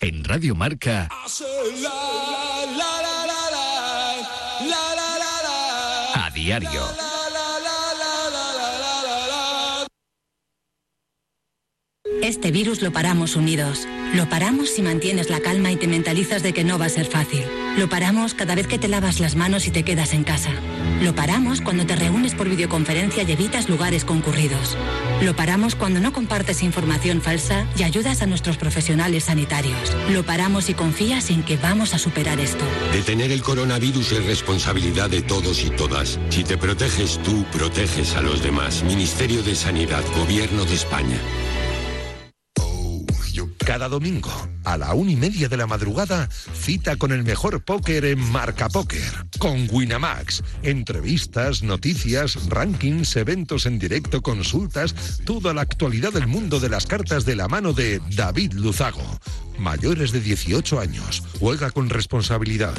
En 0.00 0.24
Radio 0.24 0.54
Marca, 0.56 1.08
a 6.14 6.30
diario. 6.34 7.11
Este 12.32 12.50
virus 12.50 12.80
lo 12.80 12.92
paramos 12.92 13.36
unidos. 13.36 13.86
Lo 14.14 14.26
paramos 14.26 14.70
si 14.70 14.80
mantienes 14.80 15.28
la 15.28 15.40
calma 15.40 15.70
y 15.70 15.76
te 15.76 15.86
mentalizas 15.86 16.42
de 16.42 16.54
que 16.54 16.64
no 16.64 16.78
va 16.78 16.86
a 16.86 16.88
ser 16.88 17.04
fácil. 17.04 17.44
Lo 17.76 17.90
paramos 17.90 18.32
cada 18.32 18.54
vez 18.54 18.66
que 18.66 18.78
te 18.78 18.88
lavas 18.88 19.20
las 19.20 19.36
manos 19.36 19.66
y 19.66 19.70
te 19.70 19.82
quedas 19.82 20.14
en 20.14 20.24
casa. 20.24 20.48
Lo 21.02 21.14
paramos 21.14 21.60
cuando 21.60 21.84
te 21.84 21.94
reúnes 21.94 22.34
por 22.34 22.48
videoconferencia 22.48 23.22
y 23.22 23.32
evitas 23.32 23.68
lugares 23.68 24.06
concurridos. 24.06 24.78
Lo 25.20 25.36
paramos 25.36 25.74
cuando 25.74 26.00
no 26.00 26.14
compartes 26.14 26.62
información 26.62 27.20
falsa 27.20 27.66
y 27.76 27.82
ayudas 27.82 28.22
a 28.22 28.26
nuestros 28.26 28.56
profesionales 28.56 29.24
sanitarios. 29.24 29.94
Lo 30.10 30.22
paramos 30.24 30.70
y 30.70 30.74
confías 30.74 31.28
en 31.28 31.42
que 31.42 31.58
vamos 31.58 31.92
a 31.92 31.98
superar 31.98 32.40
esto. 32.40 32.64
Detener 32.94 33.30
el 33.30 33.42
coronavirus 33.42 34.12
es 34.12 34.24
responsabilidad 34.24 35.10
de 35.10 35.20
todos 35.20 35.62
y 35.62 35.68
todas. 35.68 36.18
Si 36.30 36.44
te 36.44 36.56
proteges 36.56 37.20
tú, 37.22 37.44
proteges 37.52 38.16
a 38.16 38.22
los 38.22 38.42
demás. 38.42 38.82
Ministerio 38.84 39.42
de 39.42 39.54
Sanidad, 39.54 40.02
Gobierno 40.16 40.64
de 40.64 40.74
España. 40.74 41.18
Cada 43.64 43.88
domingo, 43.88 44.30
a 44.64 44.76
la 44.76 44.92
una 44.92 45.12
y 45.12 45.16
media 45.16 45.48
de 45.48 45.56
la 45.56 45.68
madrugada, 45.68 46.28
cita 46.28 46.96
con 46.96 47.12
el 47.12 47.22
mejor 47.22 47.64
póker 47.64 48.04
en 48.04 48.18
Marca 48.32 48.68
Póker, 48.68 49.26
con 49.38 49.68
Winamax. 49.70 50.42
Entrevistas, 50.62 51.62
noticias, 51.62 52.48
rankings, 52.48 53.14
eventos 53.16 53.66
en 53.66 53.78
directo, 53.78 54.20
consultas, 54.20 55.20
toda 55.24 55.54
la 55.54 55.62
actualidad 55.62 56.12
del 56.12 56.26
mundo 56.26 56.58
de 56.58 56.70
las 56.70 56.86
cartas 56.86 57.24
de 57.24 57.36
la 57.36 57.46
mano 57.46 57.72
de 57.72 58.00
David 58.16 58.54
Luzago. 58.54 59.20
Mayores 59.58 60.10
de 60.10 60.20
18 60.20 60.80
años, 60.80 61.22
juega 61.38 61.70
con 61.70 61.88
responsabilidad. 61.88 62.74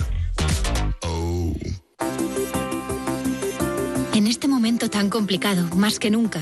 En 4.13 4.27
este 4.27 4.47
momento 4.47 4.89
tan 4.89 5.09
complicado, 5.09 5.67
más 5.75 5.97
que 5.97 6.11
nunca, 6.11 6.39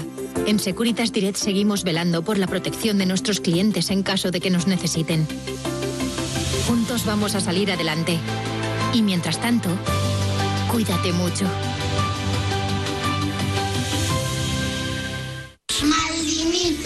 en 0.48 0.60
Securitas 0.60 1.12
Direct 1.12 1.38
seguimos 1.38 1.84
velando 1.84 2.24
por 2.24 2.38
la 2.38 2.48
protección 2.48 2.98
de 2.98 3.06
nuestros 3.06 3.40
clientes 3.40 3.90
en 3.90 4.04
caso 4.04 4.32
de 4.32 4.40
que 4.42 4.50
nos 4.50 4.68
necesiten. 4.68 5.28
Juntos 6.68 7.06
vamos 7.06 7.36
a 7.36 7.40
salir 7.42 7.72
adelante. 7.72 8.18
Y 8.94 9.02
mientras 9.02 9.40
tanto, 9.40 9.70
cuídate 10.70 11.12
mucho. 11.14 11.46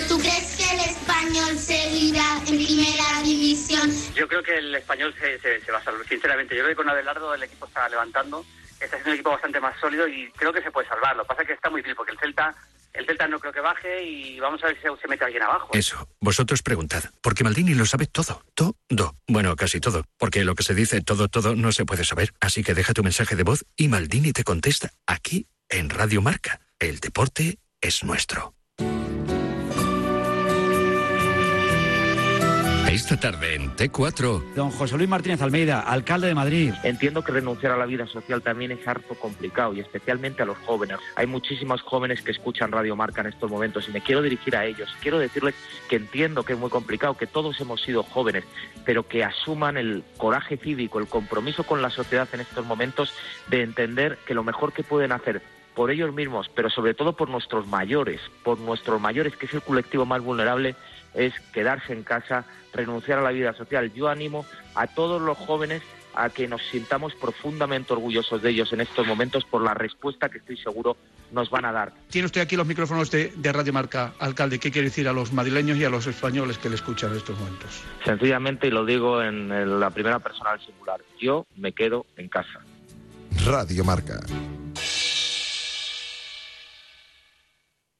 ¿tú 0.07 0.19
crees 0.19 0.55
que 0.55 0.63
el 0.73 0.79
español 0.91 1.57
seguirá 1.57 2.37
en 2.47 2.55
primera 2.57 3.21
división? 3.23 3.91
Yo 4.15 4.27
creo 4.27 4.43
que 4.43 4.57
el 4.57 4.75
español 4.75 5.13
se, 5.19 5.39
se- 5.39 5.61
se 5.61 5.71
va 5.71 5.79
a 5.79 5.83
salvar, 5.83 6.07
sinceramente. 6.07 6.55
Yo 6.55 6.61
creo 6.63 6.69
que 6.71 6.75
con 6.75 6.89
Abelardo 6.89 7.33
el 7.33 7.43
equipo 7.43 7.65
está 7.65 7.87
levantando, 7.89 8.45
está 8.79 8.95
siendo 8.97 9.09
un 9.09 9.15
equipo 9.15 9.31
bastante 9.31 9.59
más 9.59 9.77
sólido 9.79 10.07
y 10.07 10.29
creo 10.37 10.53
que 10.53 10.61
se 10.61 10.71
puede 10.71 10.87
salvar. 10.87 11.15
Lo 11.15 11.23
que 11.23 11.27
pasa 11.29 11.41
es 11.41 11.47
que 11.47 11.53
está 11.53 11.69
muy 11.69 11.79
difícil 11.81 11.95
porque 11.95 12.11
el 12.13 12.19
Celta, 12.19 12.55
el 12.97 13.05
Celta 13.05 13.27
no 13.27 13.39
creo 13.39 13.53
que 13.53 13.61
baje 13.61 14.03
y 14.03 14.39
vamos 14.39 14.63
a 14.63 14.67
ver 14.67 14.77
si 14.77 15.01
se, 15.01 15.07
mete 15.07 15.25
alguien 15.25 15.43
abajo. 15.43 15.69
Eso, 15.73 16.07
vosotros 16.19 16.61
preguntad, 16.61 17.03
porque 17.21 17.43
Maldini 17.43 17.73
lo 17.73 17.85
sabe 17.85 18.07
todo, 18.07 18.43
todo, 18.53 18.75
bueno, 19.27 19.55
casi 19.55 19.79
todo, 19.79 20.03
porque 20.17 20.43
lo 20.43 20.55
que 20.55 20.63
se 20.63 20.73
dice 20.73 21.01
todo, 21.01 21.27
todo 21.27 21.55
no 21.55 21.71
se 21.71 21.85
puede 21.85 22.03
saber, 22.03 22.33
así 22.39 22.63
que 22.63 22.73
deja 22.73 22.93
tu 22.93 23.03
mensaje 23.03 23.35
de 23.35 23.43
voz 23.43 23.65
y 23.75 23.87
Maldini 23.87 24.31
te 24.31 24.43
contesta 24.43 24.91
aquí 25.05 25.47
en 25.69 25.89
Radio 25.89 26.21
Marca. 26.21 26.61
El 26.79 26.99
deporte 26.99 27.59
es 27.81 28.03
nuestro. 28.03 28.53
Esta 32.95 33.17
tarde 33.17 33.55
en 33.55 33.75
T4. 33.75 34.53
Don 34.55 34.71
José 34.71 34.95
Luis 34.95 35.09
Martínez 35.09 35.41
Almeida, 35.41 35.81
alcalde 35.81 36.27
de 36.27 36.33
Madrid. 36.33 36.73
Entiendo 36.81 37.25
que 37.25 37.33
renunciar 37.33 37.73
a 37.73 37.77
la 37.77 37.85
vida 37.85 38.07
social 38.07 38.41
también 38.41 38.71
es 38.71 38.87
harto 38.87 39.15
complicado 39.15 39.73
y 39.73 39.81
especialmente 39.81 40.43
a 40.43 40.45
los 40.45 40.57
jóvenes. 40.59 40.97
Hay 41.17 41.27
muchísimos 41.27 41.81
jóvenes 41.81 42.21
que 42.21 42.31
escuchan 42.31 42.71
Radio 42.71 42.95
Marca 42.95 43.19
en 43.19 43.27
estos 43.27 43.51
momentos 43.51 43.89
y 43.89 43.91
me 43.91 43.99
quiero 43.99 44.21
dirigir 44.21 44.55
a 44.55 44.63
ellos. 44.63 44.95
Quiero 45.01 45.19
decirles 45.19 45.55
que 45.89 45.97
entiendo 45.97 46.43
que 46.43 46.53
es 46.53 46.59
muy 46.59 46.69
complicado, 46.69 47.17
que 47.17 47.27
todos 47.27 47.59
hemos 47.59 47.81
sido 47.81 48.01
jóvenes, 48.01 48.45
pero 48.85 49.05
que 49.05 49.25
asuman 49.25 49.75
el 49.75 50.05
coraje 50.15 50.55
cívico, 50.55 50.97
el 50.97 51.07
compromiso 51.07 51.65
con 51.65 51.81
la 51.81 51.89
sociedad 51.89 52.29
en 52.31 52.39
estos 52.39 52.65
momentos 52.65 53.11
de 53.49 53.63
entender 53.63 54.19
que 54.25 54.33
lo 54.33 54.45
mejor 54.45 54.71
que 54.71 54.83
pueden 54.83 55.11
hacer 55.11 55.41
por 55.75 55.91
ellos 55.91 56.13
mismos, 56.13 56.49
pero 56.55 56.69
sobre 56.69 56.93
todo 56.93 57.17
por 57.17 57.29
nuestros 57.29 57.67
mayores, 57.67 58.21
por 58.43 58.57
nuestros 58.57 59.01
mayores, 59.01 59.35
que 59.35 59.47
es 59.47 59.53
el 59.53 59.61
colectivo 59.61 60.05
más 60.05 60.21
vulnerable, 60.21 60.75
es 61.15 61.33
quedarse 61.53 61.93
en 61.93 62.03
casa, 62.03 62.45
renunciar 62.73 63.19
a 63.19 63.21
la 63.21 63.31
vida 63.31 63.53
social. 63.53 63.91
Yo 63.93 64.07
animo 64.09 64.45
a 64.75 64.87
todos 64.87 65.21
los 65.21 65.37
jóvenes 65.37 65.81
a 66.17 66.29
que 66.29 66.47
nos 66.47 66.61
sintamos 66.71 67.13
profundamente 67.15 67.91
orgullosos 67.91 68.41
de 68.41 68.49
ellos 68.49 68.71
en 68.71 68.79
estos 68.81 69.05
momentos 69.05 69.43
por 69.43 69.61
la 69.61 69.73
respuesta 69.73 70.29
que 70.29 70.37
estoy 70.37 70.55
seguro 70.57 70.95
nos 71.33 71.49
van 71.49 71.65
a 71.65 71.73
dar. 71.73 71.91
Tiene 72.09 72.27
usted 72.27 72.39
aquí 72.39 72.55
los 72.55 72.65
micrófonos 72.67 73.11
de, 73.11 73.33
de 73.35 73.51
Radio 73.51 73.73
Marca, 73.73 74.13
alcalde. 74.19 74.57
¿Qué 74.59 74.71
quiere 74.71 74.87
decir 74.87 75.09
a 75.09 75.13
los 75.13 75.33
madrileños 75.33 75.77
y 75.77 75.83
a 75.83 75.89
los 75.89 76.07
españoles 76.07 76.57
que 76.57 76.69
le 76.69 76.75
escuchan 76.75 77.11
en 77.11 77.17
estos 77.17 77.37
momentos? 77.37 77.83
Sencillamente, 78.05 78.67
y 78.67 78.71
lo 78.71 78.85
digo 78.85 79.21
en 79.21 79.51
el- 79.51 79.79
la 79.79 79.89
primera 79.89 80.19
persona 80.19 80.51
del 80.51 80.65
singular, 80.65 81.01
yo 81.19 81.45
me 81.57 81.73
quedo 81.73 82.05
en 82.15 82.29
casa. 82.29 82.61
Radio 83.45 83.83
Marca. 83.83 84.21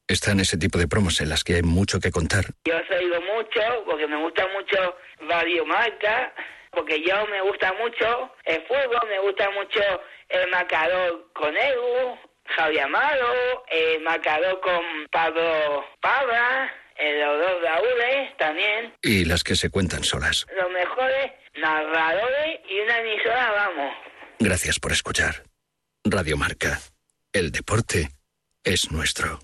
Están 0.08 0.38
ese 0.38 0.56
tipo 0.56 0.78
de 0.78 0.86
promos 0.86 1.20
en 1.20 1.28
las 1.28 1.42
que 1.42 1.56
hay 1.56 1.62
mucho 1.62 1.98
que 1.98 2.12
contar. 2.12 2.44
Yo 2.64 2.76
os 2.76 2.90
oigo 2.90 3.20
mucho 3.34 3.60
porque 3.86 4.06
me 4.06 4.16
gusta 4.16 4.46
mucho 4.48 4.96
Radio 5.28 5.66
Marca, 5.66 6.32
porque 6.70 7.02
yo 7.02 7.26
me 7.26 7.40
gusta 7.42 7.72
mucho 7.74 8.32
el 8.44 8.62
fútbol, 8.68 9.08
me 9.08 9.18
gusta 9.18 9.50
mucho 9.50 9.80
el 10.28 10.48
marcador 10.50 11.28
con 11.32 11.56
Edu, 11.56 12.16
Javier 12.44 12.84
Amaro, 12.84 13.64
el 13.68 14.00
marcador 14.02 14.60
con 14.60 14.80
Pablo 15.10 15.84
Pabra 16.00 16.72
eh, 16.98 17.20
los 17.22 17.38
dos 17.38 17.62
Raúles 17.62 18.36
también, 18.38 18.94
Y 19.02 19.24
las 19.26 19.44
que 19.44 19.54
se 19.54 19.68
cuentan 19.70 20.02
solas. 20.04 20.46
los 20.56 20.70
mejores 20.70 21.32
narradores 21.56 22.60
y 22.70 22.80
una 22.80 23.00
emisora, 23.00 23.50
vamos. 23.50 23.94
Gracias 24.38 24.78
por 24.78 24.92
escuchar. 24.92 25.42
Radio 26.04 26.36
Marca. 26.38 26.78
El 27.32 27.50
deporte 27.52 28.08
es 28.64 28.90
nuestro. 28.92 29.40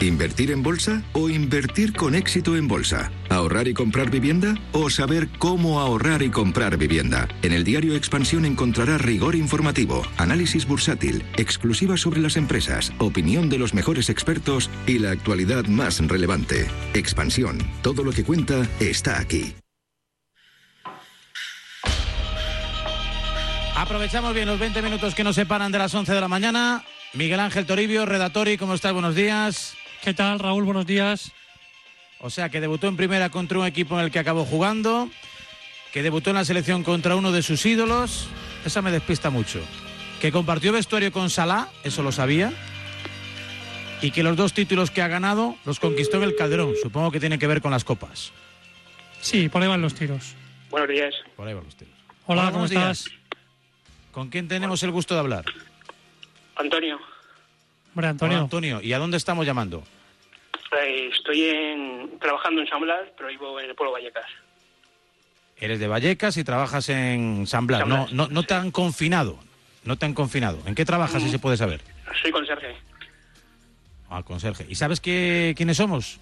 ¿Invertir 0.00 0.50
en 0.50 0.62
bolsa 0.62 1.02
o 1.12 1.28
invertir 1.28 1.92
con 1.92 2.14
éxito 2.14 2.56
en 2.56 2.66
bolsa? 2.66 3.12
¿Ahorrar 3.28 3.68
y 3.68 3.74
comprar 3.74 4.10
vivienda 4.10 4.54
o 4.72 4.88
saber 4.88 5.28
cómo 5.38 5.78
ahorrar 5.78 6.22
y 6.22 6.30
comprar 6.30 6.78
vivienda? 6.78 7.28
En 7.42 7.52
el 7.52 7.64
diario 7.64 7.94
Expansión 7.94 8.46
encontrará 8.46 8.96
rigor 8.96 9.34
informativo, 9.34 10.02
análisis 10.16 10.66
bursátil, 10.66 11.22
exclusiva 11.36 11.98
sobre 11.98 12.20
las 12.20 12.38
empresas, 12.38 12.94
opinión 12.96 13.50
de 13.50 13.58
los 13.58 13.74
mejores 13.74 14.08
expertos 14.08 14.70
y 14.86 15.00
la 15.00 15.10
actualidad 15.10 15.66
más 15.66 16.00
relevante. 16.00 16.66
Expansión, 16.94 17.58
todo 17.82 18.02
lo 18.02 18.12
que 18.12 18.24
cuenta 18.24 18.66
está 18.80 19.20
aquí. 19.20 19.54
Aprovechamos 23.76 24.32
bien 24.34 24.46
los 24.46 24.58
20 24.58 24.80
minutos 24.80 25.14
que 25.14 25.24
nos 25.24 25.36
separan 25.36 25.72
de 25.72 25.78
las 25.78 25.94
11 25.94 26.10
de 26.10 26.20
la 26.22 26.28
mañana. 26.28 26.84
Miguel 27.12 27.40
Ángel 27.40 27.66
Toribio, 27.66 28.06
Redatori, 28.06 28.56
¿cómo 28.56 28.74
estás? 28.74 28.92
Buenos 28.92 29.14
días. 29.14 29.76
¿Qué 30.02 30.14
tal, 30.14 30.38
Raúl? 30.38 30.64
Buenos 30.64 30.86
días. 30.86 31.32
O 32.20 32.30
sea, 32.30 32.48
que 32.48 32.60
debutó 32.60 32.88
en 32.88 32.96
primera 32.96 33.28
contra 33.30 33.58
un 33.58 33.66
equipo 33.66 33.98
en 33.98 34.04
el 34.04 34.10
que 34.10 34.18
acabó 34.18 34.44
jugando, 34.44 35.10
que 35.92 36.02
debutó 36.02 36.30
en 36.30 36.36
la 36.36 36.44
selección 36.44 36.82
contra 36.82 37.16
uno 37.16 37.32
de 37.32 37.42
sus 37.42 37.64
ídolos. 37.66 38.28
Esa 38.64 38.82
me 38.82 38.90
despista 38.90 39.30
mucho. 39.30 39.60
Que 40.20 40.32
compartió 40.32 40.72
vestuario 40.72 41.12
con 41.12 41.30
Salah, 41.30 41.68
eso 41.84 42.02
lo 42.02 42.12
sabía. 42.12 42.52
Y 44.02 44.10
que 44.10 44.22
los 44.22 44.36
dos 44.36 44.54
títulos 44.54 44.90
que 44.90 45.02
ha 45.02 45.08
ganado 45.08 45.56
los 45.66 45.80
conquistó 45.80 46.16
en 46.18 46.24
el 46.24 46.36
Calderón. 46.36 46.74
Supongo 46.82 47.10
que 47.10 47.20
tiene 47.20 47.38
que 47.38 47.46
ver 47.46 47.60
con 47.60 47.70
las 47.70 47.84
copas. 47.84 48.32
Sí, 49.20 49.50
por 49.50 49.62
ahí 49.62 49.68
van 49.68 49.82
los 49.82 49.94
tiros. 49.94 50.34
Buenos 50.70 50.88
días. 50.88 51.14
Por 51.36 51.46
ahí 51.46 51.52
van 51.52 51.64
los 51.64 51.76
tiros. 51.76 51.94
Hola, 52.26 52.44
¿cómo 52.44 52.52
buenos 52.52 52.70
días. 52.70 53.06
estás? 53.06 53.20
¿Con 54.12 54.30
quién 54.30 54.48
tenemos 54.48 54.82
el 54.82 54.90
gusto 54.90 55.14
de 55.14 55.20
hablar? 55.20 55.44
Antonio, 56.56 56.98
Hombre, 57.94 58.06
Antonio. 58.08 58.36
Hola, 58.36 58.44
Antonio. 58.44 58.80
¿Y 58.82 58.92
a 58.92 58.98
dónde 58.98 59.16
estamos 59.16 59.44
llamando? 59.46 59.82
eh, 60.80 61.10
estoy 61.12 61.42
en, 61.48 62.18
trabajando 62.20 62.60
en 62.60 62.68
San 62.68 62.80
Blas, 62.80 63.00
pero 63.16 63.28
vivo 63.28 63.58
en 63.60 63.70
el 63.70 63.74
pueblo 63.74 63.92
Vallecas. 63.92 64.26
Eres 65.56 65.80
de 65.80 65.88
Vallecas 65.88 66.36
y 66.36 66.44
trabajas 66.44 66.88
en 66.88 67.46
San 67.46 67.66
Blas. 67.66 67.80
San 67.80 67.88
No, 67.88 67.96
Blas, 68.04 68.12
no, 68.12 68.28
no 68.28 68.42
te 68.44 68.54
han 68.54 68.70
confinado. 68.70 69.38
No 69.84 69.96
te 69.96 70.06
han 70.06 70.14
confinado. 70.14 70.58
¿En 70.66 70.74
qué 70.74 70.84
trabajas, 70.84 71.22
si 71.22 71.28
Mm. 71.28 71.32
se 71.32 71.38
puede 71.38 71.56
saber? 71.56 71.80
Soy 72.22 72.30
conserje. 72.30 72.76
Ah, 74.08 74.22
conserje. 74.22 74.66
¿Y 74.68 74.74
sabes 74.74 75.00
qué, 75.00 75.54
quiénes 75.56 75.76
somos? 75.76 76.18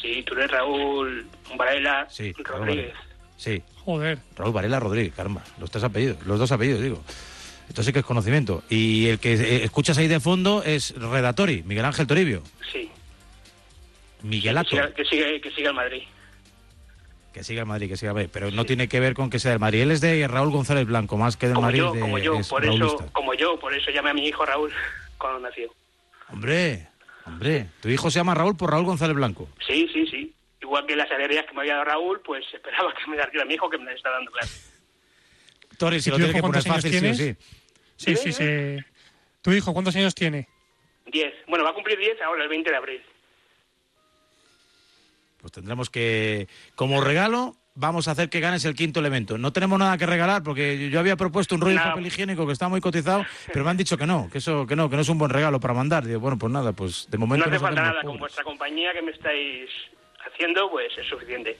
Sí, 0.00 0.22
tú 0.26 0.34
eres 0.34 0.50
Raúl 0.50 1.26
Varela 1.56 2.06
Sí, 2.08 2.32
Raúl 2.44 2.66
Rodríguez. 2.66 2.94
Sí. 3.36 3.62
Joder. 3.84 4.18
Raúl 4.36 4.52
Varela 4.52 4.78
Rodríguez, 4.80 5.14
caramba. 5.14 5.42
Los 5.58 5.70
tres 5.70 5.84
apellidos, 5.84 6.24
los 6.26 6.38
dos 6.38 6.50
apellidos, 6.52 6.82
digo. 6.82 7.02
Esto 7.70 7.82
sí 7.84 7.92
que 7.92 8.00
es 8.00 8.04
conocimiento. 8.04 8.62
Y 8.68 9.06
el 9.06 9.18
que 9.20 9.32
eh, 9.34 9.64
escuchas 9.64 9.96
ahí 9.96 10.08
de 10.08 10.18
fondo 10.20 10.62
es 10.64 10.92
Redatori, 10.96 11.62
Miguel 11.62 11.84
Ángel 11.84 12.06
Toribio. 12.06 12.42
Sí. 12.72 12.90
Que 14.20 14.26
Miguelato. 14.26 14.70
siga, 14.70 14.92
que 14.92 15.04
siga, 15.04 15.26
que 15.40 15.50
siga 15.52 15.68
el 15.70 15.76
Madrid. 15.76 16.02
Que 17.32 17.44
siga 17.44 17.60
el 17.60 17.66
Madrid, 17.66 17.88
que 17.88 17.96
siga 17.96 18.10
el 18.10 18.14
Madrid. 18.16 18.30
Pero 18.32 18.50
no 18.50 18.64
tiene 18.66 18.88
que 18.88 18.98
ver 18.98 19.14
con 19.14 19.30
que 19.30 19.38
sea 19.38 19.52
del 19.52 19.60
Madrid. 19.60 19.82
Él 19.82 19.92
es 19.92 20.00
de 20.00 20.26
Raúl 20.26 20.50
González 20.50 20.84
Blanco, 20.84 21.16
más 21.16 21.36
que 21.36 21.46
del 21.46 21.54
Como 21.54 21.66
Madrid. 21.68 21.78
yo, 21.78 21.92
de- 21.92 22.00
como 22.00 22.18
yo, 22.18 22.34
es 22.40 22.48
por 22.48 22.64
eso, 22.66 23.08
como 23.12 23.34
yo, 23.34 23.58
por 23.60 23.72
eso 23.72 23.90
llamé 23.92 24.10
a 24.10 24.14
mi 24.14 24.26
hijo 24.26 24.44
Raúl 24.44 24.72
cuando 25.16 25.38
nació. 25.48 25.72
Hombre, 26.28 26.88
hombre. 27.24 27.68
Tu 27.80 27.88
hijo 27.88 28.10
se 28.10 28.18
llama 28.18 28.34
Raúl 28.34 28.56
por 28.56 28.72
Raúl 28.72 28.84
González 28.84 29.14
Blanco. 29.14 29.48
Sí, 29.64 29.88
sí, 29.92 30.06
sí. 30.08 30.34
Igual 30.60 30.86
que 30.86 30.96
las 30.96 31.08
alegrías 31.12 31.46
que 31.46 31.54
me 31.54 31.60
había 31.60 31.74
dado 31.74 31.84
Raúl, 31.84 32.20
pues 32.24 32.44
esperaba 32.52 32.92
que 32.94 33.08
me 33.08 33.16
diera 33.30 33.44
mi 33.46 33.54
hijo 33.54 33.70
que 33.70 33.78
me 33.78 33.92
está 33.94 34.10
dando 34.10 34.32
clase. 34.32 34.60
Tori, 35.78 36.00
si 36.00 36.10
¿Y 36.10 36.10
lo 36.10 36.16
tu 36.18 36.24
tiene 36.24 36.38
hijo 36.38 36.46
que 36.48 36.52
poner 36.52 36.62
fácil, 36.64 36.94
años 36.96 37.16
sí 37.16 37.22
o 37.24 37.26
sí. 37.26 37.36
Sí, 38.00 38.16
sí, 38.16 38.32
sí. 38.32 38.78
¿Tu 39.42 39.52
hijo 39.52 39.72
cuántos 39.74 39.94
años 39.94 40.14
tiene? 40.14 40.48
Diez. 41.06 41.34
Bueno, 41.46 41.64
va 41.64 41.70
a 41.70 41.74
cumplir 41.74 41.98
diez 41.98 42.20
ahora, 42.22 42.42
el 42.42 42.48
20 42.48 42.70
de 42.70 42.76
abril. 42.76 43.02
Pues 45.38 45.52
tendremos 45.52 45.90
que, 45.90 46.48
como 46.74 47.02
regalo, 47.02 47.56
vamos 47.74 48.08
a 48.08 48.12
hacer 48.12 48.28
que 48.30 48.40
ganes 48.40 48.64
el 48.64 48.74
quinto 48.74 49.00
elemento. 49.00 49.36
No 49.38 49.52
tenemos 49.52 49.78
nada 49.78 49.98
que 49.98 50.06
regalar 50.06 50.42
porque 50.42 50.88
yo 50.90 50.98
había 51.00 51.16
propuesto 51.16 51.54
un 51.54 51.60
rollo 51.60 51.74
de 51.78 51.80
No. 51.84 51.90
papel 51.90 52.06
higiénico 52.06 52.46
que 52.46 52.52
está 52.54 52.68
muy 52.68 52.80
cotizado, 52.80 53.24
pero 53.52 53.64
me 53.64 53.70
han 53.70 53.76
dicho 53.76 53.96
que 53.98 54.06
no, 54.06 54.28
que 54.30 54.38
eso, 54.38 54.66
que 54.66 54.76
no, 54.76 54.88
que 54.88 54.96
no 54.96 55.02
es 55.02 55.08
un 55.10 55.18
buen 55.18 55.30
regalo 55.30 55.60
para 55.60 55.74
mandar. 55.74 56.06
Digo, 56.06 56.20
bueno, 56.20 56.38
pues 56.38 56.52
nada, 56.52 56.72
pues 56.72 57.06
de 57.10 57.18
No 57.18 57.26
momento 57.26 57.44
hace 57.46 57.52
nos 57.54 57.62
falta 57.62 57.82
nada, 57.82 57.94
con 58.02 58.02
pobres. 58.12 58.20
vuestra 58.20 58.44
compañía 58.44 58.92
que 58.94 59.02
me 59.02 59.10
estáis 59.12 59.70
haciendo, 60.26 60.70
pues 60.70 60.90
es 60.96 61.06
suficiente. 61.06 61.58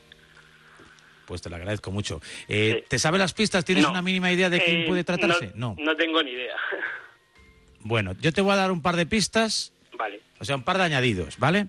Pues 1.30 1.42
te 1.42 1.48
lo 1.48 1.54
agradezco 1.54 1.92
mucho. 1.92 2.20
Eh, 2.48 2.84
¿Te 2.88 2.98
sabes 2.98 3.20
las 3.20 3.34
pistas? 3.34 3.64
¿Tienes 3.64 3.84
No. 3.84 3.90
una 3.92 4.02
mínima 4.02 4.32
idea 4.32 4.50
de 4.50 4.60
quién 4.60 4.80
Eh, 4.80 4.84
puede 4.88 5.04
tratarse? 5.04 5.52
No. 5.54 5.76
No 5.78 5.94
tengo 5.94 6.20
ni 6.24 6.32
idea. 6.32 6.56
Bueno, 7.82 8.16
yo 8.20 8.32
te 8.32 8.40
voy 8.40 8.52
a 8.52 8.56
dar 8.56 8.72
un 8.72 8.82
par 8.82 8.96
de 8.96 9.06
pistas, 9.06 9.72
vale. 9.96 10.20
o 10.40 10.44
sea, 10.44 10.56
un 10.56 10.64
par 10.64 10.78
de 10.78 10.82
añadidos, 10.82 11.38
¿vale? 11.38 11.68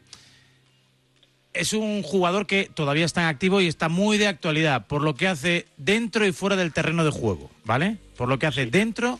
Es 1.53 1.73
un 1.73 2.01
jugador 2.01 2.47
que 2.47 2.71
todavía 2.73 3.05
está 3.05 3.21
en 3.21 3.27
activo 3.27 3.61
y 3.61 3.67
está 3.67 3.87
muy 3.87 4.17
de 4.17 4.25
actualidad, 4.25 4.87
por 4.87 5.03
lo 5.03 5.13
que 5.13 5.27
hace 5.27 5.67
dentro 5.77 6.25
y 6.25 6.31
fuera 6.31 6.55
del 6.55 6.73
terreno 6.73 7.05
de 7.05 7.11
juego, 7.11 7.51
¿vale? 7.63 7.97
Por 8.17 8.29
lo 8.29 8.39
que 8.39 8.47
hace 8.47 8.65
dentro 8.65 9.19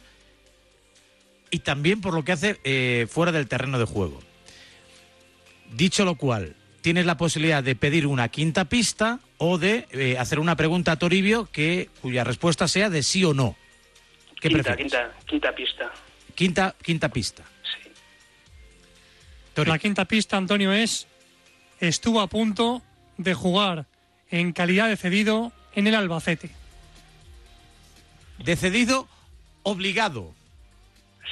y 1.51 1.59
también 1.59 2.01
por 2.01 2.15
lo 2.15 2.23
que 2.25 2.31
hace 2.31 2.59
eh, 2.63 3.05
fuera 3.07 3.31
del 3.31 3.47
terreno 3.47 3.77
de 3.77 3.85
juego. 3.85 4.19
Dicho 5.75 6.03
lo 6.03 6.15
cual, 6.15 6.55
tienes 6.81 7.05
la 7.05 7.15
posibilidad 7.15 7.63
de 7.63 7.75
pedir 7.75 8.07
una 8.07 8.27
quinta 8.29 8.65
pista 8.65 9.19
o 9.43 9.57
de 9.57 9.87
eh, 9.89 10.19
hacer 10.19 10.39
una 10.39 10.55
pregunta 10.55 10.91
a 10.91 10.95
Toribio 10.97 11.49
que, 11.51 11.89
cuya 12.03 12.23
respuesta 12.23 12.67
sea 12.67 12.91
de 12.91 13.01
sí 13.01 13.25
o 13.25 13.33
no. 13.33 13.55
¿Qué 14.39 14.49
quinta, 14.49 14.63
prefieres? 14.63 14.91
quinta, 14.93 15.11
quinta 15.25 15.55
pista. 15.55 15.91
Quinta, 16.35 16.75
quinta 16.83 17.09
pista. 17.09 17.43
La 19.55 19.79
quinta 19.79 20.05
pista, 20.05 20.37
Antonio, 20.37 20.71
es 20.71 21.07
estuvo 21.79 22.21
a 22.21 22.27
punto 22.27 22.83
de 23.17 23.33
jugar 23.33 23.85
en 24.29 24.53
calidad 24.53 24.87
de 24.87 24.95
cedido 24.95 25.51
en 25.73 25.87
el 25.87 25.95
Albacete. 25.95 26.51
De 28.37 28.55
cedido 28.55 29.07
obligado. 29.63 30.35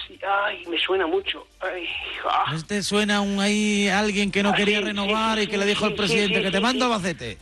Sí, 0.08 0.20
ay, 0.28 0.66
me 0.66 0.80
suena 0.80 1.06
mucho. 1.06 1.46
Ay, 1.60 1.86
ah. 2.28 2.54
¿No 2.54 2.64
te 2.66 2.82
suena 2.82 3.22
un 3.22 3.40
ahí 3.40 3.88
alguien 3.88 4.32
que 4.32 4.42
no 4.42 4.50
Ah, 4.50 4.56
quería 4.56 4.80
sí, 4.80 4.86
renovar 4.86 5.38
sí, 5.38 5.44
y 5.44 5.48
que 5.48 5.54
sí, 5.54 5.60
le 5.60 5.66
dijo 5.68 5.86
sí, 5.86 5.92
al 5.92 5.96
presidente 5.96 6.36
sí, 6.38 6.42
que 6.42 6.48
sí, 6.48 6.52
te 6.52 6.58
sí, 6.58 6.64
mando 6.64 6.86
a 6.86 6.88
sí. 6.88 6.94
Albacete? 6.94 7.38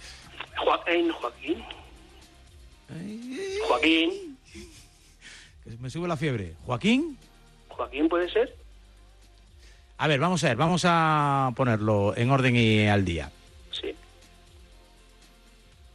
Joaquín, 0.58 1.12
Joaquín. 1.12 1.64
Joaquín. 3.68 4.38
Que 5.64 5.78
me 5.80 5.90
sube 5.90 6.08
la 6.08 6.18
fiebre. 6.18 6.56
¿Joaquín? 6.66 7.18
Joaquín 7.70 8.10
puede 8.10 8.30
ser. 8.32 8.56
A 9.98 10.08
ver, 10.08 10.20
vamos 10.20 10.44
a 10.44 10.50
ver, 10.50 10.58
vamos 10.58 10.84
a 10.86 11.52
ponerlo 11.56 12.16
en 12.16 12.30
orden 12.30 12.56
y 12.56 12.88
al 12.88 13.04
día. 13.04 13.32
Sí. 13.72 13.94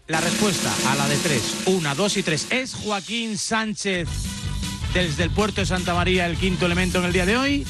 La 0.08 0.20
respuesta 0.20 0.72
a 0.90 0.96
la 0.96 1.08
de 1.08 1.16
tres, 1.18 1.62
una, 1.66 1.94
dos 1.94 2.16
y 2.16 2.22
tres, 2.22 2.50
¿es 2.50 2.74
Joaquín 2.74 3.38
Sánchez 3.38 4.08
desde 4.92 5.22
el 5.22 5.30
puerto 5.30 5.60
de 5.60 5.66
Santa 5.66 5.94
María 5.94 6.26
el 6.26 6.36
quinto 6.36 6.66
elemento 6.66 6.98
en 6.98 7.04
el 7.04 7.12
día 7.12 7.26
de 7.26 7.36
hoy? 7.36 7.66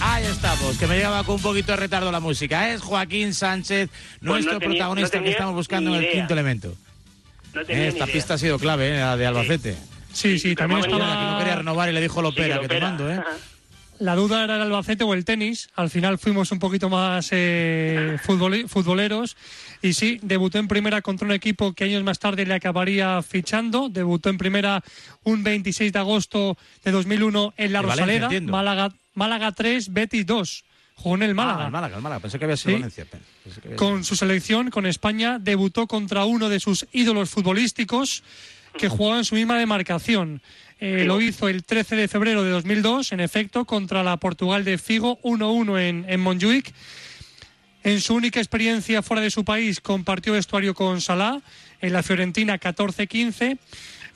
Ahí 0.00 0.24
estamos, 0.24 0.76
que 0.78 0.86
me 0.86 0.96
llegaba 0.96 1.24
con 1.24 1.36
un 1.36 1.42
poquito 1.42 1.72
de 1.72 1.76
retardo 1.76 2.10
la 2.12 2.20
música. 2.20 2.70
Es 2.72 2.80
Joaquín 2.82 3.34
Sánchez, 3.34 3.90
nuestro 4.20 4.54
no 4.54 4.58
tenía- 4.58 4.74
protagonista 4.76 5.18
no 5.18 5.24
que 5.24 5.30
estamos 5.30 5.54
buscando 5.54 5.94
en 5.96 6.04
el 6.04 6.10
quinto 6.12 6.32
elemento. 6.34 6.74
No 7.54 7.62
Eh, 7.62 7.88
Esta 7.88 8.06
pista 8.06 8.34
ha 8.34 8.38
sido 8.38 8.58
clave, 8.58 8.96
eh, 8.96 9.00
la 9.00 9.16
de 9.16 9.26
Albacete. 9.26 9.76
Sí, 10.12 10.38
sí, 10.38 10.54
también 10.54 10.80
Mira, 10.80 10.92
que 10.92 10.98
no 10.98 11.04
estaba... 11.10 11.38
quería 11.38 11.56
renovar 11.56 11.88
y 11.88 11.92
le 11.92 12.00
dijo 12.00 12.22
Lopera, 12.22 12.60
que 12.60 12.68
te 12.68 12.80
mando, 12.80 13.10
¿eh? 13.10 13.20
La 14.00 14.14
duda 14.14 14.44
era 14.44 14.56
el 14.56 14.62
Albacete 14.62 15.02
o 15.02 15.12
el 15.12 15.24
tenis. 15.24 15.70
Al 15.74 15.90
final 15.90 16.18
fuimos 16.18 16.52
un 16.52 16.60
poquito 16.60 16.88
más 16.88 17.28
eh, 17.32 18.16
futboleros. 18.22 19.36
Y 19.82 19.92
sí, 19.94 20.20
debutó 20.22 20.58
en 20.58 20.68
primera 20.68 21.02
contra 21.02 21.26
un 21.26 21.32
equipo 21.32 21.72
que 21.72 21.84
años 21.84 22.04
más 22.04 22.20
tarde 22.20 22.46
le 22.46 22.54
acabaría 22.54 23.20
fichando. 23.22 23.88
Debutó 23.88 24.28
en 24.30 24.38
primera 24.38 24.84
un 25.24 25.42
26 25.42 25.92
de 25.92 25.98
agosto 25.98 26.56
de 26.84 26.92
2001 26.92 27.54
en 27.56 27.72
La 27.72 27.82
Rosaleda. 27.82 28.28
Málaga, 28.42 28.92
Málaga 29.18 29.52
3, 29.52 29.92
Betis 29.92 30.24
2. 30.24 30.64
Jugó 30.94 31.14
en 31.16 31.22
el 31.22 31.34
Málaga. 31.34 31.62
Ah, 31.62 31.66
el 31.66 31.72
Málaga, 31.72 31.96
el 31.96 32.02
Málaga. 32.02 32.20
Pensé 32.20 32.38
que 32.38 32.44
había 32.46 32.56
sido 32.56 32.70
Sí. 32.70 32.80
Valencia. 32.80 33.04
Pensé 33.44 33.60
que 33.60 33.68
había 33.68 33.76
Con 33.76 34.04
su 34.04 34.16
selección, 34.16 34.70
con 34.70 34.86
España, 34.86 35.38
debutó 35.38 35.86
contra 35.86 36.24
uno 36.24 36.48
de 36.48 36.58
sus 36.60 36.86
ídolos 36.92 37.30
futbolísticos 37.30 38.22
que 38.78 38.88
jugaba 38.88 39.18
en 39.18 39.24
su 39.24 39.34
misma 39.34 39.58
demarcación. 39.58 40.40
Eh, 40.80 41.04
lo 41.04 41.20
hizo 41.20 41.48
el 41.48 41.64
13 41.64 41.96
de 41.96 42.08
febrero 42.08 42.42
de 42.44 42.50
2002, 42.50 43.12
en 43.12 43.20
efecto, 43.20 43.64
contra 43.64 44.02
la 44.04 44.16
Portugal 44.16 44.64
de 44.64 44.78
Figo, 44.78 45.18
1-1 45.22 45.78
en, 45.80 46.04
en 46.08 46.20
Montjuic. 46.20 46.72
En 47.84 48.00
su 48.00 48.14
única 48.14 48.40
experiencia 48.40 49.02
fuera 49.02 49.22
de 49.22 49.30
su 49.30 49.44
país 49.44 49.80
compartió 49.80 50.32
vestuario 50.32 50.74
con 50.74 51.00
Salah 51.00 51.40
en 51.80 51.92
la 51.92 52.02
Fiorentina 52.02 52.58
14-15 52.58 53.58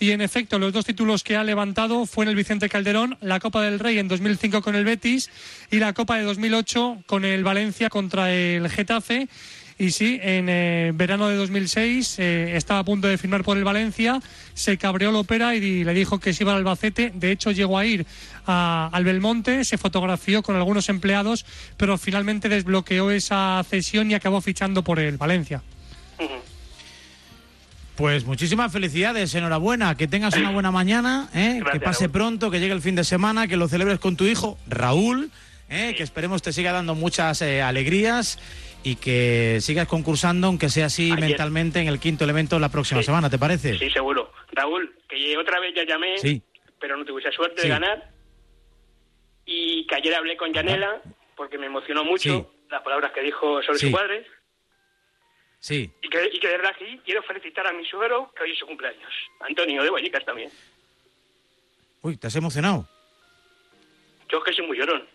Y 0.03 0.11
en 0.11 0.21
efecto, 0.21 0.59
los 0.59 0.73
dos 0.73 0.85
títulos 0.85 1.23
que 1.23 1.37
ha 1.37 1.45
levantado 1.45 2.07
fue 2.07 2.25
en 2.25 2.31
el 2.31 2.35
Vicente 2.35 2.69
Calderón, 2.69 3.17
la 3.21 3.39
Copa 3.39 3.63
del 3.63 3.79
Rey 3.79 4.01
en 4.01 4.09
2005 4.09 4.61
con 4.61 4.75
el 4.75 4.85
Betis 4.85 5.31
y 5.71 5.79
la 5.79 5.93
Copa 5.93 6.17
de 6.17 6.25
2008 6.25 7.05
con 7.07 7.25
el 7.25 7.45
Valencia 7.45 7.89
contra 7.89 8.33
el 8.33 8.69
Getafe. 8.69 9.29
Y 9.79 9.93
sí, 9.93 10.19
en 10.21 10.49
eh, 10.49 10.91
verano 10.93 11.29
de 11.29 11.37
2006 11.37 12.19
eh, 12.19 12.57
estaba 12.57 12.81
a 12.81 12.85
punto 12.85 13.07
de 13.07 13.17
firmar 13.17 13.45
por 13.45 13.57
el 13.57 13.63
Valencia, 13.63 14.21
se 14.55 14.77
cabreó 14.77 15.13
Lopera 15.13 15.55
y 15.55 15.85
le 15.85 15.95
dijo 15.95 16.19
que 16.19 16.33
se 16.33 16.43
iba 16.43 16.51
al 16.51 16.59
Albacete. 16.59 17.13
De 17.15 17.31
hecho, 17.31 17.53
llegó 17.53 17.79
a 17.79 17.87
ir 17.87 18.05
a, 18.45 18.91
al 18.93 19.05
Belmonte, 19.05 19.65
se 19.65 19.79
fotografió 19.79 20.43
con 20.43 20.57
algunos 20.57 20.89
empleados, 20.89 21.47
pero 21.77 21.97
finalmente 21.97 22.49
desbloqueó 22.49 23.13
esa 23.13 23.65
cesión 23.71 24.11
y 24.11 24.15
acabó 24.15 24.41
fichando 24.41 24.83
por 24.83 24.99
el 24.99 25.17
Valencia. 25.17 25.63
Pues 28.03 28.25
muchísimas 28.25 28.73
felicidades, 28.73 29.33
enhorabuena, 29.37 29.97
que 29.97 30.09
tengas 30.09 30.37
una 30.37 30.51
buena 30.51 30.73
mañana, 30.73 31.29
¿eh? 31.37 31.61
que 31.71 31.79
pase 31.79 32.09
pronto, 32.09 32.51
que 32.51 32.59
llegue 32.59 32.73
el 32.73 32.81
fin 32.81 32.97
de 32.97 33.05
semana, 33.05 33.47
que 33.47 33.57
lo 33.57 33.69
celebres 33.69 34.01
con 34.01 34.17
tu 34.17 34.25
hijo, 34.25 34.59
Raúl, 34.67 35.31
¿eh? 35.71 35.95
que 35.97 36.03
esperemos 36.03 36.43
te 36.43 36.53
siga 36.53 36.73
dando 36.73 36.97
muchas 36.97 37.41
eh, 37.43 37.63
alegrías 37.63 38.41
y 38.83 38.97
que 38.97 39.59
sigas 39.61 39.87
concursando, 39.87 40.49
aunque 40.49 40.69
sea 40.69 40.87
así 40.87 41.13
Ayer. 41.13 41.21
mentalmente, 41.21 41.79
en 41.79 41.87
el 41.87 42.01
quinto 42.01 42.25
elemento 42.25 42.59
la 42.59 42.71
próxima 42.71 43.03
Sí. 43.03 43.07
semana, 43.07 43.31
¿te 43.31 43.39
parece? 43.39 43.79
Sí, 43.79 43.89
seguro. 43.91 44.33
Raúl, 44.51 44.93
que 45.09 45.37
otra 45.39 45.61
vez 45.61 45.73
ya 45.77 45.85
llamé, 45.87 46.19
Sí. 46.19 46.43
pero 46.81 46.97
no 46.97 47.05
tuve 47.05 47.21
esa 47.21 47.31
suerte 47.31 47.63
de 47.63 47.69
ganar. 47.69 48.11
Y 49.47 49.87
que 49.87 49.95
ayer 49.95 50.13
hablé 50.17 50.37
con 50.37 50.53
Yanela, 50.53 51.01
porque 51.37 51.57
me 51.57 51.67
emocionó 51.67 52.03
mucho 52.03 52.51
las 52.69 52.83
palabras 52.83 53.13
que 53.13 53.21
dijo 53.23 53.63
sobre 53.63 53.79
su 53.79 53.93
padre. 53.93 54.27
Sí. 55.63 55.89
Y 56.03 56.09
que, 56.09 56.29
y 56.33 56.41
que 56.41 56.49
de 56.49 56.57
verdad 56.57 56.75
que 56.77 56.99
quiero 57.05 57.23
felicitar 57.23 57.65
a 57.69 57.73
mi 57.73 57.85
suegro, 57.87 58.33
que 58.37 58.43
hoy 58.43 58.51
es 58.51 58.59
su 58.59 58.67
cumpleaños. 58.67 59.13
Antonio 59.39 59.85
de 59.85 59.91
Vallecas 59.91 60.25
también. 60.25 60.51
Uy, 62.03 62.17
¿te 62.17 62.27
has 62.27 62.35
emocionado? 62.35 62.89
Yo 64.29 64.39
es 64.39 64.45
que 64.45 64.53
soy 64.55 64.67
muy 64.67 64.77
llorón. 64.77 65.07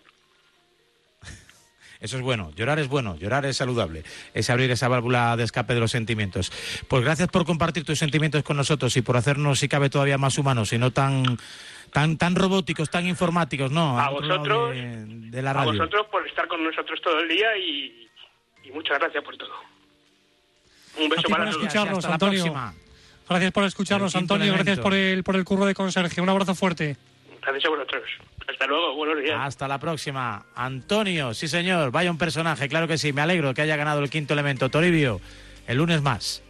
Eso 2.00 2.16
es 2.16 2.24
bueno, 2.24 2.54
llorar 2.56 2.80
es 2.80 2.88
bueno, 2.88 3.18
llorar 3.18 3.46
es 3.46 3.58
saludable, 3.58 4.04
es 4.34 4.50
abrir 4.50 4.72
esa 4.72 4.88
válvula 4.88 5.36
de 5.36 5.44
escape 5.44 5.74
de 5.74 5.82
los 5.82 5.92
sentimientos. 5.92 6.50
Pues 6.88 7.04
gracias 7.04 7.28
por 7.28 7.44
compartir 7.46 7.84
tus 7.84 8.00
sentimientos 8.00 8.42
con 8.44 8.56
nosotros 8.56 8.96
y 8.96 9.02
por 9.02 9.18
hacernos, 9.18 9.60
si 9.60 9.68
cabe, 9.68 9.90
todavía 9.90 10.18
más 10.18 10.38
humanos 10.38 10.72
y 10.72 10.78
no 10.78 10.92
tan 10.94 11.38
tan 11.92 12.18
tan 12.18 12.36
robóticos, 12.36 12.90
tan 12.90 13.06
informáticos, 13.06 13.70
¿no? 13.70 14.00
A 14.00 14.12
vosotros, 14.12 14.74
de, 14.74 15.06
de 15.08 15.42
la 15.42 15.50
a 15.52 15.54
radio. 15.56 15.72
vosotros 15.74 16.08
por 16.08 16.26
estar 16.26 16.48
con 16.48 16.64
nosotros 16.64 17.02
todo 17.02 17.20
el 17.20 17.28
día 17.28 17.58
y, 17.58 18.10
y 18.64 18.72
muchas 18.72 18.98
gracias 18.98 19.26
por 19.26 19.36
todo. 19.36 19.77
Un 21.00 21.10
beso 21.10 21.24
para 21.30 21.46
todos. 21.46 21.56
escucharnos, 21.64 21.98
hasta 22.00 22.08
la 22.10 22.14
Antonio. 22.16 22.44
próxima. 22.44 22.74
Gracias 23.30 23.52
por 23.52 23.64
escucharnos, 23.66 24.16
El 24.16 24.22
Antonio. 24.22 24.54
Gracias 24.54 24.80
por 24.80 24.94
el, 24.94 25.24
por 25.24 25.36
el 25.36 25.44
curro 25.44 25.66
de 25.66 25.74
conserje. 25.76 26.22
Un 26.22 26.30
abrazo 26.30 26.56
fuerte. 26.56 26.96
Gracias 27.42 27.66
a 27.66 27.70
vosotros. 27.70 28.04
Hasta 28.50 28.66
luego, 28.68 28.96
buenos 28.96 29.22
días. 29.24 29.38
Hasta 29.40 29.68
la 29.68 29.78
próxima. 29.80 30.46
Antonio, 30.56 31.34
sí 31.34 31.48
señor, 31.48 31.92
vaya 31.92 32.10
un 32.10 32.18
personaje, 32.18 32.68
claro 32.70 32.88
que 32.88 32.98
sí. 32.98 33.12
Me 33.14 33.22
alegro 33.22 33.54
que 33.54 33.62
haya 33.62 33.76
ganado 33.76 34.02
el 34.02 34.10
quinto 34.10 34.34
elemento. 34.34 34.70
Toribio, 34.70 35.20
el 35.68 35.78
lunes 35.78 36.02
más. 36.02 36.42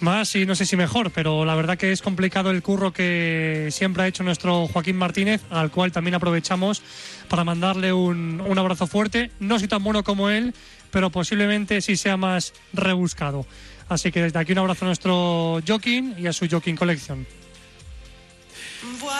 Más 0.00 0.34
y 0.36 0.44
no 0.44 0.54
sé 0.54 0.66
si 0.66 0.76
mejor, 0.76 1.10
pero 1.10 1.44
la 1.46 1.54
verdad 1.54 1.78
que 1.78 1.90
es 1.92 2.02
complicado 2.02 2.50
el 2.50 2.62
curro 2.62 2.92
que 2.92 3.68
siempre 3.70 4.02
ha 4.02 4.06
hecho 4.06 4.22
nuestro 4.22 4.66
Joaquín 4.68 4.96
Martínez, 4.96 5.42
al 5.50 5.70
cual 5.70 5.90
también 5.92 6.14
aprovechamos 6.14 6.82
para 7.28 7.44
mandarle 7.44 7.92
un, 7.94 8.42
un 8.46 8.58
abrazo 8.58 8.86
fuerte. 8.86 9.30
No 9.40 9.58
soy 9.58 9.68
tan 9.68 9.82
bueno 9.82 10.04
como 10.04 10.28
él, 10.28 10.54
pero 10.96 11.10
posiblemente 11.10 11.82
sí 11.82 11.94
sea 11.94 12.16
más 12.16 12.54
rebuscado. 12.72 13.44
Así 13.86 14.10
que 14.10 14.22
desde 14.22 14.38
aquí 14.38 14.52
un 14.52 14.60
abrazo 14.60 14.86
a 14.86 14.88
nuestro 14.88 15.60
Joaquín 15.68 16.14
y 16.16 16.26
a 16.26 16.32
su 16.32 16.48
Joaquín 16.48 16.74
Collection. 16.74 17.26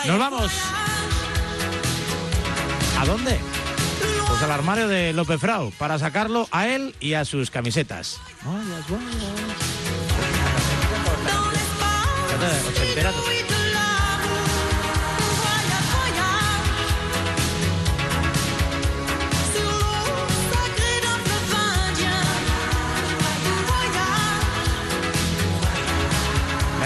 Nos 0.07 0.17
vamos. 0.17 0.51
¿A 2.97 3.05
dónde? 3.05 3.37
Pues 4.27 4.41
al 4.41 4.51
armario 4.53 4.87
de 4.87 5.13
López 5.13 5.39
Frau 5.39 5.71
para 5.77 5.99
sacarlo 5.99 6.47
a 6.49 6.67
él 6.67 6.95
y 6.99 7.13
a 7.13 7.25
sus 7.25 7.51
camisetas. 7.51 8.19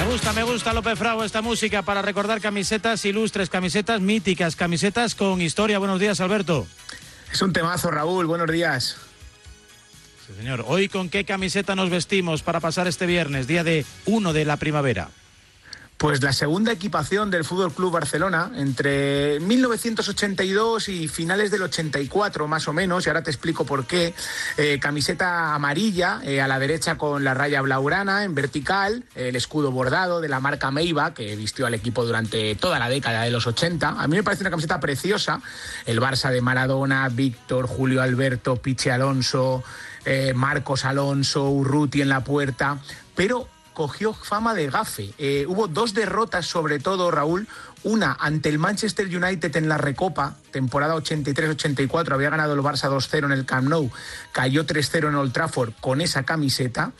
Me 0.02 0.08
gusta, 0.08 0.34
me 0.34 0.42
gusta 0.42 0.74
López 0.74 0.98
Frau 0.98 1.22
esta 1.22 1.44
música 1.44 1.84
para 1.84 2.02
recordar 2.02 2.42
camisetas 2.42 3.06
ilustres, 3.06 3.52
camisetas 3.52 4.02
míticas, 4.02 4.56
camisetas 4.56 5.14
con 5.14 5.40
historia. 5.42 5.78
Buenos 5.78 6.00
días, 6.00 6.20
Alberto. 6.22 6.66
Es 7.32 7.40
un 7.44 7.54
temazo, 7.54 7.92
Raúl. 7.92 8.26
Buenos 8.26 8.50
días. 8.50 8.98
Sí, 10.26 10.34
señor. 10.36 10.66
Hoy 10.68 10.90
con 10.90 11.10
qué 11.10 11.24
camiseta 11.24 11.76
nos 11.76 11.92
vestimos 11.92 12.42
para 12.42 12.60
pasar 12.60 12.88
este 12.88 13.06
viernes, 13.06 13.46
día 13.46 13.64
de 13.64 13.86
1 14.08 14.34
de 14.34 14.44
la 14.44 14.58
primavera. 14.58 15.12
Pues 16.02 16.24
la 16.24 16.34
segunda 16.34 16.72
equipación 16.72 17.30
del 17.30 17.46
Fútbol 17.46 17.74
Club 17.74 17.92
Barcelona 17.92 18.52
entre 18.56 19.40
1982 19.40 20.90
y 20.90 21.08
finales 21.08 21.52
del 21.52 21.62
84 21.62 22.48
más 22.48 22.68
o 22.68 22.74
menos, 22.74 23.06
y 23.06 23.10
ahora 23.10 23.22
te 23.22 23.30
explico 23.30 23.68
por 23.68 23.86
qué. 23.86 24.16
Eh, 24.58 24.80
camiseta 24.82 25.54
amarilla 25.54 26.20
eh, 26.24 26.42
a 26.42 26.48
la 26.48 26.58
derecha 26.58 26.98
con 26.98 27.24
la 27.24 27.36
raya 27.36 27.62
blaugrana 27.62 28.24
en 28.24 28.34
vertical, 28.34 29.04
el 29.14 29.36
escudo 29.36 29.70
bordado 29.70 30.22
de 30.22 30.28
la 30.28 30.40
marca 30.40 30.72
Meiba 30.72 31.14
que 31.14 31.36
vistió 31.36 31.68
al 31.68 31.76
equipo 31.76 32.04
durante 32.04 32.56
toda 32.56 32.80
la 32.80 32.90
década 32.90 33.22
de 33.22 33.30
los 33.30 33.46
80. 33.46 33.90
A 33.90 34.08
mí 34.08 34.16
me 34.16 34.24
parece 34.24 34.42
una 34.42 34.50
camiseta 34.50 34.80
preciosa. 34.80 35.40
El 35.86 36.02
Barça 36.02 36.32
de 36.32 36.42
Maradona, 36.42 37.08
Víctor, 37.10 37.68
Julio 37.68 38.02
Alberto, 38.02 38.56
Piche 38.56 38.92
Alonso, 38.92 39.64
eh, 40.06 40.34
Marcos 40.34 40.84
Alonso, 40.84 41.48
Urruti 41.48 42.02
en 42.02 42.10
la 42.10 42.24
puerta, 42.24 42.80
pero 43.14 43.48
cogió 43.74 44.14
fama 44.14 44.54
de 44.54 44.70
gafe. 44.70 45.14
Eh, 45.18 45.46
hubo 45.48 45.68
dos 45.68 45.94
derrotas, 45.94 46.46
sobre 46.46 46.80
todo, 46.80 47.12
Raúl. 47.12 47.48
Una 47.84 48.16
ante 48.20 48.50
el 48.50 48.60
Manchester 48.60 49.08
United 49.08 49.56
en 49.56 49.68
la 49.68 49.78
Recopa, 49.78 50.36
temporada 50.52 50.96
83-84, 50.96 52.12
había 52.14 52.30
ganado 52.30 52.54
el 52.54 52.60
Barça 52.60 52.90
2-0 52.90 53.26
en 53.26 53.32
el 53.32 53.46
Camp 53.46 53.70
Nou, 53.70 53.90
cayó 54.32 54.66
3-0 54.68 55.10
en 55.10 55.16
Old 55.16 55.34
Trafford 55.34 55.74
con 55.80 56.00
esa 56.00 56.24
camiseta. 56.24 56.92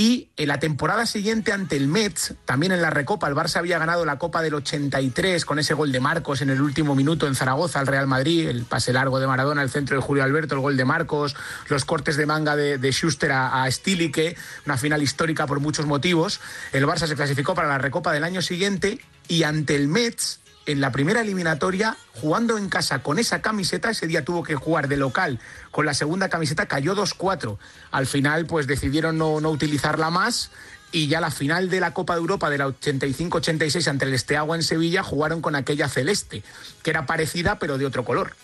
Y 0.00 0.30
en 0.38 0.48
la 0.48 0.58
temporada 0.58 1.04
siguiente 1.04 1.52
ante 1.52 1.76
el 1.76 1.86
Mets, 1.86 2.32
también 2.46 2.72
en 2.72 2.80
la 2.80 2.88
Recopa, 2.88 3.28
el 3.28 3.34
Barça 3.34 3.56
había 3.56 3.78
ganado 3.78 4.06
la 4.06 4.18
Copa 4.18 4.40
del 4.40 4.54
83 4.54 5.44
con 5.44 5.58
ese 5.58 5.74
gol 5.74 5.92
de 5.92 6.00
Marcos 6.00 6.40
en 6.40 6.48
el 6.48 6.62
último 6.62 6.94
minuto 6.94 7.26
en 7.26 7.34
Zaragoza 7.34 7.80
al 7.80 7.86
Real 7.86 8.06
Madrid, 8.06 8.48
el 8.48 8.64
pase 8.64 8.94
largo 8.94 9.20
de 9.20 9.26
Maradona, 9.26 9.60
el 9.60 9.68
centro 9.68 9.96
de 9.96 10.02
Julio 10.02 10.24
Alberto, 10.24 10.54
el 10.54 10.62
gol 10.62 10.78
de 10.78 10.86
Marcos, 10.86 11.36
los 11.68 11.84
cortes 11.84 12.16
de 12.16 12.24
manga 12.24 12.56
de, 12.56 12.92
Schuster 12.92 13.30
a, 13.30 13.62
a 13.62 13.70
Stilike, 13.70 14.38
una 14.64 14.78
final 14.78 15.02
histórica 15.02 15.46
por 15.46 15.60
muchos 15.60 15.84
motivos. 15.84 16.40
El 16.72 16.86
Barça 16.86 17.06
se 17.06 17.14
clasificó 17.14 17.54
para 17.54 17.68
la 17.68 17.76
Recopa 17.76 18.14
del 18.14 18.24
año 18.24 18.40
siguiente 18.40 19.00
y 19.28 19.42
ante 19.42 19.76
el 19.76 19.86
Mets 19.86 20.39
en 20.70 20.80
la 20.80 20.92
primera 20.92 21.20
eliminatoria, 21.20 21.96
jugando 22.14 22.58
en 22.58 22.68
casa 22.68 23.02
con 23.02 23.18
esa 23.18 23.42
camiseta, 23.42 23.90
ese 23.90 24.06
día 24.06 24.24
tuvo 24.24 24.42
que 24.42 24.54
jugar 24.54 24.88
de 24.88 24.96
local 24.96 25.38
con 25.70 25.86
la 25.86 25.94
segunda 25.94 26.28
camiseta, 26.28 26.66
cayó 26.66 26.94
2-4. 26.94 27.58
Al 27.90 28.06
final, 28.06 28.46
pues 28.46 28.66
decidieron 28.66 29.18
no, 29.18 29.40
no 29.40 29.50
utilizarla 29.50 30.10
más 30.10 30.50
y 30.92 31.06
ya 31.06 31.20
la 31.20 31.30
final 31.30 31.70
de 31.70 31.80
la 31.80 31.94
Copa 31.94 32.14
de 32.14 32.20
Europa 32.20 32.50
de 32.50 32.58
la 32.58 32.66
85-86 32.66 33.86
ante 33.88 34.04
el 34.04 34.14
Esteagua 34.14 34.56
en 34.56 34.62
Sevilla 34.62 35.02
jugaron 35.02 35.40
con 35.40 35.54
aquella 35.54 35.88
celeste, 35.88 36.42
que 36.82 36.90
era 36.90 37.06
parecida 37.06 37.58
pero 37.58 37.78
de 37.78 37.86
otro 37.86 38.04
color. 38.04 38.34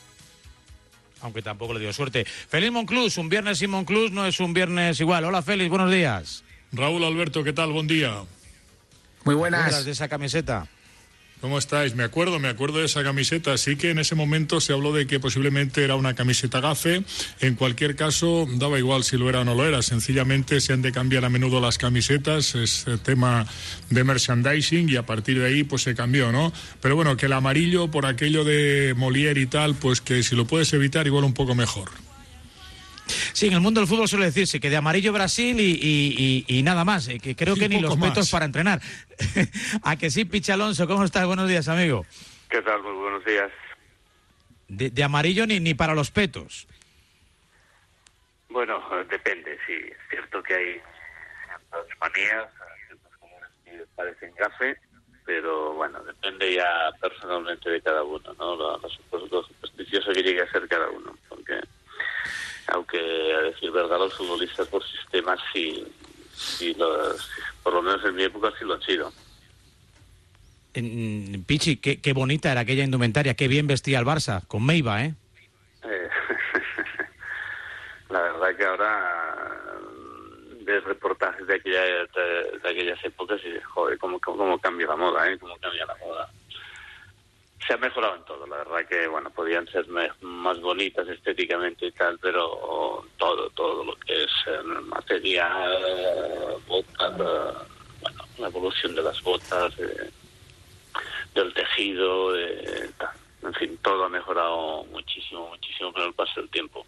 Aunque 1.22 1.43
tampoco 1.43 1.74
le 1.74 1.81
dio 1.81 1.93
suerte. 1.93 2.24
Feliz 2.24 2.70
Monclús, 2.70 3.18
un 3.18 3.29
viernes 3.29 3.59
sin 3.59 3.70
Monclús 3.70 4.12
no 4.12 4.27
es 4.27 4.39
un 4.39 4.53
viernes 4.53 5.01
igual. 5.01 5.24
Hola 5.24 5.43
Félix, 5.43 5.70
buenos 5.70 5.91
días. 5.91 6.45
Raúl 6.72 7.05
Alberto, 7.05 7.43
¿qué 7.43 7.53
tal? 7.53 7.72
Buen 7.72 7.87
día. 7.87 8.22
Muy 9.24 9.35
¿Te 9.35 9.57
acuerdas 9.57 9.85
de 9.85 9.91
esa 9.91 10.09
camiseta? 10.09 10.68
¿Cómo 11.47 11.59
estáis? 11.59 11.94
Me 11.94 12.03
acuerdo, 12.03 12.40
me 12.40 12.49
acuerdo 12.49 12.80
de 12.80 12.86
esa 12.86 13.05
camiseta. 13.05 13.53
Así 13.53 13.76
que 13.76 13.90
en 13.90 14.01
ese 14.01 14.16
momento 14.16 14.61
se 14.61 14.72
habló 14.72 14.92
de 14.92 15.07
que 15.07 15.20
posiblemente 15.20 15.84
era 15.84 15.94
una 15.94 16.16
camiseta 16.16 16.59
gafe. 16.59 17.05
En 17.38 17.55
cualquier 17.55 17.94
caso, 17.94 18.49
daba 18.55 18.80
igual 18.80 19.05
si 19.05 19.16
lo 19.16 19.28
era 19.28 19.42
o 19.42 19.44
no 19.44 19.55
lo 19.55 19.64
era. 19.64 19.80
Sencillamente 19.80 20.61
se 20.61 20.72
han 20.72 20.82
de 20.82 20.90
cambiar 20.90 21.24
a 21.24 21.28
menudo 21.28 21.61
las 21.61 21.78
camisetas. 21.78 22.57
Es 22.57 22.88
eh, 22.88 22.99
tema 23.01 23.47
de 23.90 24.03
merchandising 24.03 24.88
y 24.88 24.97
a 24.97 25.07
partir 25.07 25.38
de 25.38 25.47
ahí 25.47 25.62
pues 25.62 25.82
se 25.82 25.94
cambió, 25.94 26.32
¿no? 26.32 26.53
Pero 26.80 26.97
bueno, 26.97 27.16
que 27.16 27.26
el 27.26 27.32
amarillo 27.32 27.92
por 27.92 28.07
aquello 28.07 28.42
de 28.42 28.97
Molière 28.97 29.40
y 29.40 29.47
tal, 29.47 29.76
pues 29.76 30.01
que 30.01 30.24
si 30.24 30.34
lo 30.34 30.49
puedes 30.49 30.72
evitar 30.72 31.07
igual 31.07 31.22
un 31.22 31.32
poco 31.32 31.55
mejor. 31.55 31.90
Sí, 33.07 33.47
en 33.49 33.53
el 33.55 33.61
mundo 33.61 33.81
del 33.81 33.89
fútbol 33.89 34.09
suele 34.09 34.27
decirse 34.27 34.59
que 34.61 34.69
de 34.71 34.77
amarillo 34.77 35.13
Brasil 35.13 35.59
y, 35.61 35.65
y- 35.81 36.45
y- 36.49 36.59
y 36.59 36.63
nada 36.63 36.85
más, 36.85 37.09
eh, 37.09 37.19
que 37.21 37.37
creo 37.37 37.55
que 37.55 37.69
ni 37.69 37.81
los 37.81 37.97
más. 37.97 38.11
petos 38.11 38.31
para 38.31 38.45
entrenar. 38.47 38.81
A 39.83 39.97
que 39.97 40.11
sí, 40.11 40.25
Picha 40.25 40.55
Alonso, 40.55 40.87
¿cómo 40.87 41.05
estás? 41.05 41.27
Buenos 41.27 41.49
días, 41.49 41.69
amigo. 41.69 42.05
¿Qué 42.49 42.61
tal? 42.63 42.83
Muy 42.83 42.93
buenos 42.95 43.25
días. 43.25 43.51
De, 44.69 44.91
de 44.91 45.05
amarillo 45.05 45.47
ni, 45.47 45.61
ni 45.61 45.75
para 45.75 45.95
los 45.95 46.11
petos. 46.11 46.67
Bueno, 48.49 48.81
depende, 49.11 49.59
sí. 49.67 49.73
Es 49.75 49.97
cierto 50.11 50.43
que 50.43 50.55
hay 50.55 50.81
ciertas 51.47 51.87
manías, 52.01 52.47
ciertos 52.87 53.13
colores 53.19 53.51
que 53.65 53.85
parecen 53.95 54.33
café, 54.33 54.77
pero 55.25 55.75
bueno, 55.75 56.03
depende 56.05 56.55
ya 56.55 56.67
personalmente 57.01 57.69
de 57.71 57.81
cada 57.83 58.03
uno, 58.03 58.33
¿no? 58.39 58.57
Lo, 58.57 58.79
lo, 58.79 59.27
lo 59.27 59.43
supersticioso 59.45 60.13
que 60.13 60.23
llegue 60.23 60.43
a 60.43 60.51
ser 60.51 60.67
cada 60.69 60.89
uno, 60.91 61.17
aunque 62.69 62.99
a 63.35 63.43
decir 63.43 63.71
verdad 63.71 63.99
los 63.99 64.14
futbolistas 64.14 64.67
por 64.69 64.83
sistemas 64.85 65.41
sí, 65.53 65.87
sí 66.35 66.75
los, 66.75 67.31
por 67.62 67.75
lo 67.75 67.83
menos 67.83 68.05
en 68.05 68.14
mi 68.14 68.25
época 68.25 68.53
sí 68.59 68.64
lo 68.64 68.75
han 68.75 68.83
sido. 68.83 69.12
En, 70.75 71.45
Pichi, 71.45 71.79
qué, 71.79 72.01
qué 72.01 72.12
bonita 72.12 72.53
era 72.53 72.61
aquella 72.61 72.85
indumentaria, 72.85 73.35
qué 73.35 73.49
bien 73.49 73.67
vestía 73.67 73.99
el 73.99 74.05
Barça, 74.05 74.47
con 74.47 74.64
Meiva, 74.64 75.05
¿eh? 75.05 75.14
Eh, 75.85 76.09
la 78.11 78.21
verdad 78.21 78.57
que 78.57 78.64
ahora 78.64 79.27
de 80.67 80.81
reportajes 80.81 81.47
de, 81.47 81.55
aquella, 81.55 81.83
de, 81.83 82.59
de 82.62 82.69
aquellas 82.69 83.03
épocas 83.05 83.41
y 83.45 83.59
joder, 83.62 83.97
cómo, 83.99 84.21
cómo, 84.21 84.37
cómo 84.37 84.59
cambia 84.59 84.89
la 84.89 84.97
moda, 84.97 85.31
¿eh? 85.31 85.39
Cómo 85.39 85.57
cambia 85.59 85.87
la 85.87 85.97
moda. 85.97 86.29
Se 87.67 87.75
ha 87.75 87.79
mejorado 87.79 88.14
en 88.14 88.25
todo, 88.25 88.47
la 88.47 88.59
verdad 88.59 88.87
que, 88.89 89.09
bueno, 89.09 89.31
podían 89.31 89.67
ser 89.67 89.87
más 90.21 90.61
bonitas 90.61 91.09
estéticamente 91.09 91.87
y 91.87 91.93
tal, 91.93 92.17
pero 92.21 93.05
todo, 93.17 93.51
todo 93.51 93.85
lo 93.85 93.97
que 93.97 94.23
es 94.23 94.31
eh, 94.47 94.62
material, 94.85 96.59
botas, 96.69 97.12
eh, 97.21 97.55
bueno, 98.01 98.25
la 98.39 98.47
evolución 98.47 98.95
de 98.95 99.03
las 99.03 99.21
botas, 99.21 99.75
eh, 99.81 100.11
del 101.35 101.53
tejido, 101.55 102.33
de, 102.35 102.89
tal. 102.99 103.11
en 103.43 103.55
fin, 103.55 103.79
todo 103.83 104.05
ha 104.05 104.09
mejorado 104.09 104.85
muchísimo, 104.85 105.49
muchísimo 105.49 105.93
con 105.93 106.03
el 106.03 106.14
paso 106.14 106.41
del 106.41 106.51
tiempo. 106.51 106.87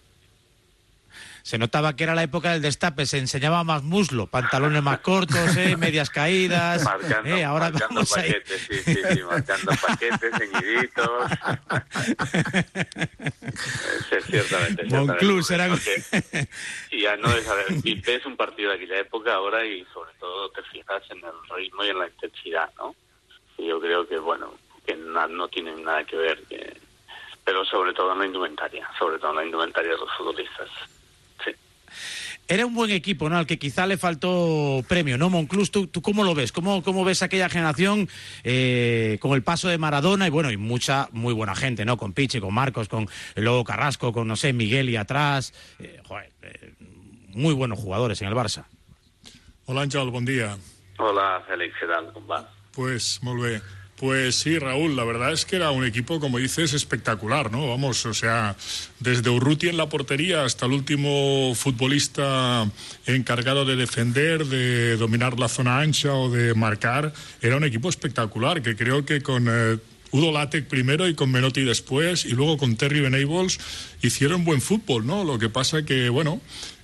Se 1.43 1.57
notaba 1.59 1.97
que 1.97 2.05
era 2.05 2.15
la 2.15 2.23
época 2.23 2.53
del 2.53 2.61
destape, 2.63 3.07
se 3.07 3.19
enseñaba 3.19 3.65
más 3.65 3.83
muslo, 3.83 4.27
pantalones 4.27 4.83
más 4.83 4.99
cortos, 5.01 5.57
¿eh? 5.57 5.77
medias 5.79 6.11
caídas. 6.11 6.85
Marcando, 6.85 7.31
¿eh? 7.31 7.45
Ahora 7.45 7.71
marcando 7.71 7.95
vamos 7.97 8.17
ahí. 8.17 8.33
paquetes, 8.33 8.61
sí, 8.69 8.79
sí, 8.85 8.99
sí, 9.15 9.23
marcando 9.23 9.73
paquetes, 9.87 10.35
ceñiditos. 10.39 11.31
Sí, 14.09 14.17
ciertamente. 14.31 14.85
Monclús 14.85 15.47
ciertamente, 15.47 16.05
era- 16.33 16.47
Y 16.91 17.03
ya 17.03 17.17
no 17.17 17.33
es, 17.35 17.47
a 17.49 17.55
ver, 17.55 17.67
y 17.85 17.95
ves 18.01 18.25
un 18.27 18.37
partido 18.37 18.71
de 18.71 18.77
aquella 18.77 18.99
época 19.01 19.35
ahora 19.35 19.65
y 19.65 19.85
sobre 19.93 20.13
todo 20.19 20.51
te 20.51 20.63
fijas 20.65 21.03
en 21.11 21.19
el 21.19 21.57
ritmo 21.57 21.85
y 21.85 21.89
en 21.89 21.99
la 21.99 22.07
intensidad, 22.09 22.71
¿no? 22.77 22.95
Y 23.57 23.69
yo 23.69 23.81
creo 23.81 24.07
que, 24.07 24.19
bueno, 24.19 24.55
que 24.87 24.95
na- 24.97 25.27
no 25.27 25.49
tienen 25.49 25.83
nada 25.85 26.05
que 26.05 26.17
ver, 26.17 26.43
que- 26.45 26.77
pero 27.45 27.65
sobre 27.65 27.93
todo 27.93 28.13
en 28.13 28.19
la 28.21 28.27
indumentaria, 28.27 28.89
sobre 28.99 29.19
todo 29.19 29.31
en 29.31 29.37
la 29.37 29.45
indumentaria 29.45 29.93
de 29.93 29.99
los 29.99 30.11
futbolistas. 30.17 30.69
Era 32.51 32.65
un 32.65 32.75
buen 32.75 32.91
equipo, 32.91 33.29
¿no? 33.29 33.37
Al 33.37 33.47
que 33.47 33.59
quizá 33.59 33.87
le 33.87 33.99
faltó 33.99 34.83
premio, 34.89 35.19
¿no? 35.19 35.29
Monclús, 35.29 35.71
¿tú, 35.71 35.87
tú 35.87 36.01
cómo 36.01 36.25
lo 36.25 36.35
ves? 36.35 36.51
¿Cómo, 36.51 36.83
cómo 36.83 37.05
ves 37.05 37.23
aquella 37.23 37.51
generación 37.51 38.09
eh, 38.43 39.19
con 39.21 39.33
el 39.33 39.43
paso 39.43 39.69
de 39.69 39.77
Maradona 39.77 40.27
y, 40.27 40.31
bueno, 40.31 40.51
y 40.51 40.57
mucha, 40.57 41.11
muy 41.13 41.35
buena 41.35 41.55
gente, 41.55 41.85
¿no? 41.85 41.99
Con 41.99 42.15
Pichi, 42.15 42.41
con 42.41 42.55
Marcos, 42.55 42.89
con 42.89 43.07
Lobo 43.35 43.65
Carrasco, 43.65 44.15
con, 44.15 44.27
no 44.27 44.35
sé, 44.35 44.55
Miguel 44.55 44.89
y 44.89 44.97
atrás. 44.97 45.53
Eh, 45.79 46.01
joder, 46.07 46.33
eh, 46.41 46.73
muy 47.35 47.53
buenos 47.53 47.79
jugadores 47.79 48.23
en 48.23 48.29
el 48.29 48.35
Barça. 48.35 48.65
Hola, 49.67 49.83
Ángel, 49.83 50.09
buen 50.09 50.25
día. 50.25 50.57
Hola, 50.97 51.45
Félix, 51.47 51.75
¿qué 51.79 51.87
tal? 51.87 52.11
Com 52.15 52.25
va? 52.27 52.49
Pues, 52.73 53.21
molt 53.23 53.43
bé. 53.43 53.61
Pues 53.99 54.37
sí, 54.37 54.61
Raúl, 54.61 54.95
la 54.95 55.03
verdad 55.03 55.33
es 55.33 55.45
que 55.45 55.57
era 55.57 55.73
un 55.73 55.85
equipo, 55.85 56.21
como 56.21 56.39
dices, 56.39 56.73
espectacular, 56.73 57.51
¿no? 57.51 57.69
Vamos, 57.69 58.07
o 58.07 58.15
sea, 58.15 58.57
desde 59.01 59.29
Urruti 59.29 59.69
en 59.69 59.77
la 59.77 59.89
portería 59.89 60.45
hasta 60.45 60.67
el 60.67 60.73
último 60.73 61.53
futbolista 61.57 62.71
encargado 63.07 63.65
de 63.65 63.75
defender, 63.75 64.47
de 64.47 64.97
dominar 64.97 65.41
la 65.41 65.49
zona 65.49 65.81
ancha 65.81 66.15
o 66.15 66.31
de 66.31 66.55
marcar, 66.55 67.13
era 67.43 67.57
un 67.57 67.65
equipo 67.65 67.89
espectacular 67.89 68.63
que 68.63 68.77
creo 68.77 69.05
que 69.05 69.21
con 69.21 69.49
eh, 69.51 69.79
Udo 70.13 70.31
Lattek 70.31 70.69
primero 70.69 71.09
y 71.09 71.15
con 71.15 71.33
Menotti 71.33 71.65
después 71.65 72.25
y 72.25 72.31
luego 72.31 72.57
con 72.57 72.77
Terry 72.77 73.01
Venables 73.01 73.59
hicieron 74.01 74.45
buen 74.45 74.61
fútbol, 74.61 75.07
¿no? 75.07 75.25
Lo 75.25 75.41
que 75.41 75.49
pasa 75.49 75.83
que, 75.85 76.09
bueno, 76.09 76.41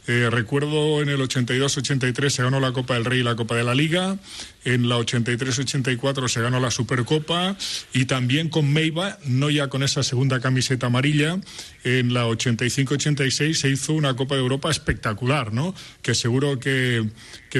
eh, 0.06 0.28
recuerdo 0.30 1.00
en 1.00 1.08
el 1.08 1.20
82-83 1.20 2.28
se 2.28 2.42
ganó 2.42 2.60
la 2.60 2.72
Copa 2.72 2.94
del 2.94 3.06
Rey 3.06 3.20
y 3.20 3.22
la 3.22 3.36
Copa 3.36 3.54
de 3.54 3.64
la 3.64 3.74
Liga. 3.74 4.18
En 4.64 4.88
la 4.88 4.98
83-84 4.98 6.28
se 6.28 6.42
ganó 6.42 6.60
la 6.60 6.70
Supercopa. 6.70 7.56
Y 7.92 8.04
también 8.04 8.50
con 8.50 8.70
Meiva, 8.70 9.18
no 9.24 9.48
ya 9.48 9.68
con 9.68 9.82
esa 9.82 10.02
segunda 10.02 10.40
camiseta 10.40 10.86
amarilla, 10.86 11.38
en 11.84 12.12
la 12.12 12.26
85-86 12.26 13.54
se 13.54 13.68
hizo 13.68 13.94
una 13.94 14.14
Copa 14.14 14.34
de 14.34 14.42
Europa 14.42 14.70
espectacular, 14.70 15.52
¿no? 15.52 15.74
Que 16.02 16.14
seguro 16.14 16.58
que, 16.58 17.08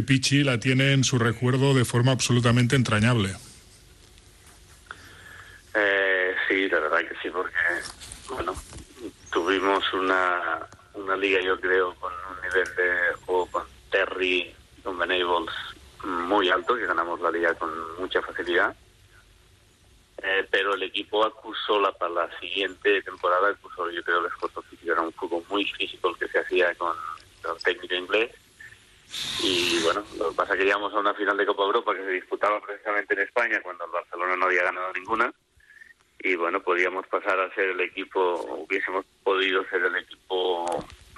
Pichi 0.07 0.43
la 0.45 0.59
tiene 0.59 0.93
en 0.93 1.05
su 1.05 1.19
recuerdo 1.19 1.73
de 1.73 1.85
forma 1.85 2.13
absolutamente 2.13 2.77
entrañable. 2.77 3.35
Eh, 5.75 6.35
sí, 6.49 6.69
la 6.69 6.81
verdad 6.81 6.99
que 6.99 7.15
sí, 7.23 7.31
porque, 7.33 7.55
bueno, 8.29 8.55
tuvimos 9.33 9.83
una, 9.95 10.69
una 10.95 11.17
liga, 11.17 11.41
yo 11.41 11.59
creo, 11.61 11.95
nivel 12.55 13.17
juego 13.25 13.47
con 13.47 13.65
Terry, 13.91 14.55
con 14.83 14.99
Venables 14.99 15.55
muy 16.05 16.51
alto, 16.51 16.77
que 16.77 16.87
ganamos 16.87 17.21
la 17.21 17.31
liga 17.31 17.55
con 17.55 17.71
mucha 17.99 18.21
facilidad. 18.23 18.75
Eh, 20.23 20.47
pero 20.51 20.75
el 20.75 20.83
equipo 20.83 21.25
acusó 21.25 21.81
la, 21.81 21.93
para 21.93 22.13
la 22.13 22.39
siguiente 22.39 23.03
temporada, 23.03 23.49
acusó 23.49 23.91
yo 23.91 24.03
creo 24.03 24.21
el 24.21 24.27
esfuerzo 24.27 24.63
físico, 24.63 24.93
era 24.93 25.03
un 25.03 25.13
fútbol 25.13 25.43
muy 25.49 25.65
físico 25.65 26.09
el 26.09 26.17
que 26.17 26.29
se 26.29 26.39
hacía 26.39 26.75
con 26.77 26.97
el 27.45 27.63
técnico 27.63 27.95
inglés. 27.95 28.31
Y 29.43 29.81
bueno, 29.83 30.03
lo 30.17 30.31
que 30.31 30.37
pasa 30.37 30.55
es 30.55 30.59
que 30.59 30.65
llegamos 30.65 30.93
a 30.95 30.99
una 31.01 31.15
final 31.15 31.37
de 31.37 31.47
Copa 31.47 31.65
Europa 31.65 31.95
que 31.95 32.05
se 32.05 32.11
disputaba 32.11 32.61
precisamente 32.61 33.15
en 33.15 33.21
España 33.21 33.61
cuando 33.63 33.85
el 33.85 33.91
Barcelona 33.91 34.37
no 34.37 34.47
había 34.47 34.65
ganado 34.65 34.93
ninguna 34.93 35.33
y 36.25 36.37
bueno, 36.37 36.61
podíamos 36.63 37.07
pasar 37.07 37.39
a 37.39 37.55
ser 37.55 37.69
el 37.69 37.81
equipo, 37.83 38.21
hubiésemos 38.67 39.05
podido 39.23 39.63
ser 39.69 39.85
el 39.85 39.97
equipo, 39.97 40.65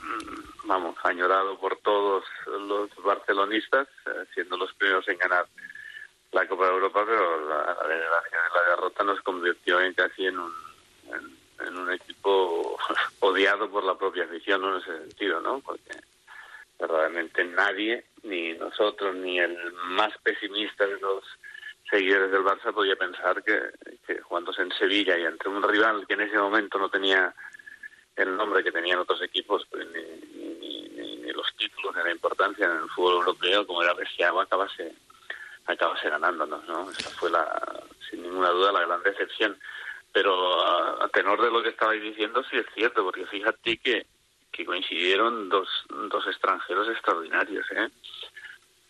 mm, 0.02 0.55
vamos, 0.66 0.96
añorado 1.02 1.58
por 1.58 1.76
todos 1.78 2.24
los 2.46 2.90
barcelonistas, 3.02 3.88
eh, 4.06 4.24
siendo 4.34 4.56
los 4.56 4.72
primeros 4.74 5.06
en 5.08 5.18
ganar 5.18 5.46
la 6.32 6.46
Copa 6.46 6.66
de 6.66 6.72
Europa, 6.72 7.04
pero 7.06 7.48
la, 7.48 7.76
derrota 8.68 9.04
nos 9.04 9.20
convirtió 9.22 9.80
en 9.80 9.94
casi 9.94 10.26
en 10.26 10.38
un, 10.38 10.52
en 11.60 11.76
un 11.76 11.92
equipo 11.92 12.78
odiado 13.20 13.70
por 13.70 13.84
la 13.84 13.96
propia 13.96 14.24
afición, 14.24 14.60
¿no? 14.60 14.74
En 14.74 14.82
ese 14.82 14.98
sentido, 14.98 15.40
¿no? 15.40 15.60
Porque 15.60 15.92
verdaderamente 16.78 17.44
nadie, 17.44 18.04
ni 18.22 18.52
nosotros, 18.54 19.14
ni 19.14 19.38
el 19.38 19.56
más 19.72 20.12
pesimista 20.18 20.86
de 20.86 21.00
los 21.00 21.24
seguidores 21.90 22.30
del 22.30 22.42
Barça 22.42 22.72
podía 22.72 22.96
pensar 22.96 23.42
que, 23.42 23.70
que 24.06 24.20
jugándose 24.20 24.62
en 24.62 24.72
Sevilla 24.72 25.16
y 25.16 25.24
ante 25.24 25.48
un 25.48 25.62
rival 25.62 26.06
que 26.06 26.14
en 26.14 26.22
ese 26.22 26.36
momento 26.36 26.78
no 26.78 26.90
tenía 26.90 27.32
el 28.16 28.36
nombre 28.36 28.64
que 28.64 28.72
tenían 28.72 28.98
otros 28.98 29.20
equipos, 29.22 29.66
pues, 29.70 29.86
ni, 29.88 30.02
ni, 30.38 30.88
ni, 30.88 31.16
ni 31.16 31.32
los 31.32 31.54
títulos 31.56 31.94
ni 31.96 32.02
la 32.02 32.10
importancia 32.10 32.66
en 32.66 32.72
el 32.72 32.88
fútbol 32.90 33.16
europeo, 33.16 33.66
como 33.66 33.82
era 33.82 33.92
Bresciago, 33.94 34.40
acabase, 34.40 34.94
acabase 35.66 36.08
ganándonos, 36.08 36.64
¿no? 36.66 36.90
Esa 36.90 37.10
fue, 37.10 37.30
la, 37.30 37.82
sin 38.08 38.22
ninguna 38.22 38.50
duda, 38.50 38.72
la 38.72 38.86
gran 38.86 39.02
decepción. 39.02 39.58
Pero 40.12 40.64
a, 40.64 41.04
a 41.04 41.08
tenor 41.08 41.40
de 41.42 41.50
lo 41.50 41.62
que 41.62 41.68
estabais 41.68 42.02
diciendo, 42.02 42.42
sí 42.50 42.56
es 42.56 42.66
cierto, 42.74 43.04
porque 43.04 43.26
fíjate 43.26 43.76
que, 43.78 44.06
que 44.50 44.64
coincidieron 44.64 45.48
dos, 45.50 45.68
dos 46.08 46.26
extranjeros 46.26 46.88
extraordinarios, 46.88 47.66
¿eh? 47.72 47.90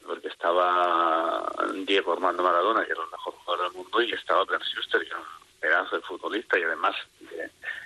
porque 0.07 0.29
estaba 0.29 1.45
Diego 1.85 2.13
Armando 2.13 2.43
Maradona, 2.43 2.85
que 2.85 2.93
era 2.93 3.03
el 3.03 3.11
mejor 3.11 3.35
jugador 3.35 3.65
del 3.65 3.83
mundo, 3.83 4.03
y 4.03 4.13
estaba 4.13 4.45
Bernd 4.45 4.65
Schuster, 4.65 5.01
que 5.01 5.09
era 5.09 5.19
un 5.19 5.46
pedazo 5.61 5.97
de 5.97 6.03
futbolista, 6.03 6.59
y 6.59 6.63
además, 6.63 6.95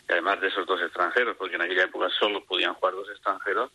además 0.09 0.41
de 0.41 0.49
esos 0.49 0.67
dos 0.67 0.81
extranjeros, 0.83 1.37
porque 1.37 1.57
en 1.57 1.63
aquella 1.63 1.85
época 1.85 2.09
solo 2.19 2.45
podían 2.45 2.75
jugar 2.75 2.95
dos 2.95 3.09
extranjeros, 3.11 3.71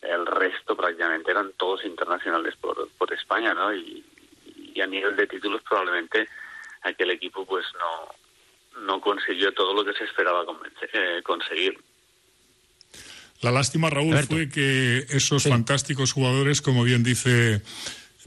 el 0.00 0.26
resto 0.26 0.76
prácticamente 0.76 1.30
eran 1.30 1.52
todos 1.56 1.84
internacionales 1.84 2.54
por, 2.60 2.88
por 2.98 3.12
España, 3.12 3.54
¿no? 3.54 3.72
Y, 3.74 4.04
y 4.74 4.80
a 4.80 4.86
nivel 4.86 5.14
de 5.16 5.26
títulos 5.26 5.62
probablemente 5.68 6.28
aquel 6.82 7.10
equipo 7.10 7.46
pues 7.46 7.64
no, 7.78 8.80
no 8.82 9.00
consiguió 9.00 9.52
todo 9.52 9.74
lo 9.74 9.84
que 9.84 9.96
se 9.96 10.04
esperaba 10.04 10.44
convencer- 10.44 10.90
eh, 10.92 11.22
conseguir. 11.22 11.78
La 13.42 13.50
lástima, 13.50 13.90
Raúl, 13.90 14.16
fue 14.18 14.48
que 14.48 14.98
esos 15.10 15.44
fantásticos 15.44 16.12
jugadores, 16.12 16.62
como 16.62 16.84
bien 16.84 17.02
dice 17.02 17.60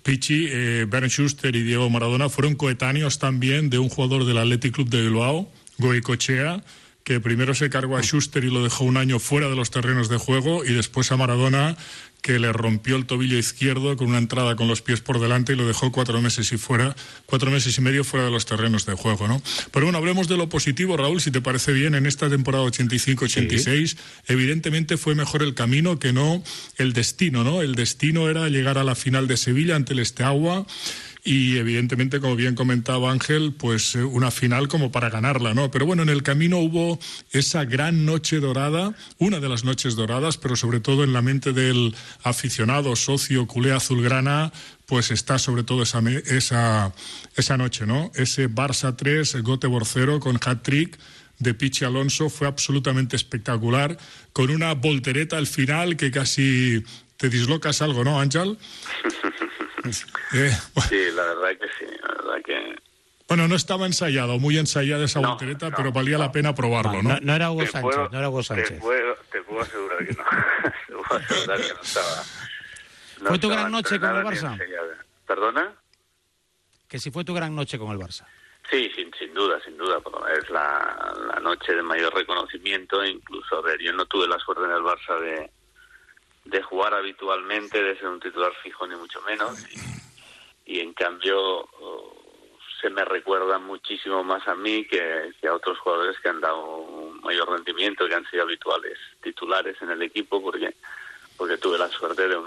Pichi, 0.06 0.46
eh, 0.52 0.86
Bernd 0.88 1.10
Schuster 1.10 1.56
y 1.56 1.64
Diego 1.64 1.90
Maradona, 1.90 2.30
fueron 2.30 2.54
coetáneos 2.54 3.18
también 3.18 3.72
de 3.72 3.80
un 3.80 3.90
jugador 3.90 4.24
del 4.26 4.38
Athletic 4.38 4.76
Club 4.76 4.88
de 4.88 5.02
Bilbao, 5.02 5.52
Goicochea, 5.80 6.64
que 7.04 7.20
primero 7.20 7.56
se 7.56 7.72
cargó 7.72 7.98
a 7.98 8.04
Schuster 8.04 8.44
y 8.44 8.52
lo 8.52 8.62
dejó 8.62 8.84
un 8.84 8.98
año 8.98 9.18
fuera 9.18 9.50
de 9.50 9.56
los 9.56 9.72
terrenos 9.72 10.08
de 10.08 10.18
juego, 10.18 10.64
y 10.64 10.74
después 10.74 11.12
a 11.12 11.18
Maradona, 11.18 11.76
que 12.26 12.40
le 12.40 12.52
rompió 12.52 12.96
el 12.96 13.06
tobillo 13.06 13.38
izquierdo 13.38 13.96
con 13.96 14.08
una 14.08 14.18
entrada 14.18 14.56
con 14.56 14.68
los 14.68 14.82
pies 14.82 15.00
por 15.00 15.20
delante 15.20 15.54
y 15.54 15.56
lo 15.56 15.68
dejó 15.68 15.92
cuatro 15.92 16.20
meses 16.24 16.52
y 16.52 16.58
fuera, 16.58 16.96
cuatro 17.28 17.52
meses 17.52 17.78
y 17.78 17.82
medio 17.82 18.04
fuera 18.04 18.26
de 18.26 18.32
los 18.32 18.48
terrenos 18.48 18.88
de 18.88 18.96
juego, 18.96 19.28
¿no? 19.28 19.44
Pero 19.70 19.86
bueno, 19.86 20.00
hablemos 20.00 20.28
de 20.28 20.36
lo 20.36 20.50
positivo, 20.50 20.98
Raúl, 20.98 21.22
si 21.22 21.30
te 21.30 21.40
parece 21.40 21.72
bien, 21.72 21.94
en 21.94 22.08
esta 22.08 22.28
temporada 22.28 22.64
85-86, 22.64 23.96
evidentemente 24.26 24.98
fue 24.98 25.14
mejor 25.14 25.44
el 25.44 25.54
camino 25.54 26.00
que 26.00 26.14
no 26.14 26.44
el 26.78 26.94
destino, 26.94 27.44
¿no? 27.44 27.62
El 27.62 27.76
destino 27.76 28.28
era 28.28 28.50
llegar 28.50 28.80
a 28.80 28.84
la 28.84 28.96
final 28.96 29.28
de 29.28 29.38
Sevilla 29.38 29.76
ante 29.76 29.94
el 29.94 30.00
Esteagua 30.00 30.66
y 31.28 31.58
evidentemente, 31.58 32.20
como 32.22 32.36
bien 32.36 32.54
comentaba 32.54 33.12
Ángel, 33.12 33.52
pues 33.58 33.96
eh, 33.96 34.04
una 34.04 34.30
final 34.30 34.68
como 34.68 34.92
para 34.92 35.10
ganarla, 35.10 35.56
¿no? 35.56 35.72
Pero 35.72 35.88
bueno, 35.88 36.04
en 36.04 36.10
el 36.10 36.22
camino 36.22 36.60
hubo 36.60 37.00
esa 37.32 37.66
gran 37.66 38.06
noche 38.06 38.40
dorada, 38.40 38.94
una 39.18 39.40
de 39.40 39.50
las 39.50 39.64
noches 39.64 39.96
doradas, 39.96 40.38
pero 40.38 40.56
sobre 40.56 40.80
todo 40.80 41.04
en 41.04 41.14
la 41.14 41.24
mente 41.24 41.52
del 41.52 41.96
aficionado 42.24 42.96
socio 42.96 43.48
culé 43.48 43.74
azulgrana, 43.74 44.54
pues 44.86 45.10
está 45.10 45.40
sobre 45.40 45.64
todo 45.64 45.82
esa, 45.82 46.00
esa, 46.28 46.94
esa 47.36 47.58
noche, 47.58 47.88
¿no? 47.88 48.12
Ese 48.14 48.48
Barça 48.48 48.96
3, 48.96 49.38
Göteborg 49.44 49.88
0 49.88 50.20
con 50.20 50.36
hat-trick 50.36 50.96
de 51.40 51.56
Pichi 51.56 51.86
Alonso 51.86 52.30
fue 52.30 52.46
absolutamente 52.46 53.16
espectacular, 53.16 53.98
con 54.32 54.52
una 54.52 54.76
voltereta 54.76 55.38
al 55.38 55.48
final 55.48 55.98
que 55.98 56.12
casi 56.12 56.84
te 57.18 57.30
dislocas 57.30 57.82
algo, 57.82 58.04
¿no, 58.04 58.20
Ángel? 58.20 58.60
Eh, 59.86 60.52
sí, 60.90 61.12
la 61.14 61.24
verdad 61.24 61.50
que 61.60 61.68
sí, 61.80 61.92
la 62.02 62.08
verdad 62.08 62.44
que... 62.46 62.76
Bueno, 63.28 63.48
no 63.48 63.56
estaba 63.56 63.86
ensayado, 63.88 64.38
muy 64.38 64.58
ensayada 64.58 65.06
esa 65.06 65.20
voltereta, 65.20 65.72
pero 65.76 65.92
valía 65.92 66.18
la 66.18 66.32
pena 66.32 66.54
probarlo, 66.54 67.02
¿no? 67.02 67.18
No, 67.22 67.36
era 67.36 67.50
Hugo 67.50 67.66
Sánchez, 67.66 68.12
no 68.12 68.20
era 68.20 68.30
Hugo 68.30 68.44
Sánchez. 68.44 68.70
Te 68.70 68.80
puedo, 68.80 69.16
te 69.32 69.42
puedo 69.42 69.62
asegurar 69.62 70.06
que 70.06 70.14
no. 70.14 70.24
te 70.88 70.94
puedo 70.94 71.22
asegurar 71.22 71.62
que 71.62 71.74
no 71.74 71.82
estaba... 71.82 72.24
¿Fue 73.26 73.40
tu 73.40 73.50
gran 73.50 73.72
noche 73.72 74.00
con 74.00 74.16
el 74.16 74.24
Barça? 74.24 74.58
¿Perdona? 75.26 75.74
Que 76.88 77.00
si 77.00 77.10
fue 77.10 77.24
tu 77.24 77.34
gran 77.34 77.56
noche 77.56 77.80
con 77.80 77.92
el 77.92 77.98
Barça. 77.98 78.26
Sí, 78.70 78.92
sin, 78.96 79.12
sin 79.14 79.34
duda, 79.34 79.60
sin 79.64 79.78
duda. 79.78 79.98
Es 80.38 80.50
la, 80.50 81.14
la 81.34 81.40
noche 81.40 81.74
de 81.74 81.82
mayor 81.82 82.14
reconocimiento. 82.14 83.04
Incluso, 83.04 83.58
a 83.58 83.62
ver, 83.62 83.80
yo 83.80 83.94
no 83.94 84.06
tuve 84.06 84.28
la 84.28 84.38
suerte 84.40 84.64
en 84.64 84.72
el 84.72 84.82
Barça 84.82 85.20
de, 85.20 85.52
de 86.46 86.62
jugar 86.62 86.94
habitualmente, 86.94 87.82
de 87.82 87.98
ser 87.98 88.08
un 88.08 88.20
titular 88.20 88.54
fijo, 88.64 88.88
ni 88.88 88.96
mucho 88.96 89.22
menos. 89.22 89.58
Y, 90.66 90.80
en 90.80 90.94
cambio, 90.94 91.68
oh, 91.80 92.16
se 92.82 92.90
me 92.90 93.04
recuerda 93.04 93.58
muchísimo 93.60 94.24
más 94.24 94.48
a 94.48 94.56
mí 94.56 94.86
que, 94.86 95.32
que, 95.42 95.48
a 95.48 95.56
otros 95.56 95.78
jugadores 95.80 96.20
que 96.20 96.30
han 96.30 96.42
dado 96.42 96.64
un 96.64 97.22
mayor 97.22 97.50
rendimiento, 97.50 98.08
que 98.08 98.16
han 98.16 98.30
sido 98.30 98.44
habituales 98.44 98.98
titulares 99.22 99.82
en 99.82 99.90
el 99.90 100.02
equipo, 100.04 100.42
porque, 100.42 100.76
porque 101.38 101.58
tuve 101.58 101.78
la 101.78 101.90
suerte 101.90 102.28
de, 102.28 102.40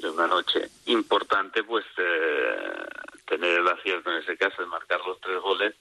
de 0.00 0.10
una 0.10 0.26
noche 0.26 0.68
importante, 0.86 1.64
pues 1.64 1.84
eh, 1.96 2.84
tener 3.26 3.60
el 3.60 3.68
acierto 3.68 4.10
en 4.10 4.22
ese 4.22 4.36
caso 4.36 4.62
de 4.62 4.68
marcar 4.68 5.00
los 5.06 5.20
tres 5.20 5.40
goles 5.40 5.74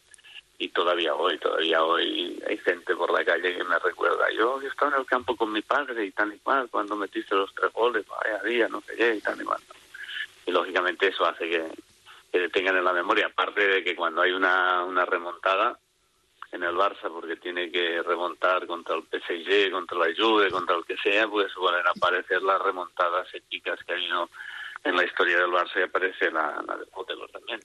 y 0.61 0.67
todavía 0.69 1.15
hoy, 1.15 1.37
todavía 1.39 1.81
hoy 1.81 2.37
hay 2.45 2.57
gente 2.57 2.93
por 2.93 3.11
la 3.11 3.23
calle 3.23 3.55
que 3.55 3.63
me 3.63 3.79
recuerda, 3.79 4.29
yo, 4.31 4.59
estaba 4.61 4.91
en 4.91 4.99
el 4.99 5.05
campo 5.05 5.35
con 5.37 5.53
mi 5.53 5.61
padre 5.61 6.05
y 6.05 6.11
tal 6.11 6.33
y 6.33 6.39
cual, 6.39 6.69
cuando 6.69 6.97
metiste 6.97 7.33
los 7.33 7.55
tres 7.55 7.71
goles, 7.71 8.05
vaya 8.07 8.43
día, 8.43 8.67
no 8.67 8.81
sé 8.81 8.93
qué, 8.97 9.15
y 9.15 9.21
tal 9.21 9.41
y 9.41 9.45
cual. 9.45 9.61
Y 10.45 10.51
lógicamente 10.51 11.07
eso 11.07 11.25
hace 11.25 11.49
que, 11.49 11.63
que 12.29 12.49
tengan 12.49 12.75
en 12.75 12.83
la 12.83 12.91
memoria, 12.91 13.27
aparte 13.27 13.65
de 13.65 13.83
que 13.85 13.95
cuando 13.95 14.21
hay 14.21 14.33
una, 14.33 14.83
una 14.83 15.05
remontada 15.05 15.79
en 16.51 16.63
el 16.63 16.75
Barça, 16.75 17.09
porque 17.09 17.37
tiene 17.37 17.71
que 17.71 18.03
remontar 18.03 18.67
contra 18.67 18.95
el 18.95 19.03
PSG, 19.03 19.71
contra 19.71 19.97
la 19.97 20.13
Juve, 20.13 20.51
contra 20.51 20.75
el 20.75 20.83
que 20.83 20.97
sea, 20.97 21.25
pues 21.29 21.55
vuelven 21.55 21.87
a 21.87 21.91
aparecer 21.91 22.41
las 22.41 22.61
remontadas 22.61 23.33
épicas 23.33 23.79
que 23.85 23.93
hay 23.93 24.03
habido 24.03 24.29
en 24.83 24.97
la 24.97 25.05
historia 25.05 25.37
del 25.37 25.51
Barça 25.51 25.79
y 25.79 25.83
aparece 25.83 26.29
la, 26.31 26.61
la 26.67 26.75
de 26.75 26.85
Potelo 26.87 27.29
también. 27.29 27.61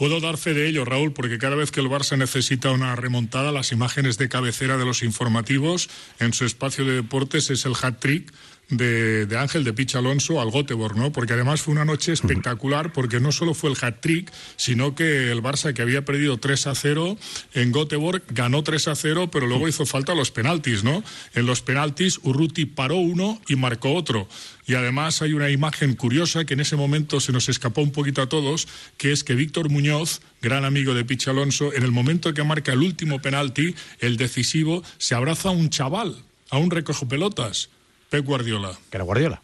Puedo 0.00 0.18
dar 0.18 0.38
fe 0.38 0.54
de 0.54 0.66
ello, 0.66 0.86
Raúl, 0.86 1.12
porque 1.12 1.36
cada 1.36 1.56
vez 1.56 1.70
que 1.70 1.80
el 1.80 1.90
Barça 1.90 2.16
necesita 2.16 2.70
una 2.70 2.96
remontada, 2.96 3.52
las 3.52 3.70
imágenes 3.70 4.16
de 4.16 4.30
cabecera 4.30 4.78
de 4.78 4.86
los 4.86 5.02
informativos 5.02 5.90
en 6.18 6.32
su 6.32 6.46
espacio 6.46 6.86
de 6.86 6.94
deportes 6.94 7.50
es 7.50 7.66
el 7.66 7.74
hat-trick 7.74 8.32
de, 8.70 9.36
Ángel 9.36 9.64
de 9.64 9.72
Pich 9.72 9.96
Alonso 9.96 10.40
al 10.40 10.50
Göteborg, 10.50 10.96
¿no? 10.96 11.12
Porque 11.12 11.32
además 11.32 11.60
fue 11.60 11.72
una 11.72 11.84
noche 11.84 12.12
espectacular 12.12 12.92
porque 12.92 13.20
no 13.20 13.32
solo 13.32 13.54
fue 13.54 13.70
el 13.70 13.76
hat-trick, 13.80 14.32
sino 14.56 14.94
que 14.94 15.30
el 15.30 15.42
Barça 15.42 15.74
que 15.74 15.82
había 15.82 16.04
perdido 16.04 16.38
3 16.38 16.68
a 16.68 16.74
0 16.74 17.18
en 17.54 17.72
Göteborg 17.72 18.22
ganó 18.28 18.62
3 18.62 18.88
a 18.88 18.94
0, 18.94 19.30
pero 19.30 19.46
luego 19.46 19.68
hizo 19.68 19.86
falta 19.86 20.14
los 20.14 20.30
penaltis, 20.30 20.84
¿no? 20.84 21.02
En 21.34 21.46
los 21.46 21.62
penaltis 21.62 22.20
Urruti 22.22 22.64
paró 22.64 22.96
uno 22.96 23.40
y 23.48 23.56
marcó 23.56 23.94
otro. 23.94 24.28
Y 24.66 24.74
además 24.74 25.20
hay 25.20 25.32
una 25.32 25.50
imagen 25.50 25.96
curiosa 25.96 26.44
que 26.44 26.54
en 26.54 26.60
ese 26.60 26.76
momento 26.76 27.18
se 27.18 27.32
nos 27.32 27.48
escapó 27.48 27.80
un 27.82 27.90
poquito 27.90 28.22
a 28.22 28.28
todos, 28.28 28.68
que 28.96 29.10
es 29.10 29.24
que 29.24 29.34
Víctor 29.34 29.68
Muñoz, 29.68 30.20
gran 30.42 30.64
amigo 30.64 30.94
de 30.94 31.04
Pich 31.04 31.26
Alonso, 31.26 31.72
en 31.72 31.82
el 31.82 31.90
momento 31.90 32.32
que 32.34 32.44
marca 32.44 32.72
el 32.72 32.82
último 32.82 33.20
penalti, 33.20 33.74
el 33.98 34.16
decisivo, 34.16 34.84
se 34.98 35.16
abraza 35.16 35.48
a 35.48 35.52
un 35.52 35.70
chaval, 35.70 36.22
a 36.50 36.58
un 36.58 36.70
recojo 36.70 37.08
pelotas 37.08 37.68
Pep 38.10 38.24
Guardiola. 38.24 38.76
Que 38.90 38.96
era 38.96 39.04
Guardiola. 39.04 39.42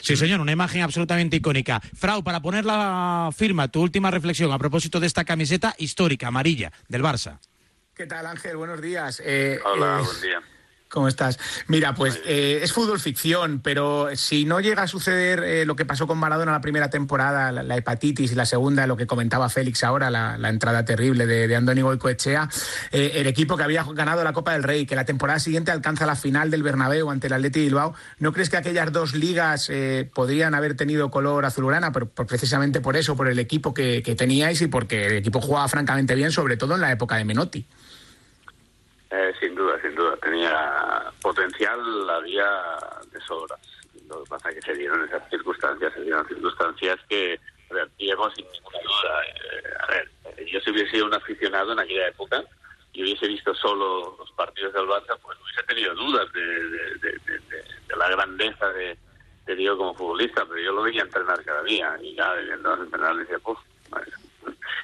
Sí, 0.00 0.16
señor, 0.16 0.40
una 0.40 0.52
imagen 0.52 0.82
absolutamente 0.82 1.36
icónica. 1.36 1.80
Frau, 1.80 2.22
para 2.22 2.40
poner 2.40 2.64
la 2.64 3.30
firma, 3.36 3.66
tu 3.66 3.82
última 3.82 4.12
reflexión 4.12 4.52
a 4.52 4.58
propósito 4.58 5.00
de 5.00 5.08
esta 5.08 5.24
camiseta 5.24 5.74
histórica, 5.78 6.28
amarilla, 6.28 6.70
del 6.88 7.02
Barça. 7.02 7.40
¿Qué 7.94 8.06
tal, 8.06 8.26
Ángel? 8.26 8.56
Buenos 8.56 8.80
días. 8.80 9.20
Eh, 9.24 9.58
Hola, 9.64 10.00
eh, 10.00 10.04
buen 10.04 10.20
día. 10.20 10.55
¿Cómo 10.88 11.08
estás? 11.08 11.38
Mira, 11.66 11.94
pues 11.94 12.22
eh, 12.24 12.60
es 12.62 12.72
fútbol 12.72 13.00
ficción, 13.00 13.60
pero 13.60 14.08
si 14.14 14.44
no 14.44 14.60
llega 14.60 14.84
a 14.84 14.86
suceder 14.86 15.42
eh, 15.42 15.66
lo 15.66 15.74
que 15.74 15.84
pasó 15.84 16.06
con 16.06 16.16
Maradona 16.16 16.52
la 16.52 16.60
primera 16.60 16.90
temporada, 16.90 17.50
la, 17.50 17.76
hepatitis, 17.76 18.30
y 18.30 18.34
la 18.36 18.46
segunda, 18.46 18.86
lo 18.86 18.96
que 18.96 19.06
comentaba 19.06 19.48
Félix 19.48 19.82
ahora, 19.82 20.10
la, 20.10 20.48
entrada 20.48 20.84
terrible 20.84 21.26
de, 21.26 21.48
de 21.48 21.56
Andoni 21.56 21.82
Goicoechea, 21.82 22.48
eh, 22.92 23.12
el 23.16 23.26
equipo 23.26 23.56
que 23.56 23.64
había 23.64 23.84
ganado 23.94 24.22
la 24.22 24.32
Copa 24.32 24.52
del 24.52 24.62
Rey, 24.62 24.86
que 24.86 24.94
la 24.94 25.04
temporada 25.04 25.40
siguiente 25.40 25.72
alcanza 25.72 26.06
la 26.06 26.14
final 26.14 26.52
del 26.52 26.62
Bernabéu 26.62 27.10
ante 27.10 27.26
el 27.26 27.32
Atleti 27.32 27.62
Bilbao, 27.62 27.94
¿no 28.20 28.32
crees 28.32 28.48
que 28.48 28.56
aquellas 28.56 28.92
dos 28.92 29.14
ligas 29.14 29.70
podrían 30.14 30.54
haber 30.54 30.76
tenido 30.76 31.10
color 31.10 31.44
azulgrana? 31.46 31.90
Pero, 31.90 32.06
precisamente 32.08 32.80
por 32.80 32.96
eso, 32.96 33.16
por 33.16 33.26
el 33.26 33.40
equipo 33.40 33.74
que, 33.74 34.04
que 34.04 34.14
teníais 34.14 34.62
y 34.62 34.68
porque 34.68 35.06
el 35.06 35.12
equipo 35.14 35.40
jugaba 35.40 35.66
francamente 35.66 36.14
bien, 36.14 36.30
sobre 36.30 36.56
todo 36.56 36.76
en 36.76 36.80
la 36.80 36.92
época 36.92 37.16
de 37.16 37.24
Menotti. 37.24 37.66
Sin 39.40 39.54
duda, 39.54 39.80
sin 39.80 39.94
duda. 39.94 39.95
Tenía 40.46 41.12
potencial, 41.22 42.10
había 42.10 42.48
de 43.10 43.20
sobras. 43.20 43.60
Lo 44.08 44.22
que 44.22 44.30
pasa 44.30 44.50
es 44.50 44.56
que 44.56 44.62
se 44.62 44.74
dieron 44.74 45.04
esas 45.04 45.28
circunstancias, 45.28 45.92
se 45.92 46.02
dieron 46.02 46.26
circunstancias 46.28 46.98
que 47.08 47.40
Diego 47.98 48.30
sin 48.30 48.46
ninguna 48.52 48.78
duda. 48.78 49.24
Eh, 49.24 49.74
a 49.80 49.86
ver, 49.86 50.46
yo 50.46 50.60
si 50.60 50.70
hubiese 50.70 50.92
sido 50.92 51.06
un 51.06 51.14
aficionado 51.14 51.72
en 51.72 51.80
aquella 51.80 52.08
época 52.08 52.44
y 52.92 53.02
hubiese 53.02 53.26
visto 53.26 53.54
solo 53.54 54.16
los 54.18 54.30
partidos 54.32 54.72
del 54.72 54.86
Barça, 54.86 55.18
pues 55.20 55.36
hubiese 55.42 55.62
tenido 55.64 55.94
dudas 55.94 56.32
de, 56.32 57.96
la 57.96 58.08
grandeza 58.08 58.68
de, 58.72 58.96
Diego 59.56 59.78
como 59.78 59.94
futbolista, 59.94 60.44
pero 60.44 60.60
yo 60.60 60.72
lo 60.72 60.82
veía 60.82 61.02
entrenar 61.02 61.42
cada 61.44 61.62
día 61.62 61.96
y 62.02 62.14
ya 62.14 62.34
viendo 62.34 62.74
entrenar 62.74 63.16
decía, 63.16 63.38
pues, 63.38 63.58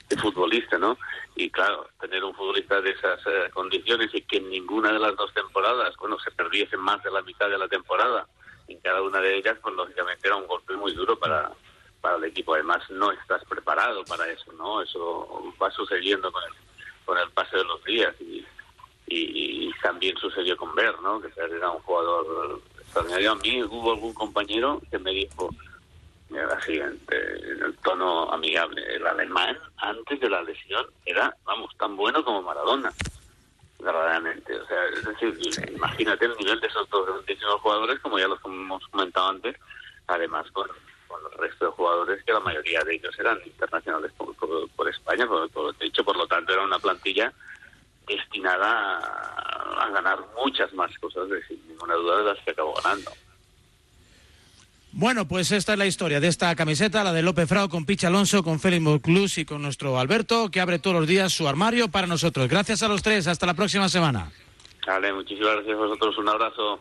de 0.08 0.16
futbolista, 0.16 0.78
¿no? 0.78 0.96
Y 1.34 1.50
claro, 1.50 1.88
tener 2.00 2.22
un 2.24 2.34
futbolista 2.34 2.80
de 2.80 2.90
esas 2.90 3.20
eh, 3.26 3.50
condiciones 3.52 4.10
y 4.12 4.20
que 4.22 4.36
en 4.36 4.50
ninguna 4.50 4.92
de 4.92 4.98
las 4.98 5.16
dos 5.16 5.32
temporadas, 5.32 5.94
bueno, 5.96 6.18
se 6.18 6.30
perdiese 6.30 6.76
más 6.76 7.02
de 7.02 7.10
la 7.10 7.22
mitad 7.22 7.48
de 7.48 7.58
la 7.58 7.68
temporada 7.68 8.26
en 8.68 8.78
cada 8.80 9.02
una 9.02 9.20
de 9.20 9.36
ellas, 9.36 9.58
pues 9.62 9.74
lógicamente 9.74 10.26
era 10.26 10.36
un 10.36 10.46
golpe 10.46 10.76
muy 10.76 10.92
duro 10.92 11.18
para, 11.18 11.50
para 12.00 12.16
el 12.16 12.24
equipo. 12.24 12.54
Además, 12.54 12.82
no 12.90 13.12
estás 13.12 13.44
preparado 13.44 14.04
para 14.04 14.28
eso, 14.28 14.52
¿no? 14.52 14.82
Eso 14.82 15.54
va 15.60 15.70
sucediendo 15.70 16.30
con 16.30 16.42
el, 16.42 16.52
con 17.04 17.18
el 17.18 17.30
paso 17.30 17.56
de 17.56 17.64
los 17.64 17.82
días 17.84 18.14
y, 18.20 18.44
y, 19.06 19.70
también 19.82 20.16
sucedió 20.16 20.56
con 20.56 20.74
Ver, 20.76 20.94
¿no? 21.00 21.20
Que 21.20 21.28
era 21.36 21.70
un 21.70 21.82
jugador 21.82 22.60
extraordinario. 22.78 23.32
A 23.32 23.34
mí 23.36 23.62
hubo 23.64 23.92
algún 23.92 24.14
compañero 24.14 24.80
que 24.90 24.98
me 24.98 25.10
dijo, 25.10 25.50
así 26.40 26.78
en, 26.78 27.00
el 27.10 27.76
tono 27.82 28.30
amigable. 28.32 28.82
El 28.94 29.06
alemán, 29.06 29.58
antes 29.78 30.20
de 30.20 30.28
la 30.28 30.42
lesión, 30.42 30.86
era, 31.04 31.34
vamos, 31.44 31.76
tan 31.76 31.96
bueno 31.96 32.24
como 32.24 32.42
Maradona, 32.42 32.92
verdaderamente. 33.78 34.58
O 34.58 34.66
sea, 34.66 34.84
es 34.86 35.04
decir, 35.04 35.70
imagínate 35.74 36.26
el 36.26 36.36
nivel 36.36 36.60
de 36.60 36.66
esos 36.66 36.88
dos 36.90 37.06
grandísimos 37.06 37.60
jugadores, 37.60 38.00
como 38.00 38.18
ya 38.18 38.28
los 38.28 38.38
hemos 38.44 38.86
comentado 38.88 39.28
antes, 39.28 39.56
además 40.06 40.50
con, 40.52 40.68
con 41.08 41.20
el 41.32 41.38
resto 41.38 41.66
de 41.66 41.72
jugadores, 41.72 42.24
que 42.24 42.32
la 42.32 42.40
mayoría 42.40 42.82
de 42.84 42.94
ellos 42.94 43.18
eran 43.18 43.38
internacionales 43.44 44.12
por, 44.16 44.34
por, 44.36 44.88
España, 44.88 45.26
por, 45.26 45.48
por, 45.50 45.76
de 45.76 45.86
hecho, 45.86 46.04
por 46.04 46.16
lo 46.16 46.26
tanto, 46.26 46.52
era 46.52 46.62
una 46.62 46.78
plantilla 46.78 47.32
destinada 48.06 48.98
a, 48.98 49.84
a 49.84 49.90
ganar 49.90 50.18
muchas 50.36 50.72
más 50.74 50.96
cosas, 50.98 51.28
sin 51.46 51.66
ninguna 51.68 51.94
duda 51.94 52.18
de 52.18 52.24
las 52.24 52.38
que 52.44 52.50
acabó 52.50 52.74
ganando. 52.82 53.10
Bueno, 54.94 55.26
pues 55.26 55.50
esta 55.52 55.72
es 55.72 55.78
la 55.78 55.86
historia 55.86 56.20
de 56.20 56.28
esta 56.28 56.54
camiseta, 56.54 57.02
la 57.02 57.14
de 57.14 57.22
López 57.22 57.48
Frao 57.48 57.70
con 57.70 57.86
Picha 57.86 58.08
Alonso, 58.08 58.42
con 58.42 58.60
Félix 58.60 58.82
Moclus 58.82 59.38
y 59.38 59.46
con 59.46 59.62
nuestro 59.62 59.98
Alberto, 59.98 60.50
que 60.50 60.60
abre 60.60 60.78
todos 60.78 60.96
los 60.96 61.08
días 61.08 61.32
su 61.32 61.48
armario 61.48 61.88
para 61.88 62.06
nosotros. 62.06 62.46
Gracias 62.46 62.82
a 62.82 62.88
los 62.88 63.02
tres, 63.02 63.26
hasta 63.26 63.46
la 63.46 63.54
próxima 63.54 63.88
semana. 63.88 64.30
Vale, 64.86 65.12
muchísimas 65.14 65.54
gracias 65.54 65.74
a 65.74 65.78
vosotros, 65.78 66.18
un 66.18 66.28
abrazo. 66.28 66.80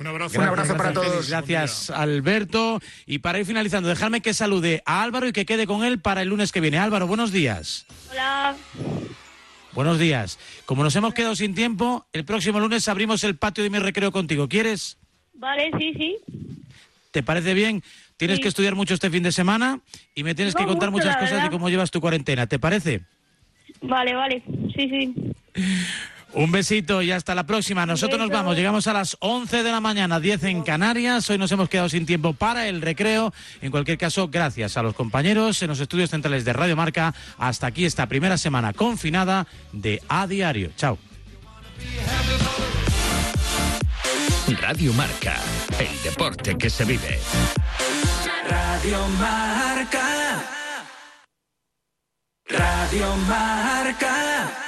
Un 0.00 0.06
abrazo. 0.06 0.40
Un 0.40 0.46
abrazo 0.46 0.76
para 0.76 0.92
todos. 0.92 1.28
Gracias, 1.28 1.90
Alberto. 1.90 2.80
Y 3.06 3.18
para 3.18 3.38
ir 3.38 3.46
finalizando, 3.46 3.90
dejadme 3.90 4.22
que 4.22 4.32
salude 4.32 4.82
a 4.86 5.02
Álvaro 5.02 5.28
y 5.28 5.32
que 5.32 5.44
quede 5.44 5.66
con 5.66 5.84
él 5.84 6.00
para 6.00 6.22
el 6.22 6.28
lunes 6.28 6.50
que 6.50 6.60
viene. 6.60 6.78
Álvaro, 6.78 7.06
buenos 7.06 7.30
días. 7.30 7.86
Hola. 8.10 8.56
Buenos 9.72 9.98
días. 9.98 10.38
Como 10.64 10.82
nos 10.82 10.96
hemos 10.96 11.14
quedado 11.14 11.36
sin 11.36 11.54
tiempo, 11.54 12.06
el 12.12 12.24
próximo 12.24 12.58
lunes 12.58 12.88
abrimos 12.88 13.22
el 13.22 13.36
patio 13.36 13.62
de 13.62 13.70
mi 13.70 13.78
recreo 13.78 14.10
contigo. 14.12 14.48
¿Quieres? 14.48 14.96
Vale, 15.34 15.70
sí, 15.78 15.92
sí. 15.94 16.16
¿Te 17.14 17.22
parece 17.22 17.54
bien? 17.54 17.80
tienes 18.16 18.38
Sí. 18.38 18.42
que 18.42 18.48
estudiar 18.48 18.74
mucho 18.74 18.92
este 18.92 19.08
fin 19.08 19.22
de 19.22 19.30
semana 19.30 19.78
y 20.16 20.24
me 20.24 20.34
tienes 20.34 20.54
No, 20.54 20.60
que 20.60 20.66
contar 20.66 20.90
mucho, 20.90 21.06
muchas 21.06 21.16
cosas 21.20 21.44
de 21.44 21.48
cómo 21.50 21.68
llevas 21.70 21.92
tu 21.92 22.00
cuarentena. 22.00 22.48
¿Te 22.48 22.58
parece? 22.58 23.02
Vale, 23.82 24.14
vale. 24.16 24.42
Sí, 24.74 24.88
sí. 24.88 25.14
Un 26.32 26.50
besito 26.50 27.02
y 27.02 27.12
hasta 27.12 27.36
la 27.36 27.46
próxima. 27.46 27.86
Nosotros 27.86 28.18
nos 28.18 28.30
vamos. 28.30 28.56
Llegamos 28.56 28.88
a 28.88 28.92
las 28.92 29.16
11 29.20 29.62
de 29.62 29.70
la 29.70 29.80
mañana, 29.80 30.18
10 30.18 30.42
en 30.42 30.62
Canarias. 30.64 31.30
Hoy 31.30 31.38
nos 31.38 31.52
hemos 31.52 31.68
quedado 31.68 31.88
sin 31.88 32.04
tiempo 32.04 32.32
para 32.32 32.66
el 32.66 32.82
recreo. 32.82 33.32
En 33.62 33.70
cualquier 33.70 33.96
caso, 33.96 34.26
gracias 34.26 34.76
a 34.76 34.82
los 34.82 34.94
compañeros 34.94 35.62
en 35.62 35.68
los 35.68 35.78
estudios 35.78 36.10
centrales 36.10 36.44
de 36.44 36.52
Radio 36.52 36.74
Marca. 36.74 37.14
Hasta 37.38 37.68
aquí 37.68 37.84
esta 37.84 38.08
primera 38.08 38.36
semana 38.38 38.72
confinada 38.72 39.46
de 39.72 40.02
A 40.08 40.26
Diario. 40.26 40.72
Chao. 40.76 40.98
Radio 44.46 44.92
Marca, 44.92 45.36
el 45.78 46.02
deporte 46.02 46.58
que 46.58 46.68
se 46.68 46.84
vive. 46.84 47.18
Radio 48.46 49.08
Marca. 49.18 50.42
Radio 52.46 53.16
Marca. 53.26 54.63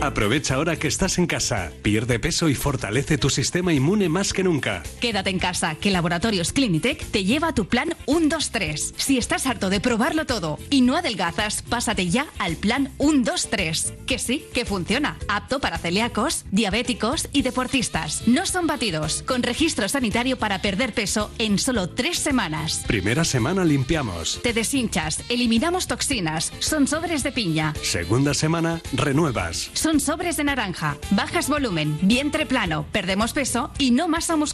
Aprovecha 0.00 0.54
ahora 0.54 0.76
que 0.76 0.88
estás 0.88 1.18
en 1.18 1.26
casa, 1.26 1.72
pierde 1.82 2.18
peso 2.18 2.48
y 2.48 2.54
fortalece 2.54 3.18
tu 3.18 3.28
sistema 3.28 3.72
inmune 3.74 4.08
más 4.08 4.32
que 4.32 4.42
nunca. 4.42 4.82
Quédate 5.00 5.28
en 5.28 5.38
casa, 5.38 5.74
que 5.74 5.90
Laboratorios 5.90 6.52
Clinitec 6.52 7.04
te 7.06 7.24
lleva 7.24 7.48
a 7.48 7.54
tu 7.54 7.68
plan 7.68 7.94
1-2-3. 8.06 8.94
Si 8.96 9.18
estás 9.18 9.46
harto 9.46 9.68
de 9.68 9.80
probarlo 9.80 10.24
todo 10.24 10.58
y 10.70 10.80
no 10.80 10.96
adelgazas, 10.96 11.62
pásate 11.62 12.08
ya 12.08 12.26
al 12.38 12.56
plan 12.56 12.90
1-2-3. 12.98 14.04
Que 14.06 14.18
sí, 14.18 14.44
que 14.54 14.64
funciona. 14.64 15.18
Apto 15.28 15.60
para 15.60 15.76
celíacos, 15.76 16.46
diabéticos 16.50 17.28
y 17.32 17.42
deportistas. 17.42 18.26
No 18.26 18.46
son 18.46 18.66
batidos, 18.66 19.22
con 19.26 19.42
registro 19.42 19.88
sanitario 19.88 20.38
para 20.38 20.62
perder 20.62 20.94
peso 20.94 21.30
en 21.38 21.58
solo 21.58 21.90
tres 21.90 22.18
semanas. 22.18 22.84
Primera 22.86 23.24
semana 23.24 23.64
limpiamos. 23.64 24.40
Te 24.42 24.54
deshinchas, 24.54 25.22
eliminamos 25.28 25.86
toxinas, 25.86 26.52
son 26.58 26.86
sobres 26.86 27.22
de 27.22 27.32
piña, 27.32 27.74
Segunda 27.82 28.34
semana 28.34 28.80
renuevas. 28.92 29.70
Son 29.90 29.98
sobres 29.98 30.36
de 30.36 30.44
naranja, 30.44 30.96
bajas 31.10 31.48
volumen, 31.48 31.98
vientre 32.02 32.46
plano, 32.46 32.86
perdemos 32.92 33.32
peso 33.32 33.72
y 33.76 33.90
no 33.90 34.06
masa 34.06 34.36
muscular. 34.36 34.48